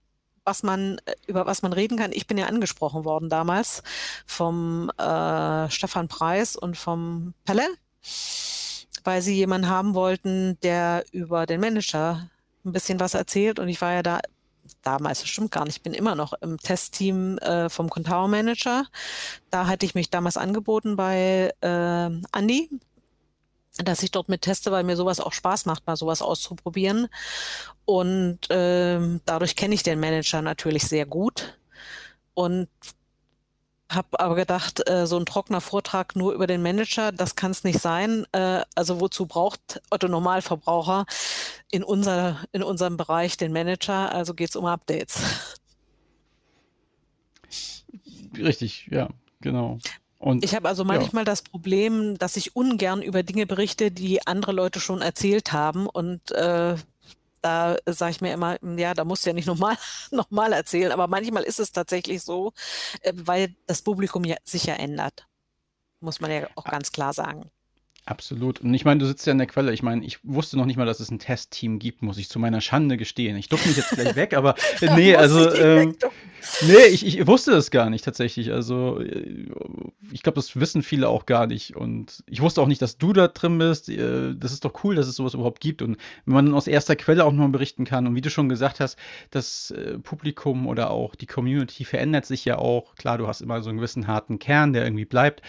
was 0.44 0.64
man, 0.64 0.98
äh, 1.06 1.14
über 1.28 1.46
was 1.46 1.62
man 1.62 1.74
reden 1.74 1.98
kann. 1.98 2.12
Ich 2.12 2.26
bin 2.26 2.38
ja 2.38 2.48
angesprochen 2.48 3.06
worden 3.06 3.30
damals 3.30 3.84
vom 4.26 4.90
äh, 4.98 5.70
Stefan 5.70 6.08
Preis 6.08 6.56
und 6.56 6.78
vom 6.78 7.36
Pelle, 7.46 7.68
weil 9.08 9.22
sie 9.22 9.36
jemanden 9.36 9.70
haben 9.70 9.94
wollten, 9.94 10.60
der 10.64 11.06
über 11.14 11.46
den 11.46 11.62
Manager 11.62 12.30
ein 12.66 12.74
bisschen 12.74 13.00
was 13.00 13.14
erzählt. 13.14 13.58
Und 13.58 13.70
ich 13.70 13.80
war 13.80 13.94
ja 13.94 14.04
da 14.04 14.20
damals, 14.82 15.22
das 15.22 15.30
stimmt 15.30 15.50
gar 15.50 15.64
nicht, 15.64 15.78
ich 15.78 15.82
bin 15.82 15.94
immer 15.94 16.14
noch 16.14 16.34
im 16.42 16.58
Testteam 16.58 17.38
äh, 17.38 17.70
vom 17.70 17.90
Contao 17.90 18.28
Manager. 18.28 18.86
Da 19.50 19.66
hatte 19.66 19.86
ich 19.86 19.96
mich 19.96 20.10
damals 20.10 20.36
angeboten 20.36 20.98
bei 20.98 21.54
äh, 21.62 22.10
Andi, 22.34 22.70
dass 23.78 24.04
ich 24.04 24.12
dort 24.12 24.28
mit 24.28 24.42
teste, 24.42 24.74
weil 24.74 24.84
mir 24.84 24.98
sowas 24.98 25.22
auch 25.22 25.32
Spaß 25.32 25.68
macht, 25.68 25.88
mal 25.88 25.96
sowas 25.96 26.22
auszuprobieren. 26.22 27.08
Und 27.86 28.40
ähm, 28.50 29.22
dadurch 29.24 29.56
kenne 29.56 29.74
ich 29.74 29.84
den 29.84 30.02
Manager 30.02 30.42
natürlich 30.42 30.84
sehr 30.84 31.06
gut 31.06 31.58
und 32.34 32.68
habe 33.90 34.20
aber 34.20 34.36
gedacht, 34.36 34.88
äh, 34.90 35.08
so 35.08 35.18
ein 35.18 35.26
trockener 35.26 35.62
Vortrag 35.62 36.16
nur 36.16 36.34
über 36.34 36.48
den 36.48 36.62
Manager, 36.62 37.12
das 37.12 37.36
kann 37.36 37.52
es 37.52 37.64
nicht 37.64 37.80
sein. 37.80 38.26
Äh, 38.32 38.62
also 38.76 39.00
wozu 39.00 39.26
braucht 39.26 39.82
Otto 39.90 40.08
Normalverbraucher 40.08 41.06
in, 41.72 41.84
unser, 41.84 42.44
in 42.52 42.64
unserem 42.64 42.98
Bereich 42.98 43.38
den 43.38 43.54
Manager? 43.54 44.14
Also 44.14 44.34
geht 44.34 44.50
es 44.50 44.56
um 44.56 44.66
Updates. 44.66 45.22
richtig, 48.38 48.88
ja, 48.92 49.10
genau. 49.42 49.80
Und 50.20 50.44
Ich 50.44 50.56
habe 50.56 50.68
also 50.68 50.84
ja, 50.84 50.88
manchmal 50.88 51.26
das 51.26 51.42
Problem, 51.44 52.18
dass 52.18 52.38
ich 52.38 52.56
ungern 52.56 53.02
über 53.02 53.24
Dinge 53.24 53.46
berichte, 53.46 53.92
die 53.92 54.26
andere 54.26 54.52
Leute 54.52 54.80
schon 54.80 55.02
erzählt 55.02 55.54
haben. 55.54 55.88
Und 55.88 56.32
äh, 56.32 56.76
da 57.48 57.94
sage 57.94 58.12
ich 58.12 58.22
mir 58.22 58.34
immer, 58.34 58.58
"Hm, 58.62 58.78
ja, 58.78 58.94
da 58.94 59.06
musst 59.06 59.26
du 59.26 59.30
ja 59.30 59.34
nicht 59.34 59.48
nochmal 59.48 59.78
noch 60.12 60.30
mal 60.32 60.54
erzählen. 60.54 60.92
Aber 60.92 61.08
manchmal 61.08 61.44
ist 61.44 61.60
es 61.60 61.72
tatsächlich 61.72 62.24
so, 62.24 62.54
äh, 63.02 63.14
weil 63.16 63.56
das 63.68 63.82
Publikum 63.82 64.24
ja, 64.26 64.38
sich 64.44 64.66
ja 64.66 64.76
ändert. 64.76 65.28
Muss 66.02 66.22
man 66.22 66.32
ja 66.32 66.48
auch 66.56 66.66
a- 66.66 66.72
ganz 66.72 66.92
klar 66.92 67.14
sagen. 67.14 67.52
Absolut. 68.08 68.62
Und 68.62 68.74
ich 68.74 68.86
meine, 68.86 69.00
du 69.00 69.06
sitzt 69.06 69.26
ja 69.28 69.32
in 69.32 69.38
der 69.38 69.48
Quelle. 69.48 69.74
Ich 69.74 69.84
meine, 69.84 70.04
ich 70.06 70.20
wusste 70.24 70.58
noch 70.58 70.66
nicht 70.66 70.78
mal, 70.78 70.86
dass 70.86 71.00
es 71.00 71.12
ein 71.12 71.20
Testteam 71.20 71.78
gibt, 71.78 72.02
muss 72.02 72.18
ich 72.18 72.30
zu 72.30 72.40
meiner 72.40 72.62
Schande 72.62 72.98
gestehen. 72.98 73.38
Ich 73.38 73.50
ducke 73.50 73.68
mich 73.68 73.78
jetzt 73.78 73.92
gleich 73.92 74.16
weg, 74.16 74.34
aber 74.34 74.56
nee, 74.96 75.16
also 75.16 75.54
ähm, 75.54 75.96
nee, 76.62 76.86
ich, 76.90 77.06
ich 77.06 77.28
wusste 77.28 77.52
das 77.52 77.70
gar 77.70 77.90
nicht 77.90 78.06
tatsächlich. 78.06 78.52
Also 78.52 79.00
äh, 79.00 79.46
ich 80.12 80.24
glaube, 80.24 80.36
das 80.36 80.60
wissen 80.60 80.84
viele 80.84 81.10
auch 81.10 81.26
gar 81.26 81.48
nicht. 81.48 81.76
Und 81.76 82.24
ich 82.28 82.42
wusste 82.42 82.62
auch 82.62 82.68
nicht, 82.68 82.82
dass 82.82 82.98
du 82.98 83.14
da 83.14 83.28
drin 83.28 83.58
bist. 83.58 83.90
Äh, 83.90 84.36
Das 84.36 84.52
ist 84.54 84.66
doch 84.66 84.84
cool, 84.84 84.96
dass 84.96 85.08
es 85.08 85.16
sowas 85.16 85.34
überhaupt 85.34 85.60
gibt. 85.60 85.82
Und 85.82 85.98
wenn 86.26 86.34
man 86.34 86.46
dann 86.46 86.56
aus 86.56 86.68
erster 86.68 86.96
Quelle 86.96 87.26
auch 87.26 87.34
noch 87.34 87.48
berichten 87.50 87.86
kann. 87.86 88.08
Und 88.08 88.16
wie 88.16 88.22
du 88.22 88.30
schon 88.30 88.50
gesagt 88.50 88.80
hast, 88.80 88.98
das 89.32 89.72
äh, 89.72 90.00
Publikum 90.00 90.68
oder 90.68 90.92
auch 90.92 91.16
die 91.16 91.28
Community 91.28 91.86
verändert 91.86 92.26
sich 92.26 92.46
ja 92.46 92.58
auch. 92.58 92.96
Klar, 92.96 93.18
du 93.18 93.28
hast 93.28 93.42
immer 93.42 93.62
so 93.62 93.70
einen 93.70 93.80
gewissen 93.80 94.08
harten 94.08 94.40
Kern, 94.40 94.74
der 94.74 94.84
irgendwie 94.86 95.06
bleibt. 95.06 95.42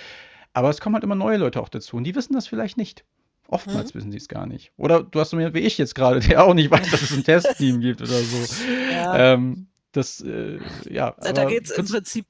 Aber 0.52 0.70
es 0.70 0.80
kommen 0.80 0.94
halt 0.94 1.04
immer 1.04 1.14
neue 1.14 1.36
Leute 1.36 1.60
auch 1.60 1.68
dazu. 1.68 1.96
Und 1.96 2.04
die 2.04 2.14
wissen 2.14 2.32
das 2.32 2.46
vielleicht 2.46 2.76
nicht. 2.76 3.04
Oftmals 3.48 3.94
wissen 3.94 4.12
sie 4.12 4.18
es 4.18 4.28
gar 4.28 4.46
nicht. 4.46 4.72
Oder 4.76 5.02
du 5.02 5.20
hast 5.20 5.30
so 5.30 5.38
jemanden 5.38 5.58
wie 5.58 5.66
ich 5.66 5.78
jetzt 5.78 5.94
gerade, 5.94 6.20
der 6.28 6.44
auch 6.44 6.54
nicht 6.54 6.70
weiß, 6.70 6.90
dass 6.90 7.02
es 7.02 7.12
ein 7.12 7.24
Testteam 7.24 7.80
gibt 7.80 8.02
oder 8.02 8.20
so. 8.22 8.64
Ja, 8.92 9.32
Ähm, 9.32 9.68
das, 9.92 10.20
äh, 10.20 10.58
ja, 10.90 11.12
da 11.12 11.44
geht 11.46 11.64
es 11.64 11.70
im 11.70 11.86
prinzip, 11.86 12.26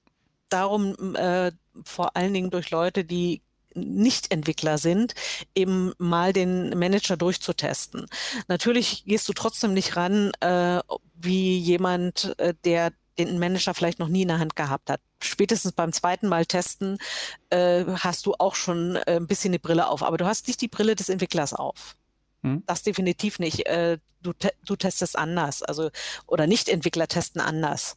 darum, 0.49 1.15
äh, 1.17 1.53
vor 1.85 2.17
allen 2.17 2.33
Dingen 2.33 2.51
durch 2.51 2.71
Leute, 2.71 3.05
die 3.05 3.43
nicht 3.75 4.33
Entwickler 4.33 4.79
sind, 4.79 5.15
eben 5.55 5.93
mal 5.99 6.33
den 6.33 6.71
Manager 6.79 7.17
durchzutesten. 7.17 8.07
Natürlich 8.49 9.05
gehst 9.05 9.29
du 9.29 9.33
trotzdem 9.33 9.75
nicht 9.75 9.97
ran, 9.97 10.33
äh, 10.41 10.81
wie 11.15 11.59
jemand, 11.59 12.35
äh, 12.39 12.55
der 12.65 12.93
den 13.19 13.39
Manager 13.39 13.75
vielleicht 13.75 13.99
noch 13.99 14.09
nie 14.09 14.23
in 14.23 14.29
der 14.29 14.39
Hand 14.39 14.57
gehabt 14.57 14.91
hat. 14.91 15.01
Spätestens 15.21 15.73
beim 15.73 15.93
zweiten 15.93 16.29
Mal 16.29 16.47
testen 16.47 16.99
äh, 17.51 17.85
hast 17.87 18.27
du 18.27 18.35
auch 18.39 18.55
schon 18.55 18.97
äh, 18.97 19.17
ein 19.17 19.27
bisschen 19.27 19.53
die 19.53 19.59
Brille 19.59 19.89
auf, 19.89 20.03
aber 20.03 20.17
du 20.17 20.27
hast 20.27 20.47
nicht 20.47 20.61
die 20.61 20.69
Brille 20.69 20.95
des 20.95 21.09
Entwicklers 21.09 21.55
auf. 21.55 21.97
hm? 22.43 22.63
Das 22.67 22.83
definitiv 22.83 23.39
nicht. 23.39 23.67
Äh, 23.67 23.99
du, 24.23 24.33
te 24.33 24.53
du 24.65 24.77
testest 24.77 25.19
anders, 25.19 25.63
also 25.63 25.91
oder 26.27 26.47
Nicht-Entwickler 26.47 27.09
testen 27.09 27.41
anders. 27.41 27.97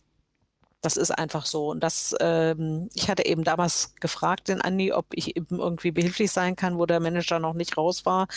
Das 0.82 0.98
ist 0.98 1.12
einfach 1.12 1.46
so. 1.46 1.70
Und 1.70 1.82
das, 1.82 2.16
ähm, 2.20 2.90
ich 2.96 3.08
hatte 3.08 3.26
eben 3.26 3.44
damals 3.44 3.94
gefragt 4.00 4.48
den 4.48 4.62
Andi, 4.62 4.92
ob 4.92 5.06
ich 5.12 5.38
eben 5.38 5.60
irgendwie 5.60 5.92
behilflich 5.92 6.32
sein 6.32 6.56
kann, 6.56 6.80
wo 6.80 6.88
der 6.88 7.00
Manager 7.00 7.38
noch 7.38 7.54
nicht 7.54 7.78
raus 7.78 8.04
war, 8.06 8.28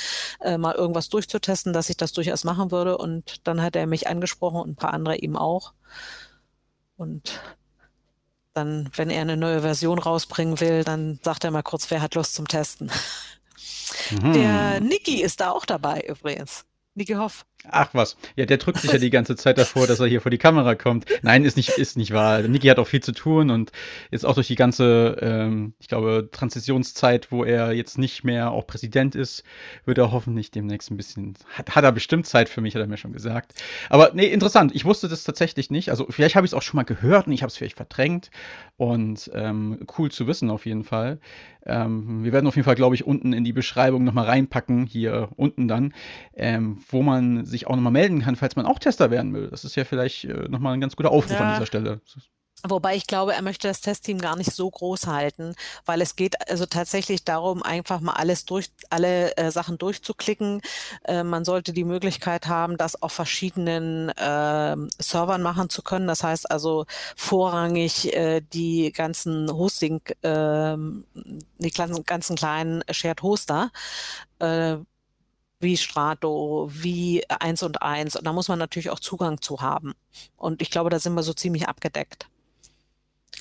äh, 0.40 0.58
mal 0.58 0.74
irgendwas 0.74 1.08
durchzutesten, 1.08 1.72
dass 1.72 1.88
ich 1.88 1.96
das 1.96 2.12
durchaus 2.12 2.44
machen 2.44 2.70
würde. 2.70 2.98
Und 2.98 3.46
dann 3.46 3.62
hat 3.62 3.76
er 3.76 3.86
mich 3.86 4.08
angesprochen 4.08 4.60
und 4.60 4.70
ein 4.72 4.76
paar 4.76 4.92
andere 4.92 5.18
eben 5.18 5.38
auch. 5.38 5.72
Und 6.96 7.40
dann, 8.54 8.88
wenn 8.96 9.10
er 9.10 9.22
eine 9.22 9.36
neue 9.36 9.60
Version 9.62 9.98
rausbringen 9.98 10.60
will, 10.60 10.84
dann 10.84 11.18
sagt 11.22 11.44
er 11.44 11.50
mal 11.50 11.62
kurz, 11.62 11.90
wer 11.90 12.00
hat 12.00 12.14
Lust 12.14 12.34
zum 12.34 12.48
Testen. 12.48 12.90
Der 14.10 14.80
Mhm. 14.80 14.86
Niki 14.88 15.22
ist 15.22 15.40
da 15.40 15.50
auch 15.50 15.66
dabei 15.66 16.00
übrigens. 16.08 16.64
Niki 16.94 17.14
Hoff. 17.14 17.44
Ach 17.70 17.88
was. 17.94 18.16
Ja, 18.36 18.44
der 18.44 18.58
drückt 18.58 18.78
sich 18.78 18.92
ja 18.92 18.98
die 18.98 19.10
ganze 19.10 19.36
Zeit 19.36 19.56
davor, 19.56 19.86
dass 19.86 19.98
er 19.98 20.06
hier 20.06 20.20
vor 20.20 20.30
die 20.30 20.38
Kamera 20.38 20.74
kommt. 20.74 21.06
Nein, 21.22 21.44
ist 21.44 21.56
nicht, 21.56 21.70
ist 21.70 21.96
nicht 21.96 22.12
wahr. 22.12 22.42
Niki 22.42 22.68
hat 22.68 22.78
auch 22.78 22.86
viel 22.86 23.02
zu 23.02 23.12
tun 23.12 23.50
und 23.50 23.72
jetzt 24.10 24.26
auch 24.26 24.34
durch 24.34 24.48
die 24.48 24.54
ganze, 24.54 25.16
ähm, 25.20 25.72
ich 25.78 25.88
glaube, 25.88 26.28
Transitionszeit, 26.30 27.32
wo 27.32 27.42
er 27.42 27.72
jetzt 27.72 27.96
nicht 27.96 28.22
mehr 28.22 28.50
auch 28.50 28.66
Präsident 28.66 29.14
ist, 29.14 29.44
wird 29.86 29.96
er 29.98 30.12
hoffentlich 30.12 30.50
demnächst 30.50 30.90
ein 30.90 30.98
bisschen, 30.98 31.34
hat, 31.54 31.74
hat 31.74 31.84
er 31.84 31.92
bestimmt 31.92 32.26
Zeit 32.26 32.50
für 32.50 32.60
mich, 32.60 32.74
hat 32.74 32.82
er 32.82 32.86
mir 32.86 32.98
schon 32.98 33.12
gesagt. 33.12 33.54
Aber 33.88 34.10
nee, 34.12 34.26
interessant. 34.26 34.74
Ich 34.74 34.84
wusste 34.84 35.08
das 35.08 35.24
tatsächlich 35.24 35.70
nicht. 35.70 35.88
Also 35.88 36.06
vielleicht 36.10 36.36
habe 36.36 36.46
ich 36.46 36.50
es 36.50 36.54
auch 36.54 36.62
schon 36.62 36.76
mal 36.76 36.84
gehört 36.84 37.26
und 37.26 37.32
ich 37.32 37.42
habe 37.42 37.48
es 37.48 37.56
vielleicht 37.56 37.76
verdrängt. 37.76 38.30
Und 38.76 39.30
ähm, 39.34 39.86
cool 39.98 40.10
zu 40.10 40.26
wissen 40.26 40.50
auf 40.50 40.66
jeden 40.66 40.84
Fall. 40.84 41.20
Ähm, 41.64 42.24
wir 42.24 42.32
werden 42.32 42.46
auf 42.46 42.56
jeden 42.56 42.64
Fall, 42.64 42.74
glaube 42.74 42.94
ich, 42.94 43.06
unten 43.06 43.32
in 43.32 43.44
die 43.44 43.52
Beschreibung 43.52 44.04
nochmal 44.04 44.26
reinpacken, 44.26 44.84
hier 44.84 45.30
unten 45.36 45.68
dann, 45.68 45.94
ähm, 46.34 46.78
wo 46.90 47.02
man 47.02 47.46
sich 47.54 47.66
auch 47.66 47.76
nochmal 47.76 47.92
melden 47.92 48.20
kann, 48.22 48.36
falls 48.36 48.56
man 48.56 48.66
auch 48.66 48.78
Tester 48.78 49.10
werden 49.10 49.32
will. 49.34 49.48
Das 49.48 49.64
ist 49.64 49.76
ja 49.76 49.84
vielleicht 49.84 50.24
äh, 50.24 50.48
nochmal 50.48 50.74
ein 50.74 50.80
ganz 50.80 50.96
guter 50.96 51.10
Aufruf 51.10 51.40
an 51.40 51.48
Ja, 51.48 51.52
dieser 51.54 51.66
Stelle. 51.66 52.00
Wobei 52.66 52.96
ich 52.96 53.06
glaube, 53.06 53.34
er 53.34 53.42
möchte 53.42 53.68
das 53.68 53.82
Testteam 53.82 54.18
gar 54.18 54.36
nicht 54.36 54.50
so 54.50 54.70
groß 54.70 55.06
halten, 55.06 55.54
weil 55.84 56.00
es 56.00 56.16
geht 56.16 56.48
also 56.48 56.64
tatsächlich 56.64 57.22
darum, 57.22 57.62
einfach 57.62 58.00
mal 58.00 58.14
alles 58.14 58.46
durch, 58.46 58.70
alle 58.88 59.36
äh, 59.36 59.50
Sachen 59.50 59.76
durchzuklicken. 59.76 60.62
Äh, 61.04 61.24
man 61.24 61.44
sollte 61.44 61.74
die 61.74 61.84
Möglichkeit 61.84 62.46
haben, 62.46 62.78
das 62.78 63.02
auf 63.02 63.12
verschiedenen 63.12 64.10
ähm, 64.16 64.88
Servern 64.98 65.42
machen 65.42 65.68
zu 65.68 65.82
können. 65.82 66.06
Das 66.06 66.22
heißt 66.22 66.50
also 66.50 66.86
vorrangig 67.16 68.14
äh, 68.14 68.40
die 68.40 68.92
ganzen 68.92 69.50
Hosting, 69.52 70.00
ähm, 70.22 71.04
die 71.58 71.70
ganzen, 71.70 72.04
ganzen 72.04 72.36
kleinen 72.36 72.82
Shared 72.90 73.22
Hoster. 73.22 73.72
Äh, 75.64 75.68
wie 75.68 75.76
Strato, 75.76 76.68
wie 76.70 77.24
eins 77.28 77.62
und 77.62 77.82
eins. 77.82 78.16
Und 78.16 78.24
da 78.24 78.32
muss 78.32 78.48
man 78.48 78.58
natürlich 78.58 78.90
auch 78.90 79.00
Zugang 79.00 79.40
zu 79.40 79.60
haben. 79.60 79.94
Und 80.36 80.62
ich 80.62 80.70
glaube, 80.70 80.90
da 80.90 80.98
sind 80.98 81.14
wir 81.14 81.22
so 81.22 81.32
ziemlich 81.32 81.66
abgedeckt. 81.68 82.28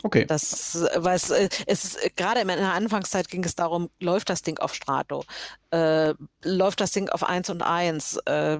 Okay. 0.01 0.25
Das, 0.25 0.85
weil 0.95 1.15
es, 1.15 1.29
äh, 1.29 1.49
es 1.67 1.85
ist, 1.85 2.15
gerade 2.15 2.41
in 2.41 2.47
der 2.47 2.73
Anfangszeit 2.73 3.29
ging 3.29 3.43
es 3.43 3.55
darum, 3.55 3.89
läuft 3.99 4.29
das 4.29 4.41
Ding 4.41 4.57
auf 4.59 4.73
Strato? 4.73 5.23
Äh, 5.71 6.13
läuft 6.43 6.81
das 6.81 6.91
Ding 6.91 7.09
auf 7.09 7.23
1 7.23 7.49
und 7.51 7.61
1? 7.61 8.17
Äh, 8.25 8.59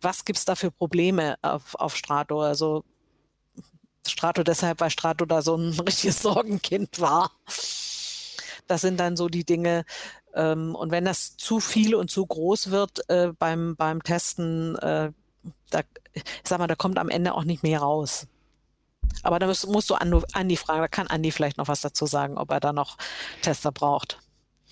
was 0.00 0.24
gibt 0.24 0.38
es 0.38 0.44
da 0.44 0.54
für 0.54 0.70
Probleme 0.70 1.36
auf, 1.42 1.74
auf 1.76 1.96
Strato? 1.96 2.42
Also 2.42 2.84
Strato 4.06 4.42
deshalb, 4.42 4.80
weil 4.80 4.90
Strato 4.90 5.24
da 5.24 5.42
so 5.42 5.56
ein 5.56 5.70
richtiges 5.80 6.22
Sorgenkind 6.22 7.00
war. 7.00 7.30
Das 8.66 8.80
sind 8.80 8.98
dann 8.98 9.16
so 9.16 9.28
die 9.28 9.44
Dinge, 9.44 9.84
ähm, 10.34 10.74
und 10.74 10.90
wenn 10.90 11.04
das 11.04 11.36
zu 11.36 11.60
viel 11.60 11.94
und 11.94 12.10
zu 12.10 12.26
groß 12.26 12.70
wird 12.70 13.08
äh, 13.08 13.32
beim, 13.38 13.76
beim 13.76 14.02
Testen, 14.02 14.76
äh, 14.78 15.12
da, 15.70 15.80
ich 16.12 16.22
sag 16.44 16.58
mal, 16.58 16.66
da 16.66 16.74
kommt 16.74 16.98
am 16.98 17.08
Ende 17.08 17.34
auch 17.34 17.44
nicht 17.44 17.62
mehr 17.62 17.78
raus. 17.80 18.26
Aber 19.22 19.38
da 19.38 19.46
musst, 19.46 19.66
musst 19.68 19.90
du 19.90 19.94
Andi 19.94 20.56
fragen, 20.56 20.80
da 20.80 20.88
kann 20.88 21.06
Andi 21.06 21.30
vielleicht 21.30 21.58
noch 21.58 21.68
was 21.68 21.80
dazu 21.80 22.06
sagen, 22.06 22.36
ob 22.36 22.50
er 22.50 22.60
da 22.60 22.72
noch 22.72 22.96
Tester 23.42 23.70
braucht. 23.70 24.18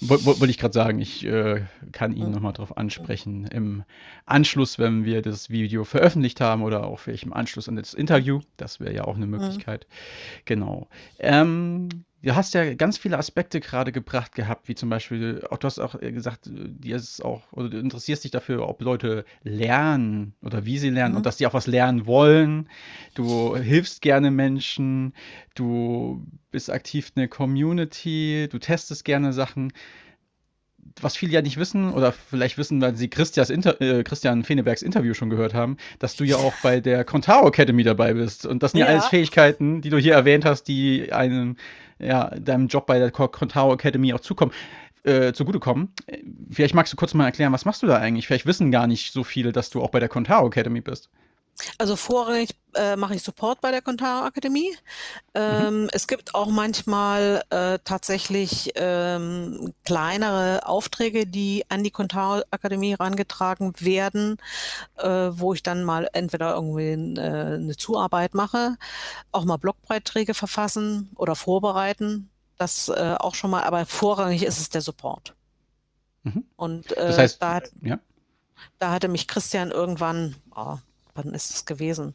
Wollte 0.00 0.50
ich 0.50 0.58
gerade 0.58 0.74
sagen, 0.74 0.98
ich 1.00 1.24
äh, 1.24 1.64
kann 1.92 2.16
ihn 2.16 2.26
mhm. 2.26 2.32
nochmal 2.32 2.52
darauf 2.54 2.76
ansprechen 2.76 3.46
im 3.46 3.84
Anschluss, 4.26 4.80
wenn 4.80 5.04
wir 5.04 5.22
das 5.22 5.48
Video 5.48 5.84
veröffentlicht 5.84 6.40
haben 6.40 6.64
oder 6.64 6.86
auch 6.86 6.98
vielleicht 6.98 7.22
im 7.22 7.32
Anschluss 7.32 7.68
an 7.68 7.76
das 7.76 7.94
Interview. 7.94 8.40
Das 8.56 8.80
wäre 8.80 8.92
ja 8.92 9.04
auch 9.04 9.14
eine 9.14 9.26
mhm. 9.26 9.32
Möglichkeit. 9.32 9.86
Mhm. 9.88 10.42
Genau. 10.46 10.88
Ähm, 11.20 11.88
Du 12.22 12.36
hast 12.36 12.54
ja 12.54 12.74
ganz 12.74 12.98
viele 12.98 13.18
Aspekte 13.18 13.58
gerade 13.58 13.90
gebracht 13.90 14.36
gehabt, 14.36 14.68
wie 14.68 14.76
zum 14.76 14.88
Beispiel, 14.88 15.44
auch 15.50 15.58
du 15.58 15.66
hast 15.66 15.80
auch 15.80 16.00
äh, 16.00 16.12
gesagt, 16.12 16.48
dir 16.52 16.94
ist 16.94 17.24
auch, 17.24 17.42
oder 17.52 17.68
du 17.68 17.78
interessierst 17.78 18.22
dich 18.22 18.30
dafür, 18.30 18.68
ob 18.68 18.80
Leute 18.80 19.24
lernen 19.42 20.34
oder 20.40 20.64
wie 20.64 20.78
sie 20.78 20.90
lernen 20.90 21.12
mhm. 21.12 21.18
und 21.18 21.26
dass 21.26 21.38
sie 21.38 21.46
auch 21.48 21.54
was 21.54 21.66
lernen 21.66 22.06
wollen. 22.06 22.68
Du 23.14 23.56
hilfst 23.56 24.02
gerne 24.02 24.30
Menschen, 24.30 25.14
du 25.56 26.24
bist 26.52 26.70
aktiv 26.70 27.10
in 27.16 27.20
der 27.20 27.28
Community, 27.28 28.48
du 28.50 28.58
testest 28.58 29.04
gerne 29.04 29.32
Sachen. 29.32 29.72
Was 31.00 31.16
viele 31.16 31.32
ja 31.32 31.42
nicht 31.42 31.56
wissen, 31.56 31.92
oder 31.92 32.12
vielleicht 32.12 32.58
wissen, 32.58 32.80
weil 32.80 32.94
sie 32.94 33.08
Inter 33.08 33.80
äh, 33.80 34.04
Christian 34.04 34.44
Fenebergs 34.44 34.82
Interview 34.82 35.14
schon 35.14 35.30
gehört 35.30 35.54
haben, 35.54 35.76
dass 35.98 36.16
du 36.16 36.24
ja 36.24 36.36
auch 36.36 36.54
bei 36.62 36.80
der 36.80 37.04
Contao 37.04 37.48
Academy 37.48 37.82
dabei 37.82 38.14
bist. 38.14 38.46
Und 38.46 38.62
das 38.62 38.72
sind 38.72 38.80
ja, 38.80 38.86
ja 38.86 38.92
alles 38.92 39.06
Fähigkeiten, 39.06 39.80
die 39.80 39.90
du 39.90 39.96
hier 39.98 40.12
erwähnt 40.12 40.44
hast, 40.44 40.64
die 40.64 41.12
einen 41.12 41.56
ja, 42.02 42.30
deinem 42.38 42.68
Job 42.68 42.86
bei 42.86 42.98
der 42.98 43.10
Contao 43.10 43.72
Academy 43.72 44.12
auch 44.12 44.20
zukommen. 44.20 44.52
Äh, 45.04 45.32
zugutekommen. 45.32 45.92
Vielleicht 46.52 46.74
magst 46.76 46.92
du 46.92 46.96
kurz 46.96 47.12
mal 47.12 47.24
erklären, 47.24 47.52
was 47.52 47.64
machst 47.64 47.82
du 47.82 47.88
da 47.88 47.96
eigentlich? 47.96 48.28
Vielleicht 48.28 48.46
wissen 48.46 48.70
gar 48.70 48.86
nicht 48.86 49.12
so 49.12 49.24
viele, 49.24 49.50
dass 49.50 49.68
du 49.68 49.82
auch 49.82 49.90
bei 49.90 49.98
der 49.98 50.08
Contao 50.08 50.46
Academy 50.46 50.80
bist. 50.80 51.10
Also 51.78 51.96
vorrangig 51.96 52.50
äh, 52.74 52.96
mache 52.96 53.14
ich 53.14 53.22
Support 53.22 53.60
bei 53.60 53.70
der 53.70 53.82
Contao 53.82 54.24
Akademie. 54.24 54.76
Ähm, 55.34 55.82
mhm. 55.82 55.90
Es 55.92 56.06
gibt 56.06 56.34
auch 56.34 56.48
manchmal 56.48 57.42
äh, 57.50 57.78
tatsächlich 57.84 58.72
ähm, 58.74 59.72
kleinere 59.84 60.66
Aufträge, 60.66 61.26
die 61.26 61.64
an 61.68 61.84
die 61.84 61.90
Contao 61.90 62.42
Akademie 62.50 62.92
herangetragen 62.92 63.74
werden, 63.78 64.38
äh, 64.96 65.08
wo 65.32 65.54
ich 65.54 65.62
dann 65.62 65.84
mal 65.84 66.08
entweder 66.12 66.54
irgendwie 66.54 66.92
äh, 67.20 67.54
eine 67.54 67.76
Zuarbeit 67.76 68.34
mache, 68.34 68.76
auch 69.30 69.44
mal 69.44 69.58
Blogbeiträge 69.58 70.34
verfassen 70.34 71.10
oder 71.16 71.36
vorbereiten. 71.36 72.30
Das 72.58 72.88
äh, 72.88 73.16
auch 73.18 73.34
schon 73.34 73.50
mal, 73.50 73.64
aber 73.64 73.86
vorrangig 73.86 74.44
ist 74.44 74.60
es 74.60 74.68
der 74.70 74.80
Support. 74.80 75.34
Mhm. 76.22 76.44
Und 76.56 76.92
äh, 76.92 77.08
das 77.08 77.18
heißt, 77.18 77.42
da, 77.42 77.54
hat, 77.54 77.72
ja? 77.82 77.98
da 78.78 78.92
hatte 78.92 79.08
mich 79.08 79.26
Christian 79.26 79.70
irgendwann, 79.70 80.36
oh, 80.54 80.78
wann 81.14 81.34
ist 81.34 81.50
es 81.50 81.64
gewesen? 81.64 82.14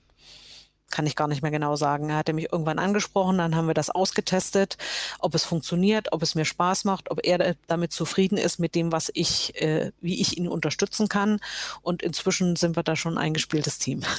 Kann 0.90 1.06
ich 1.06 1.18
gar 1.18 1.28
nicht 1.28 1.42
mehr 1.42 1.52
genau 1.52 1.76
sagen. 1.76 2.10
Er 2.10 2.16
hatte 2.16 2.32
mich 2.32 2.52
irgendwann 2.52 2.80
angesprochen, 2.80 3.38
dann 3.40 3.56
haben 3.56 3.68
wir 3.68 3.74
das 3.74 3.90
ausgetestet, 3.90 4.78
ob 5.20 5.36
es 5.36 5.44
funktioniert, 5.44 6.14
ob 6.14 6.24
es 6.24 6.34
mir 6.34 6.46
Spaß 6.46 6.86
macht, 6.86 7.12
ob 7.12 7.26
er 7.26 7.56
damit 7.68 7.92
zufrieden 7.92 8.38
ist 8.38 8.58
mit 8.58 8.74
dem, 8.74 8.94
was 8.94 9.12
ich, 9.14 9.62
äh, 9.62 9.92
wie 10.00 10.22
ich 10.22 10.38
ihn 10.38 10.48
unterstützen 10.48 11.10
kann. 11.10 11.40
Und 11.82 12.04
inzwischen 12.04 12.56
sind 12.56 12.78
wir 12.78 12.84
da 12.84 12.96
schon 12.96 13.16
ein 13.16 13.26
eingespieltes 13.26 13.80
Team. 13.80 14.02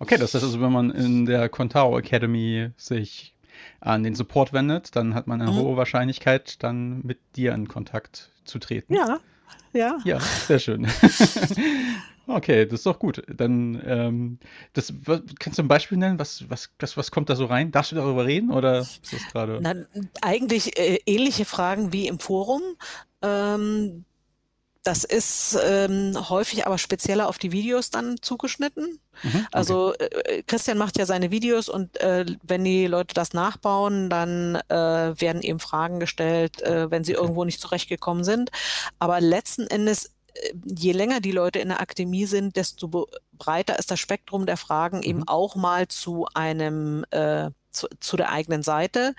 Okay, 0.00 0.18
das 0.18 0.34
heißt 0.34 0.44
also, 0.44 0.60
wenn 0.60 0.72
man 0.72 0.90
in 0.90 1.24
der 1.24 1.48
Contao 1.48 1.96
Academy 1.96 2.70
sich 2.76 3.34
an 3.80 4.02
den 4.02 4.14
Support 4.14 4.52
wendet, 4.52 4.96
dann 4.96 5.14
hat 5.14 5.26
man 5.26 5.40
eine 5.40 5.52
mhm. 5.52 5.56
hohe 5.56 5.76
Wahrscheinlichkeit, 5.76 6.62
dann 6.62 7.00
mit 7.02 7.18
dir 7.36 7.54
in 7.54 7.68
Kontakt 7.68 8.30
zu 8.44 8.58
treten. 8.58 8.92
Ja, 8.92 9.20
ja. 9.72 9.98
Ja, 10.04 10.20
sehr 10.20 10.58
schön. 10.58 10.88
Okay, 12.26 12.64
das 12.64 12.80
ist 12.80 12.86
doch 12.86 12.98
gut. 12.98 13.22
Dann, 13.28 13.82
ähm, 13.84 14.38
das, 14.72 14.92
was, 15.04 15.22
kannst 15.38 15.58
du 15.58 15.62
ein 15.62 15.68
Beispiel 15.68 15.98
nennen? 15.98 16.18
Was, 16.18 16.48
was, 16.48 16.70
was, 16.78 16.96
was 16.96 17.10
kommt 17.10 17.28
da 17.28 17.36
so 17.36 17.46
rein? 17.46 17.70
Darfst 17.70 17.92
du 17.92 17.96
darüber 17.96 18.24
reden 18.24 18.50
oder 18.50 18.80
ist 18.80 19.12
das 19.12 19.26
gerade? 19.32 19.60
Eigentlich 20.22 20.78
äh, 20.78 21.00
ähnliche 21.06 21.44
Fragen 21.44 21.92
wie 21.92 22.08
im 22.08 22.18
Forum. 22.18 22.62
Ähm, 23.22 24.04
das 24.84 25.02
ist 25.02 25.58
ähm, 25.64 26.14
häufig 26.28 26.66
aber 26.66 26.76
spezieller 26.76 27.26
auf 27.26 27.38
die 27.38 27.52
Videos 27.52 27.90
dann 27.90 28.16
zugeschnitten. 28.20 29.00
Mhm, 29.22 29.30
okay. 29.30 29.46
Also 29.50 29.94
äh, 29.94 30.42
Christian 30.42 30.76
macht 30.76 30.98
ja 30.98 31.06
seine 31.06 31.30
Videos 31.30 31.70
und 31.70 31.98
äh, 32.02 32.26
wenn 32.42 32.64
die 32.64 32.86
Leute 32.86 33.14
das 33.14 33.32
nachbauen, 33.32 34.10
dann 34.10 34.56
äh, 34.68 34.74
werden 35.18 35.40
eben 35.40 35.58
Fragen 35.58 36.00
gestellt, 36.00 36.60
äh, 36.60 36.90
wenn 36.90 37.02
sie 37.02 37.16
okay. 37.16 37.22
irgendwo 37.22 37.44
nicht 37.46 37.62
zurechtgekommen 37.62 38.24
sind. 38.24 38.50
Aber 38.98 39.22
letzten 39.22 39.66
Endes 39.66 40.13
je 40.64 40.92
länger 40.92 41.20
die 41.20 41.32
Leute 41.32 41.58
in 41.58 41.68
der 41.68 41.80
Akademie 41.80 42.26
sind, 42.26 42.56
desto 42.56 43.08
breiter 43.32 43.78
ist 43.78 43.90
das 43.90 44.00
Spektrum 44.00 44.46
der 44.46 44.56
Fragen 44.56 44.98
mhm. 44.98 45.04
eben 45.04 45.28
auch 45.28 45.56
mal 45.56 45.88
zu 45.88 46.26
einem 46.34 47.04
äh, 47.10 47.50
zu, 47.70 47.88
zu, 48.00 48.16
der 48.16 48.30
eigenen 48.30 48.62
Seite. 48.62 49.14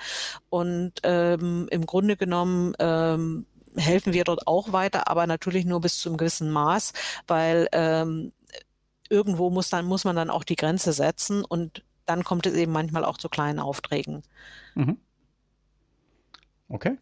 Und 0.50 0.94
ähm, 1.04 1.68
im 1.72 1.86
Grunde 1.86 2.16
genommen 2.16 2.74
ähm, 2.80 3.46
helfen 3.76 4.14
wir 4.14 4.24
dort 4.24 4.48
auch 4.48 4.72
weiter, 4.72 5.10
aber 5.10 5.28
natürlich 5.28 5.66
nur 5.66 5.82
bis 5.82 6.00
zu 6.00 6.10
einem 6.10 6.18
gewissen 6.18 6.52
Maß, 6.52 6.94
weil 7.28 7.68
ähm, 7.74 8.32
irgendwo 9.10 9.50
muss 9.50 9.70
dann 9.70 9.86
muss 9.86 10.06
man 10.06 10.16
dann 10.16 10.30
auch 10.30 10.44
die 10.44 10.56
Grenze 10.56 10.94
setzen 10.94 11.44
und 11.44 11.84
dann 12.06 12.24
kommt 12.24 12.46
es 12.46 12.54
eben 12.54 12.72
manchmal 12.72 13.04
auch 13.04 13.18
zu 13.18 13.30
kleinen 13.30 13.60
Aufträgen. 13.60 14.24
Mhm. 14.76 14.98
Okay. 16.70 16.98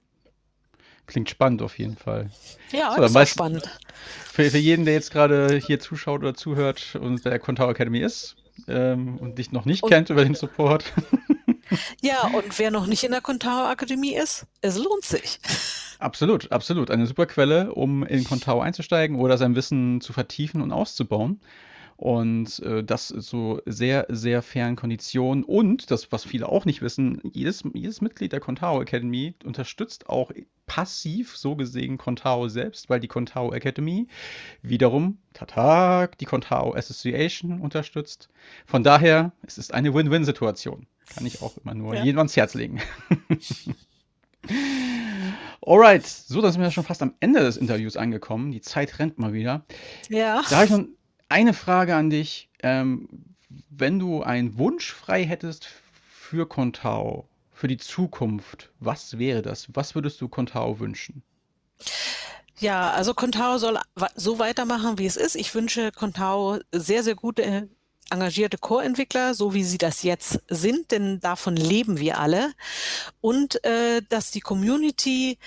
Klingt 1.06 1.30
spannend 1.30 1.62
auf 1.62 1.78
jeden 1.78 1.98
Fall. 1.98 2.30
Ja, 2.72 2.96
so, 2.96 3.04
ist 3.04 3.16
auch 3.16 3.28
spannend. 3.28 3.70
Für, 4.26 4.50
für, 4.50 4.58
jeden, 4.58 4.86
der 4.86 4.94
jetzt 4.94 5.12
gerade 5.12 5.58
hier 5.58 5.80
zuschaut 5.80 6.22
oder 6.22 6.34
zuhört 6.34 6.96
und 7.00 7.24
bei 7.24 7.30
der 7.30 7.40
Contao 7.40 7.70
Academy 7.70 8.00
ist 8.00 8.36
ähm, 8.68 9.18
und 9.18 9.38
dich 9.38 9.52
noch 9.52 9.66
nicht 9.66 9.84
und, 9.84 9.90
kennt 9.90 10.10
über 10.10 10.24
den 10.24 10.36
Support. 10.36 10.86
Ja, 12.02 12.28
und 12.28 12.60
wer 12.60 12.72
noch 12.72 12.86
nicht 12.86 13.04
in 13.04 13.12
der 13.12 13.22
Contao 13.22 13.66
Akademie 13.66 14.16
ist, 14.16 14.46
es 14.62 14.78
lohnt 14.78 15.06
sich. 15.06 15.40
Absolut, 16.00 16.52
absolut. 16.52 16.92
Eine 16.92 17.08
super 17.08 17.26
Quelle, 17.26 17.74
um 17.74 18.04
in 18.04 18.24
Contao 18.24 18.60
einzusteigen 18.60 19.16
oder 19.18 19.38
sein 19.38 19.56
Wissen 19.56 20.02
zu 20.02 20.14
vertiefen 20.14 20.62
und 20.62 20.72
auszubauen. 20.72 21.40
Und 22.04 22.60
äh, 22.60 22.84
das 22.84 23.08
so 23.08 23.62
sehr, 23.66 24.08
sehr 24.10 24.42
fairen 24.42 24.76
Konditionen. 24.76 25.46
Und 25.46 25.90
das, 25.90 26.12
was 26.12 26.26
viele 26.26 26.50
auch 26.50 26.66
nicht 26.66 26.82
wissen, 26.82 27.22
jedes, 27.32 27.64
jedes 27.74 28.02
Mitglied 28.02 28.34
der 28.34 28.42
Contao 28.42 28.82
Academy 28.82 29.36
unterstützt 29.46 30.10
auch 30.10 30.30
passiv 30.66 31.38
so 31.38 31.56
gesehen 31.56 31.98
Contao 31.98 32.50
selbst, 32.50 32.90
weil 32.90 33.00
die 33.00 33.08
Contao 33.08 33.54
Academy 33.54 34.10
wiederum, 34.62 35.20
tata, 35.32 36.08
die 36.08 36.26
Contao 36.26 36.76
Association 36.76 37.62
unterstützt. 37.62 38.28
Von 38.66 38.84
daher, 38.84 39.32
es 39.48 39.58
ist 39.58 39.74
eine 39.74 39.94
Win-Win-Situation. 39.94 40.88
Kann 41.08 41.26
ich 41.26 41.42
auch 41.42 41.56
immer 41.64 41.74
nur 41.74 41.96
ja. 41.96 42.04
jedem 42.04 42.18
ans 42.18 42.36
Herz 42.36 42.54
legen. 42.54 42.82
Alright, 45.66 46.06
so, 46.06 46.42
dann 46.42 46.52
sind 46.52 46.62
wir 46.62 46.70
schon 46.70 46.84
fast 46.84 47.02
am 47.02 47.14
Ende 47.22 47.40
des 47.40 47.56
Interviews 47.56 47.96
angekommen. 47.96 48.52
Die 48.52 48.60
Zeit 48.60 49.00
rennt 49.00 49.20
mal 49.20 49.32
wieder. 49.32 49.64
Ja. 50.10 50.42
Da 50.50 50.58
habe 50.58 50.66
ich 50.66 51.03
eine 51.34 51.54
Frage 51.54 51.96
an 51.96 52.12
dich. 52.12 52.48
Ähm, 52.62 53.10
wenn 53.70 53.98
du 53.98 54.22
einen 54.22 54.58
Wunsch 54.60 54.94
frei 54.94 55.26
hättest 55.26 55.68
für 56.08 56.48
Contao, 56.48 57.28
für 57.52 57.68
die 57.68 57.78
Zukunft, 57.78 58.70
was 58.80 59.18
wäre 59.18 59.42
das? 59.42 59.68
Was 59.74 59.96
würdest 59.96 60.22
du 60.22 60.28
Contao 60.28 60.80
wünschen? 60.80 61.24
Ja, 62.60 62.92
also 62.92 63.16
Contao 63.16 63.58
soll 63.58 63.80
so 64.16 64.38
weitermachen, 64.38 65.00
wie 65.00 65.08
es 65.08 65.18
ist. 65.18 65.36
Ich 65.36 65.54
wünsche 65.56 65.92
Contao 65.92 66.60
sehr, 66.72 67.04
sehr 67.04 67.16
gute, 67.16 67.68
engagierte 68.12 68.60
Core-Entwickler, 68.60 69.34
so 69.34 69.56
wie 69.56 69.64
sie 69.64 69.80
das 69.80 70.04
jetzt 70.04 70.40
sind, 70.50 70.92
denn 70.92 71.20
davon 71.20 71.56
leben 71.56 72.00
wir 72.00 72.20
alle. 72.20 72.54
Und 73.22 73.64
äh, 73.66 74.04
dass 74.08 74.30
die 74.30 74.40
Community 74.40 75.40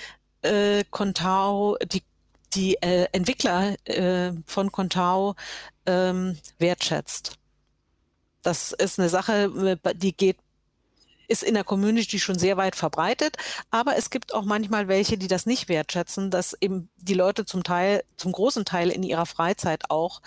äh, 0.43 0.83
Contao, 0.91 1.77
die 1.87 2.03
die 2.57 2.75
äh, 2.83 3.07
Entwickler 3.13 3.77
äh, 3.85 4.33
von 4.47 4.73
Contao 4.73 5.35
ähm, 5.87 6.39
wertschätzt. 6.59 7.37
Das 8.43 8.73
ist 8.73 8.99
eine 8.99 9.09
Sache, 9.09 9.79
äh, 9.85 9.95
die 9.95 10.17
geht 10.17 10.39
ist 11.29 11.43
in 11.43 11.55
der 11.55 11.65
Community 11.65 12.19
schon 12.19 12.39
sehr 12.39 12.57
weit 12.57 12.77
verbreitet, 12.77 13.37
aber 13.71 13.97
es 13.97 14.11
gibt 14.11 14.35
auch 14.35 14.45
manchmal 14.45 14.89
welche, 14.89 15.19
die 15.19 15.29
das 15.29 15.47
nicht 15.47 15.69
wertschätzen, 15.69 16.31
dass 16.31 16.57
eben 16.61 16.89
die 16.99 17.15
Leute 17.15 17.45
zum 17.45 17.65
Teil, 17.65 18.05
zum 18.17 18.33
großen 18.33 18.65
Teil 18.65 18.91
in 18.91 19.03
ihrer 19.03 19.27
Freizeit 19.27 19.91
auch 19.91 20.23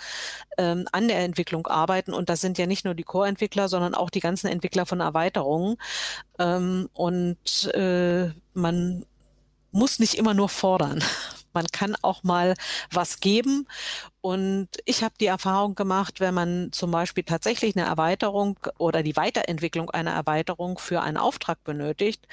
ähm, 0.58 0.86
an 0.92 1.08
der 1.08 1.20
Entwicklung 1.20 1.66
arbeiten. 1.66 2.12
Und 2.12 2.28
das 2.28 2.40
sind 2.40 2.58
ja 2.58 2.66
nicht 2.66 2.84
nur 2.84 2.94
die 2.94 3.02
Core-Entwickler, 3.04 3.68
sondern 3.68 3.94
auch 3.94 4.10
die 4.10 4.20
ganzen 4.20 4.48
Entwickler 4.48 4.86
von 4.86 5.00
Erweiterungen. 5.00 5.76
Ähm, 6.38 6.88
und 6.92 7.72
äh, 7.74 8.30
man 8.54 9.06
muss 9.72 9.98
nicht 9.98 10.14
immer 10.14 10.34
nur 10.34 10.48
fordern. 10.48 11.02
Man 11.52 11.66
kann 11.72 11.96
auch 12.02 12.22
mal 12.22 12.54
was 12.92 13.20
geben. 13.20 13.66
Und 14.20 14.68
ich 14.86 15.02
habe 15.04 15.14
die 15.20 15.26
Erfahrung 15.26 15.74
gemacht, 15.74 16.20
wenn 16.20 16.34
man 16.34 16.70
zum 16.72 16.90
Beispiel 16.90 17.24
tatsächlich 17.24 17.76
eine 17.76 17.86
Erweiterung 17.86 18.58
oder 18.78 19.02
die 19.02 19.16
Weiterentwicklung 19.16 19.90
einer 19.90 20.12
Erweiterung 20.12 20.78
für 20.78 21.02
einen 21.02 21.16
Auftrag 21.18 21.62
benötigt, 21.64 22.26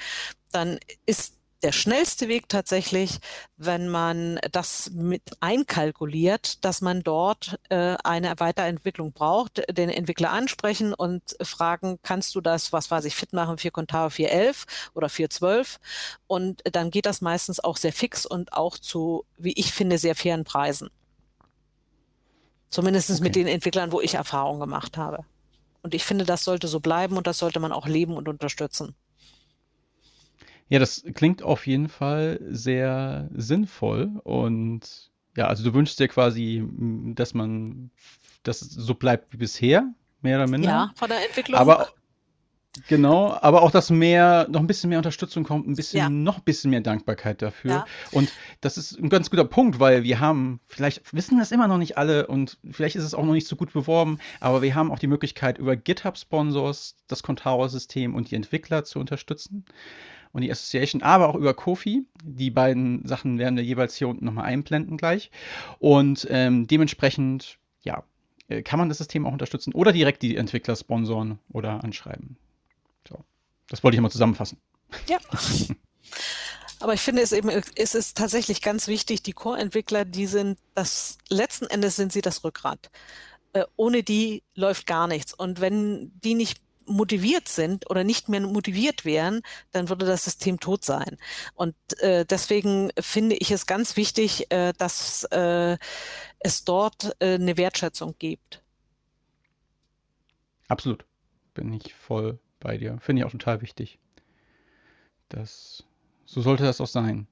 dann 0.52 0.78
ist 1.06 1.37
der 1.62 1.72
schnellste 1.72 2.28
Weg 2.28 2.48
tatsächlich, 2.48 3.18
wenn 3.56 3.88
man 3.88 4.38
das 4.52 4.90
mit 4.92 5.22
einkalkuliert, 5.40 6.64
dass 6.64 6.80
man 6.80 7.02
dort 7.02 7.58
äh, 7.68 7.96
eine 8.04 8.38
Weiterentwicklung 8.38 9.12
braucht, 9.12 9.62
den 9.70 9.90
Entwickler 9.90 10.30
ansprechen 10.30 10.94
und 10.94 11.22
fragen, 11.42 11.98
kannst 12.02 12.34
du 12.34 12.40
das, 12.40 12.72
was 12.72 12.90
weiß 12.90 13.04
ich, 13.06 13.16
fit 13.16 13.32
machen 13.32 13.58
für 13.58 13.70
Contao 13.70 14.06
4.11 14.06 14.66
oder 14.94 15.08
4.12? 15.08 15.78
Und 16.28 16.62
dann 16.72 16.90
geht 16.90 17.06
das 17.06 17.20
meistens 17.20 17.58
auch 17.58 17.76
sehr 17.76 17.92
fix 17.92 18.24
und 18.24 18.52
auch 18.52 18.78
zu, 18.78 19.24
wie 19.36 19.52
ich 19.52 19.72
finde, 19.72 19.98
sehr 19.98 20.14
fairen 20.14 20.44
Preisen. 20.44 20.90
Zumindest 22.70 23.10
okay. 23.10 23.22
mit 23.22 23.34
den 23.34 23.46
Entwicklern, 23.46 23.90
wo 23.90 24.00
ich 24.00 24.14
Erfahrung 24.14 24.60
gemacht 24.60 24.96
habe. 24.96 25.24
Und 25.82 25.94
ich 25.94 26.04
finde, 26.04 26.24
das 26.24 26.44
sollte 26.44 26.68
so 26.68 26.80
bleiben 26.80 27.16
und 27.16 27.26
das 27.26 27.38
sollte 27.38 27.60
man 27.60 27.72
auch 27.72 27.86
leben 27.86 28.16
und 28.16 28.28
unterstützen. 28.28 28.94
Ja, 30.68 30.78
das 30.78 31.04
klingt 31.14 31.42
auf 31.42 31.66
jeden 31.66 31.88
Fall 31.88 32.40
sehr 32.50 33.28
sinnvoll 33.34 34.20
und 34.24 35.10
ja, 35.36 35.46
also 35.46 35.64
du 35.64 35.72
wünschst 35.72 36.00
dir 36.00 36.08
quasi, 36.08 36.64
dass 37.14 37.32
man, 37.32 37.90
dass 38.42 38.60
es 38.60 38.70
so 38.70 38.94
bleibt 38.94 39.32
wie 39.32 39.36
bisher, 39.36 39.92
mehr 40.20 40.38
oder 40.38 40.48
minder. 40.48 40.68
Ja, 40.68 40.92
von 40.96 41.08
der 41.08 41.24
Entwicklung. 41.24 41.58
Aber 41.58 41.88
Genau, 42.86 43.36
aber 43.40 43.62
auch, 43.62 43.70
dass 43.70 43.90
mehr, 43.90 44.46
noch 44.50 44.60
ein 44.60 44.66
bisschen 44.66 44.90
mehr 44.90 44.98
Unterstützung 44.98 45.42
kommt, 45.42 45.66
ein 45.66 45.74
bisschen, 45.74 45.98
ja. 45.98 46.08
noch 46.08 46.38
ein 46.38 46.44
bisschen 46.44 46.70
mehr 46.70 46.80
Dankbarkeit 46.80 47.42
dafür. 47.42 47.70
Ja. 47.70 47.86
Und 48.12 48.30
das 48.60 48.78
ist 48.78 48.98
ein 48.98 49.08
ganz 49.08 49.30
guter 49.30 49.44
Punkt, 49.44 49.80
weil 49.80 50.04
wir 50.04 50.20
haben, 50.20 50.60
vielleicht 50.66 51.12
wissen 51.12 51.38
das 51.38 51.50
immer 51.50 51.66
noch 51.66 51.78
nicht 51.78 51.98
alle 51.98 52.26
und 52.26 52.58
vielleicht 52.70 52.94
ist 52.94 53.04
es 53.04 53.14
auch 53.14 53.24
noch 53.24 53.32
nicht 53.32 53.48
so 53.48 53.56
gut 53.56 53.72
beworben, 53.72 54.18
aber 54.38 54.62
wir 54.62 54.74
haben 54.74 54.92
auch 54.92 54.98
die 54.98 55.06
Möglichkeit, 55.06 55.58
über 55.58 55.76
GitHub-Sponsors 55.76 56.96
das 57.08 57.22
Contao-System 57.22 58.14
und 58.14 58.30
die 58.30 58.36
Entwickler 58.36 58.84
zu 58.84 59.00
unterstützen 59.00 59.64
und 60.32 60.42
die 60.42 60.50
Association, 60.50 61.02
aber 61.02 61.28
auch 61.28 61.34
über 61.34 61.54
Kofi. 61.54 62.04
Die 62.22 62.50
beiden 62.50 63.06
Sachen 63.06 63.38
werden 63.38 63.56
wir 63.56 63.64
jeweils 63.64 63.96
hier 63.96 64.08
unten 64.08 64.24
nochmal 64.24 64.44
einblenden 64.44 64.96
gleich. 64.96 65.30
Und 65.78 66.26
ähm, 66.30 66.66
dementsprechend, 66.66 67.58
ja, 67.82 68.04
äh, 68.48 68.62
kann 68.62 68.78
man 68.78 68.88
das 68.88 68.98
System 68.98 69.26
auch 69.26 69.32
unterstützen 69.32 69.72
oder 69.74 69.92
direkt 69.92 70.22
die 70.22 70.36
Entwickler 70.36 70.76
sponsoren 70.76 71.38
oder 71.50 71.84
anschreiben. 71.84 72.36
Das 73.68 73.84
wollte 73.84 73.96
ich 73.96 74.00
mal 74.00 74.10
zusammenfassen. 74.10 74.58
Ja. 75.06 75.18
Aber 76.80 76.94
ich 76.94 77.00
finde 77.00 77.22
es 77.22 77.32
eben, 77.32 77.48
es 77.48 77.94
ist 77.94 78.16
tatsächlich 78.16 78.62
ganz 78.62 78.86
wichtig, 78.86 79.22
die 79.22 79.32
Core-Entwickler, 79.32 80.04
die 80.04 80.26
sind 80.26 80.58
das, 80.74 81.18
letzten 81.28 81.66
Endes 81.66 81.96
sind 81.96 82.12
sie 82.12 82.22
das 82.22 82.44
Rückgrat. 82.44 82.90
Äh, 83.52 83.64
ohne 83.76 84.02
die 84.02 84.42
läuft 84.54 84.86
gar 84.86 85.08
nichts. 85.08 85.34
Und 85.34 85.60
wenn 85.60 86.12
die 86.22 86.34
nicht 86.34 86.60
motiviert 86.88 87.48
sind 87.48 87.90
oder 87.90 88.04
nicht 88.04 88.28
mehr 88.28 88.40
motiviert 88.40 89.04
wären, 89.04 89.42
dann 89.72 89.88
würde 89.88 90.06
das 90.06 90.24
System 90.24 90.60
tot 90.60 90.84
sein. 90.84 91.18
Und 91.54 91.74
äh, 92.00 92.24
deswegen 92.24 92.90
finde 92.98 93.36
ich 93.36 93.50
es 93.50 93.66
ganz 93.66 93.96
wichtig, 93.96 94.50
äh, 94.50 94.72
dass 94.76 95.24
äh, 95.24 95.76
es 96.38 96.64
dort 96.64 97.16
äh, 97.20 97.34
eine 97.34 97.56
Wertschätzung 97.56 98.14
gibt. 98.18 98.62
Absolut. 100.68 101.04
Bin 101.54 101.72
ich 101.72 101.94
voll 101.94 102.38
bei 102.60 102.78
dir. 102.78 102.98
Finde 103.00 103.20
ich 103.20 103.26
auch 103.26 103.32
total 103.32 103.62
wichtig. 103.62 103.98
Das, 105.28 105.84
so 106.24 106.40
sollte 106.42 106.64
das 106.64 106.80
auch 106.80 106.86
sein. 106.86 107.26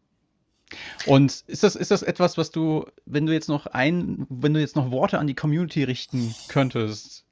Und 1.07 1.45
ist 1.47 1.63
das, 1.63 1.77
ist 1.77 1.91
das 1.91 2.03
etwas, 2.03 2.37
was 2.39 2.51
du, 2.51 2.87
wenn 3.05 3.27
du 3.27 3.33
jetzt 3.33 3.49
noch 3.49 3.67
ein, 3.67 4.27
wenn 4.29 4.53
du 4.53 4.61
jetzt 4.61 4.75
noch 4.75 4.91
Worte 4.91 5.19
an 5.19 5.27
die 5.27 5.35
Community 5.35 5.85
richten 5.85 6.35
könntest, 6.49 7.26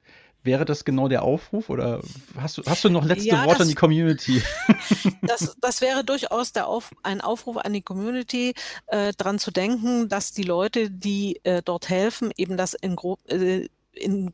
wäre 0.45 0.65
das 0.65 0.85
genau 0.85 1.07
der 1.07 1.23
Aufruf 1.23 1.69
oder 1.69 2.01
hast 2.37 2.57
du, 2.57 2.63
hast 2.65 2.83
du 2.83 2.89
noch 2.89 3.05
letzte 3.05 3.29
ja, 3.29 3.45
Worte 3.45 3.59
das, 3.59 3.61
an 3.61 3.67
die 3.67 3.75
Community? 3.75 4.41
Das, 5.21 5.55
das 5.59 5.81
wäre 5.81 6.03
durchaus 6.03 6.53
der 6.53 6.67
Auf, 6.67 6.91
ein 7.03 7.19
Aufruf 7.19 7.57
an 7.57 7.73
die 7.73 7.81
Community, 7.81 8.53
äh, 8.87 9.11
daran 9.17 9.39
zu 9.39 9.51
denken, 9.51 10.07
dass 10.07 10.31
die 10.31 10.43
Leute, 10.43 10.91
die 10.91 11.39
äh, 11.43 11.61
dort 11.63 11.89
helfen, 11.89 12.31
eben 12.37 12.57
das 12.57 12.73
in, 12.75 12.95
grob, 12.95 13.19
äh, 13.29 13.67
in 13.93 14.33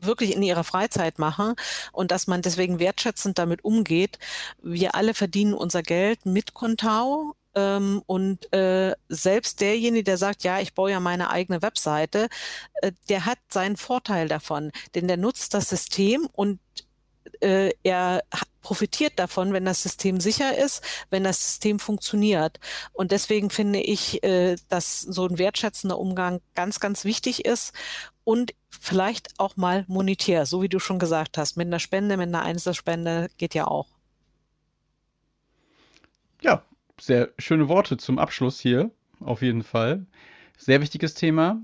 wirklich 0.00 0.34
in 0.34 0.42
ihrer 0.42 0.64
Freizeit 0.64 1.18
machen 1.18 1.54
und 1.92 2.10
dass 2.10 2.26
man 2.26 2.42
deswegen 2.42 2.80
wertschätzend 2.80 3.38
damit 3.38 3.64
umgeht. 3.64 4.18
Wir 4.60 4.94
alle 4.94 5.14
verdienen 5.14 5.54
unser 5.54 5.82
Geld 5.82 6.26
mit 6.26 6.54
Contao 6.54 7.36
ähm, 7.54 8.02
und 8.06 8.52
äh, 8.52 8.94
selbst 9.08 9.60
derjenige, 9.60 10.04
der 10.04 10.18
sagt, 10.18 10.44
ja, 10.44 10.60
ich 10.60 10.74
baue 10.74 10.90
ja 10.90 11.00
meine 11.00 11.30
eigene 11.30 11.62
Webseite, 11.62 12.28
äh, 12.80 12.92
der 13.08 13.26
hat 13.26 13.38
seinen 13.48 13.76
Vorteil 13.76 14.28
davon, 14.28 14.72
denn 14.94 15.08
der 15.08 15.16
nutzt 15.16 15.54
das 15.54 15.68
System 15.68 16.28
und 16.32 16.60
äh, 17.40 17.70
er 17.82 18.22
profitiert 18.62 19.18
davon, 19.18 19.52
wenn 19.52 19.64
das 19.64 19.82
System 19.82 20.20
sicher 20.20 20.56
ist, 20.56 20.82
wenn 21.10 21.24
das 21.24 21.44
System 21.44 21.78
funktioniert. 21.78 22.60
Und 22.92 23.10
deswegen 23.10 23.50
finde 23.50 23.80
ich, 23.80 24.22
äh, 24.22 24.56
dass 24.68 25.00
so 25.00 25.26
ein 25.26 25.38
wertschätzender 25.38 25.98
Umgang 25.98 26.40
ganz, 26.54 26.80
ganz 26.80 27.04
wichtig 27.04 27.44
ist 27.44 27.72
und 28.24 28.54
vielleicht 28.70 29.38
auch 29.38 29.56
mal 29.56 29.84
monetär, 29.88 30.46
so 30.46 30.62
wie 30.62 30.68
du 30.68 30.78
schon 30.78 30.98
gesagt 30.98 31.36
hast, 31.38 31.56
mit 31.56 31.66
einer 31.66 31.80
Spende, 31.80 32.16
mit 32.16 32.28
einer 32.28 32.42
Einzelspende 32.42 33.28
geht 33.36 33.54
ja 33.54 33.66
auch. 33.66 33.88
Ja, 36.40 36.64
sehr 37.00 37.30
schöne 37.38 37.68
Worte 37.68 37.96
zum 37.96 38.18
Abschluss 38.18 38.60
hier, 38.60 38.90
auf 39.20 39.42
jeden 39.42 39.62
Fall. 39.62 40.06
Sehr 40.56 40.80
wichtiges 40.80 41.14
Thema. 41.14 41.60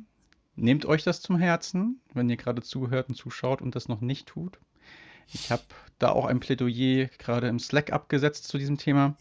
Nehmt 0.57 0.87
euch 0.87 1.05
das 1.05 1.21
zum 1.21 1.39
Herzen, 1.39 2.01
wenn 2.15 2.29
ihr 2.29 2.37
gerade 2.37 2.63
zuhört 2.63 3.09
und 3.09 3.15
zuschaut 3.15 3.63
und 3.63 3.77
das 3.77 3.89
noch 3.89 4.01
nicht 4.01 4.27
tut. 4.27 4.59
Ich 5.33 5.51
habe 5.51 5.63
da 5.99 6.11
auch 6.11 6.25
ein 6.25 6.41
Plädoyer 6.41 7.09
gerade 7.19 7.49
im 7.49 7.59
Slack 7.59 7.93
abgesetzt 7.93 8.49
zu 8.49 8.59
diesem 8.59 8.79
Thema. 8.79 9.17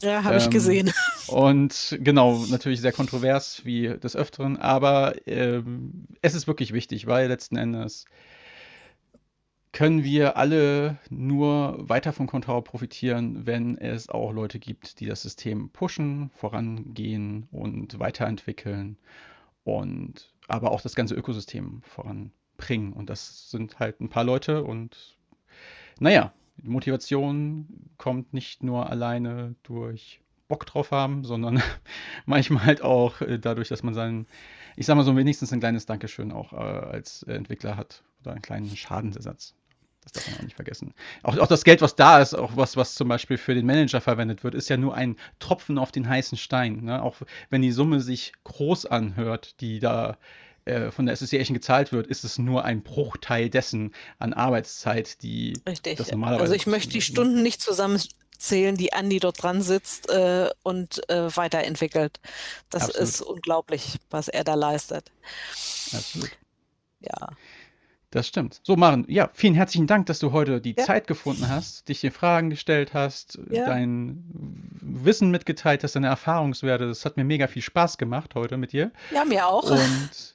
Ja, 0.00 0.24
habe 0.24 0.36
ähm, 0.36 0.40
ich 0.40 0.50
gesehen. 0.50 0.92
Und 1.26 1.98
genau, 2.00 2.44
natürlich 2.48 2.80
sehr 2.80 2.92
kontrovers 2.92 3.64
wie 3.64 3.88
des 3.88 4.16
Öfteren, 4.16 4.56
aber 4.56 5.14
ähm, 5.26 6.06
es 6.22 6.34
ist 6.34 6.46
wirklich 6.46 6.72
wichtig, 6.72 7.06
weil 7.06 7.28
letzten 7.28 7.56
Endes 7.56 8.06
können 9.72 10.02
wir 10.02 10.36
alle 10.36 10.98
nur 11.10 11.88
weiter 11.88 12.12
von 12.12 12.26
Contao 12.26 12.60
profitieren, 12.60 13.46
wenn 13.46 13.78
es 13.78 14.08
auch 14.08 14.32
Leute 14.32 14.58
gibt, 14.58 15.00
die 15.00 15.06
das 15.06 15.22
System 15.22 15.70
pushen, 15.70 16.30
vorangehen 16.34 17.46
und 17.52 17.98
weiterentwickeln 17.98 18.96
und 19.64 20.32
aber 20.48 20.72
auch 20.72 20.80
das 20.80 20.96
ganze 20.96 21.14
Ökosystem 21.14 21.82
voranbringen. 21.84 22.92
Und 22.92 23.10
das 23.10 23.50
sind 23.50 23.78
halt 23.78 24.00
ein 24.00 24.08
paar 24.08 24.24
Leute 24.24 24.64
und 24.64 25.16
naja, 26.00 26.32
Motivation 26.62 27.90
kommt 27.96 28.34
nicht 28.34 28.62
nur 28.62 28.90
alleine 28.90 29.54
durch 29.62 30.20
Bock 30.48 30.66
drauf 30.66 30.90
haben, 30.90 31.24
sondern 31.24 31.62
manchmal 32.26 32.64
halt 32.64 32.82
auch 32.82 33.20
äh, 33.20 33.38
dadurch, 33.38 33.68
dass 33.68 33.82
man 33.82 33.94
seinen, 33.94 34.26
ich 34.76 34.86
sag 34.86 34.96
mal 34.96 35.04
so 35.04 35.16
wenigstens 35.16 35.52
ein 35.52 35.60
kleines 35.60 35.86
Dankeschön 35.86 36.32
auch 36.32 36.52
äh, 36.52 36.56
als 36.56 37.22
Entwickler 37.22 37.76
hat 37.76 38.02
oder 38.20 38.32
einen 38.32 38.42
kleinen 38.42 38.76
Schadensersatz. 38.76 39.54
Das 40.02 40.12
darf 40.12 40.30
man 40.30 40.38
auch 40.38 40.42
nicht 40.42 40.56
vergessen. 40.56 40.94
Auch, 41.22 41.36
auch 41.38 41.46
das 41.46 41.64
Geld, 41.64 41.82
was 41.82 41.94
da 41.94 42.20
ist, 42.20 42.34
auch 42.34 42.56
was, 42.56 42.76
was 42.76 42.94
zum 42.94 43.08
Beispiel 43.08 43.38
für 43.38 43.54
den 43.54 43.66
Manager 43.66 44.00
verwendet 44.00 44.44
wird, 44.44 44.54
ist 44.54 44.68
ja 44.68 44.76
nur 44.76 44.94
ein 44.94 45.16
Tropfen 45.38 45.78
auf 45.78 45.92
den 45.92 46.08
heißen 46.08 46.38
Stein. 46.38 46.84
Ne? 46.84 47.02
Auch 47.02 47.16
wenn 47.50 47.62
die 47.62 47.72
Summe 47.72 48.00
sich 48.00 48.32
groß 48.44 48.86
anhört, 48.86 49.60
die 49.60 49.78
da 49.78 50.16
äh, 50.64 50.90
von 50.90 51.06
der 51.06 51.14
Association 51.14 51.54
gezahlt 51.54 51.92
wird, 51.92 52.06
ist 52.06 52.24
es 52.24 52.38
nur 52.38 52.64
ein 52.64 52.82
Bruchteil 52.82 53.50
dessen 53.50 53.94
an 54.18 54.32
Arbeitszeit, 54.32 55.22
die 55.22 55.58
Richtig. 55.66 55.98
das 55.98 56.10
normalerweise. 56.10 56.42
Also 56.42 56.54
ich 56.54 56.66
möchte 56.66 56.92
die? 56.92 57.00
Stunden 57.02 57.42
nicht 57.42 57.62
zusammenzählen, 57.62 58.76
die 58.76 58.92
Andi 58.92 59.20
dort 59.20 59.42
dran 59.42 59.62
sitzt 59.62 60.10
äh, 60.10 60.50
und 60.62 61.08
äh, 61.10 61.34
weiterentwickelt. 61.36 62.20
Das 62.68 62.84
Absolut. 62.84 63.08
ist 63.08 63.22
unglaublich, 63.22 63.96
was 64.10 64.28
er 64.28 64.44
da 64.44 64.54
leistet. 64.54 65.10
Absolut. 65.92 66.30
Ja. 67.00 67.28
Das 68.10 68.26
stimmt. 68.26 68.60
So, 68.64 68.74
Maren, 68.74 69.04
ja, 69.08 69.30
vielen 69.32 69.54
herzlichen 69.54 69.86
Dank, 69.86 70.06
dass 70.06 70.18
du 70.18 70.32
heute 70.32 70.60
die 70.60 70.74
ja. 70.76 70.84
Zeit 70.84 71.06
gefunden 71.06 71.48
hast, 71.48 71.88
dich 71.88 72.00
dir 72.00 72.10
Fragen 72.10 72.50
gestellt 72.50 72.92
hast, 72.92 73.38
ja. 73.50 73.66
dein 73.66 74.24
Wissen 74.80 75.30
mitgeteilt 75.30 75.84
hast, 75.84 75.94
deine 75.94 76.08
Erfahrungswerte. 76.08 76.88
Das 76.88 77.04
hat 77.04 77.16
mir 77.16 77.24
mega 77.24 77.46
viel 77.46 77.62
Spaß 77.62 77.98
gemacht 77.98 78.34
heute 78.34 78.56
mit 78.56 78.72
dir. 78.72 78.90
Ja, 79.12 79.24
mir 79.24 79.46
auch. 79.46 79.70
Und 79.70 80.34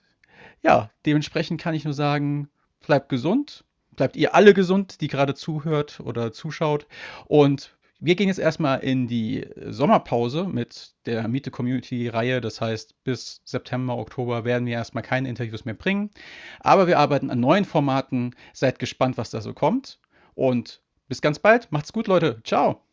ja, 0.61 0.89
dementsprechend 1.05 1.59
kann 1.59 1.75
ich 1.75 1.83
nur 1.83 1.93
sagen, 1.93 2.49
bleibt 2.85 3.09
gesund. 3.09 3.65
Bleibt 3.97 4.15
ihr 4.15 4.35
alle 4.35 4.53
gesund, 4.53 5.01
die 5.01 5.07
gerade 5.07 5.35
zuhört 5.35 5.99
oder 5.99 6.31
zuschaut. 6.31 6.87
Und 7.27 7.75
wir 8.05 8.15
gehen 8.15 8.27
jetzt 8.27 8.39
erstmal 8.39 8.81
in 8.81 9.07
die 9.07 9.47
Sommerpause 9.65 10.43
mit 10.43 10.93
der 11.07 11.27
Miete 11.27 11.49
Community 11.49 12.07
Reihe. 12.07 12.39
Das 12.39 12.61
heißt, 12.61 13.03
bis 13.03 13.41
September, 13.45 13.97
Oktober 13.97 14.45
werden 14.45 14.67
wir 14.67 14.73
erstmal 14.73 15.03
keine 15.03 15.27
Interviews 15.27 15.65
mehr 15.65 15.73
bringen. 15.73 16.11
Aber 16.59 16.85
wir 16.85 16.99
arbeiten 16.99 17.31
an 17.31 17.39
neuen 17.39 17.65
Formaten. 17.65 18.35
Seid 18.53 18.77
gespannt, 18.77 19.17
was 19.17 19.31
da 19.31 19.41
so 19.41 19.53
kommt. 19.53 19.99
Und 20.35 20.81
bis 21.07 21.21
ganz 21.21 21.39
bald. 21.39 21.71
Macht's 21.71 21.93
gut, 21.93 22.05
Leute. 22.05 22.41
Ciao. 22.43 22.83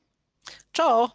Ciao. 0.73 1.13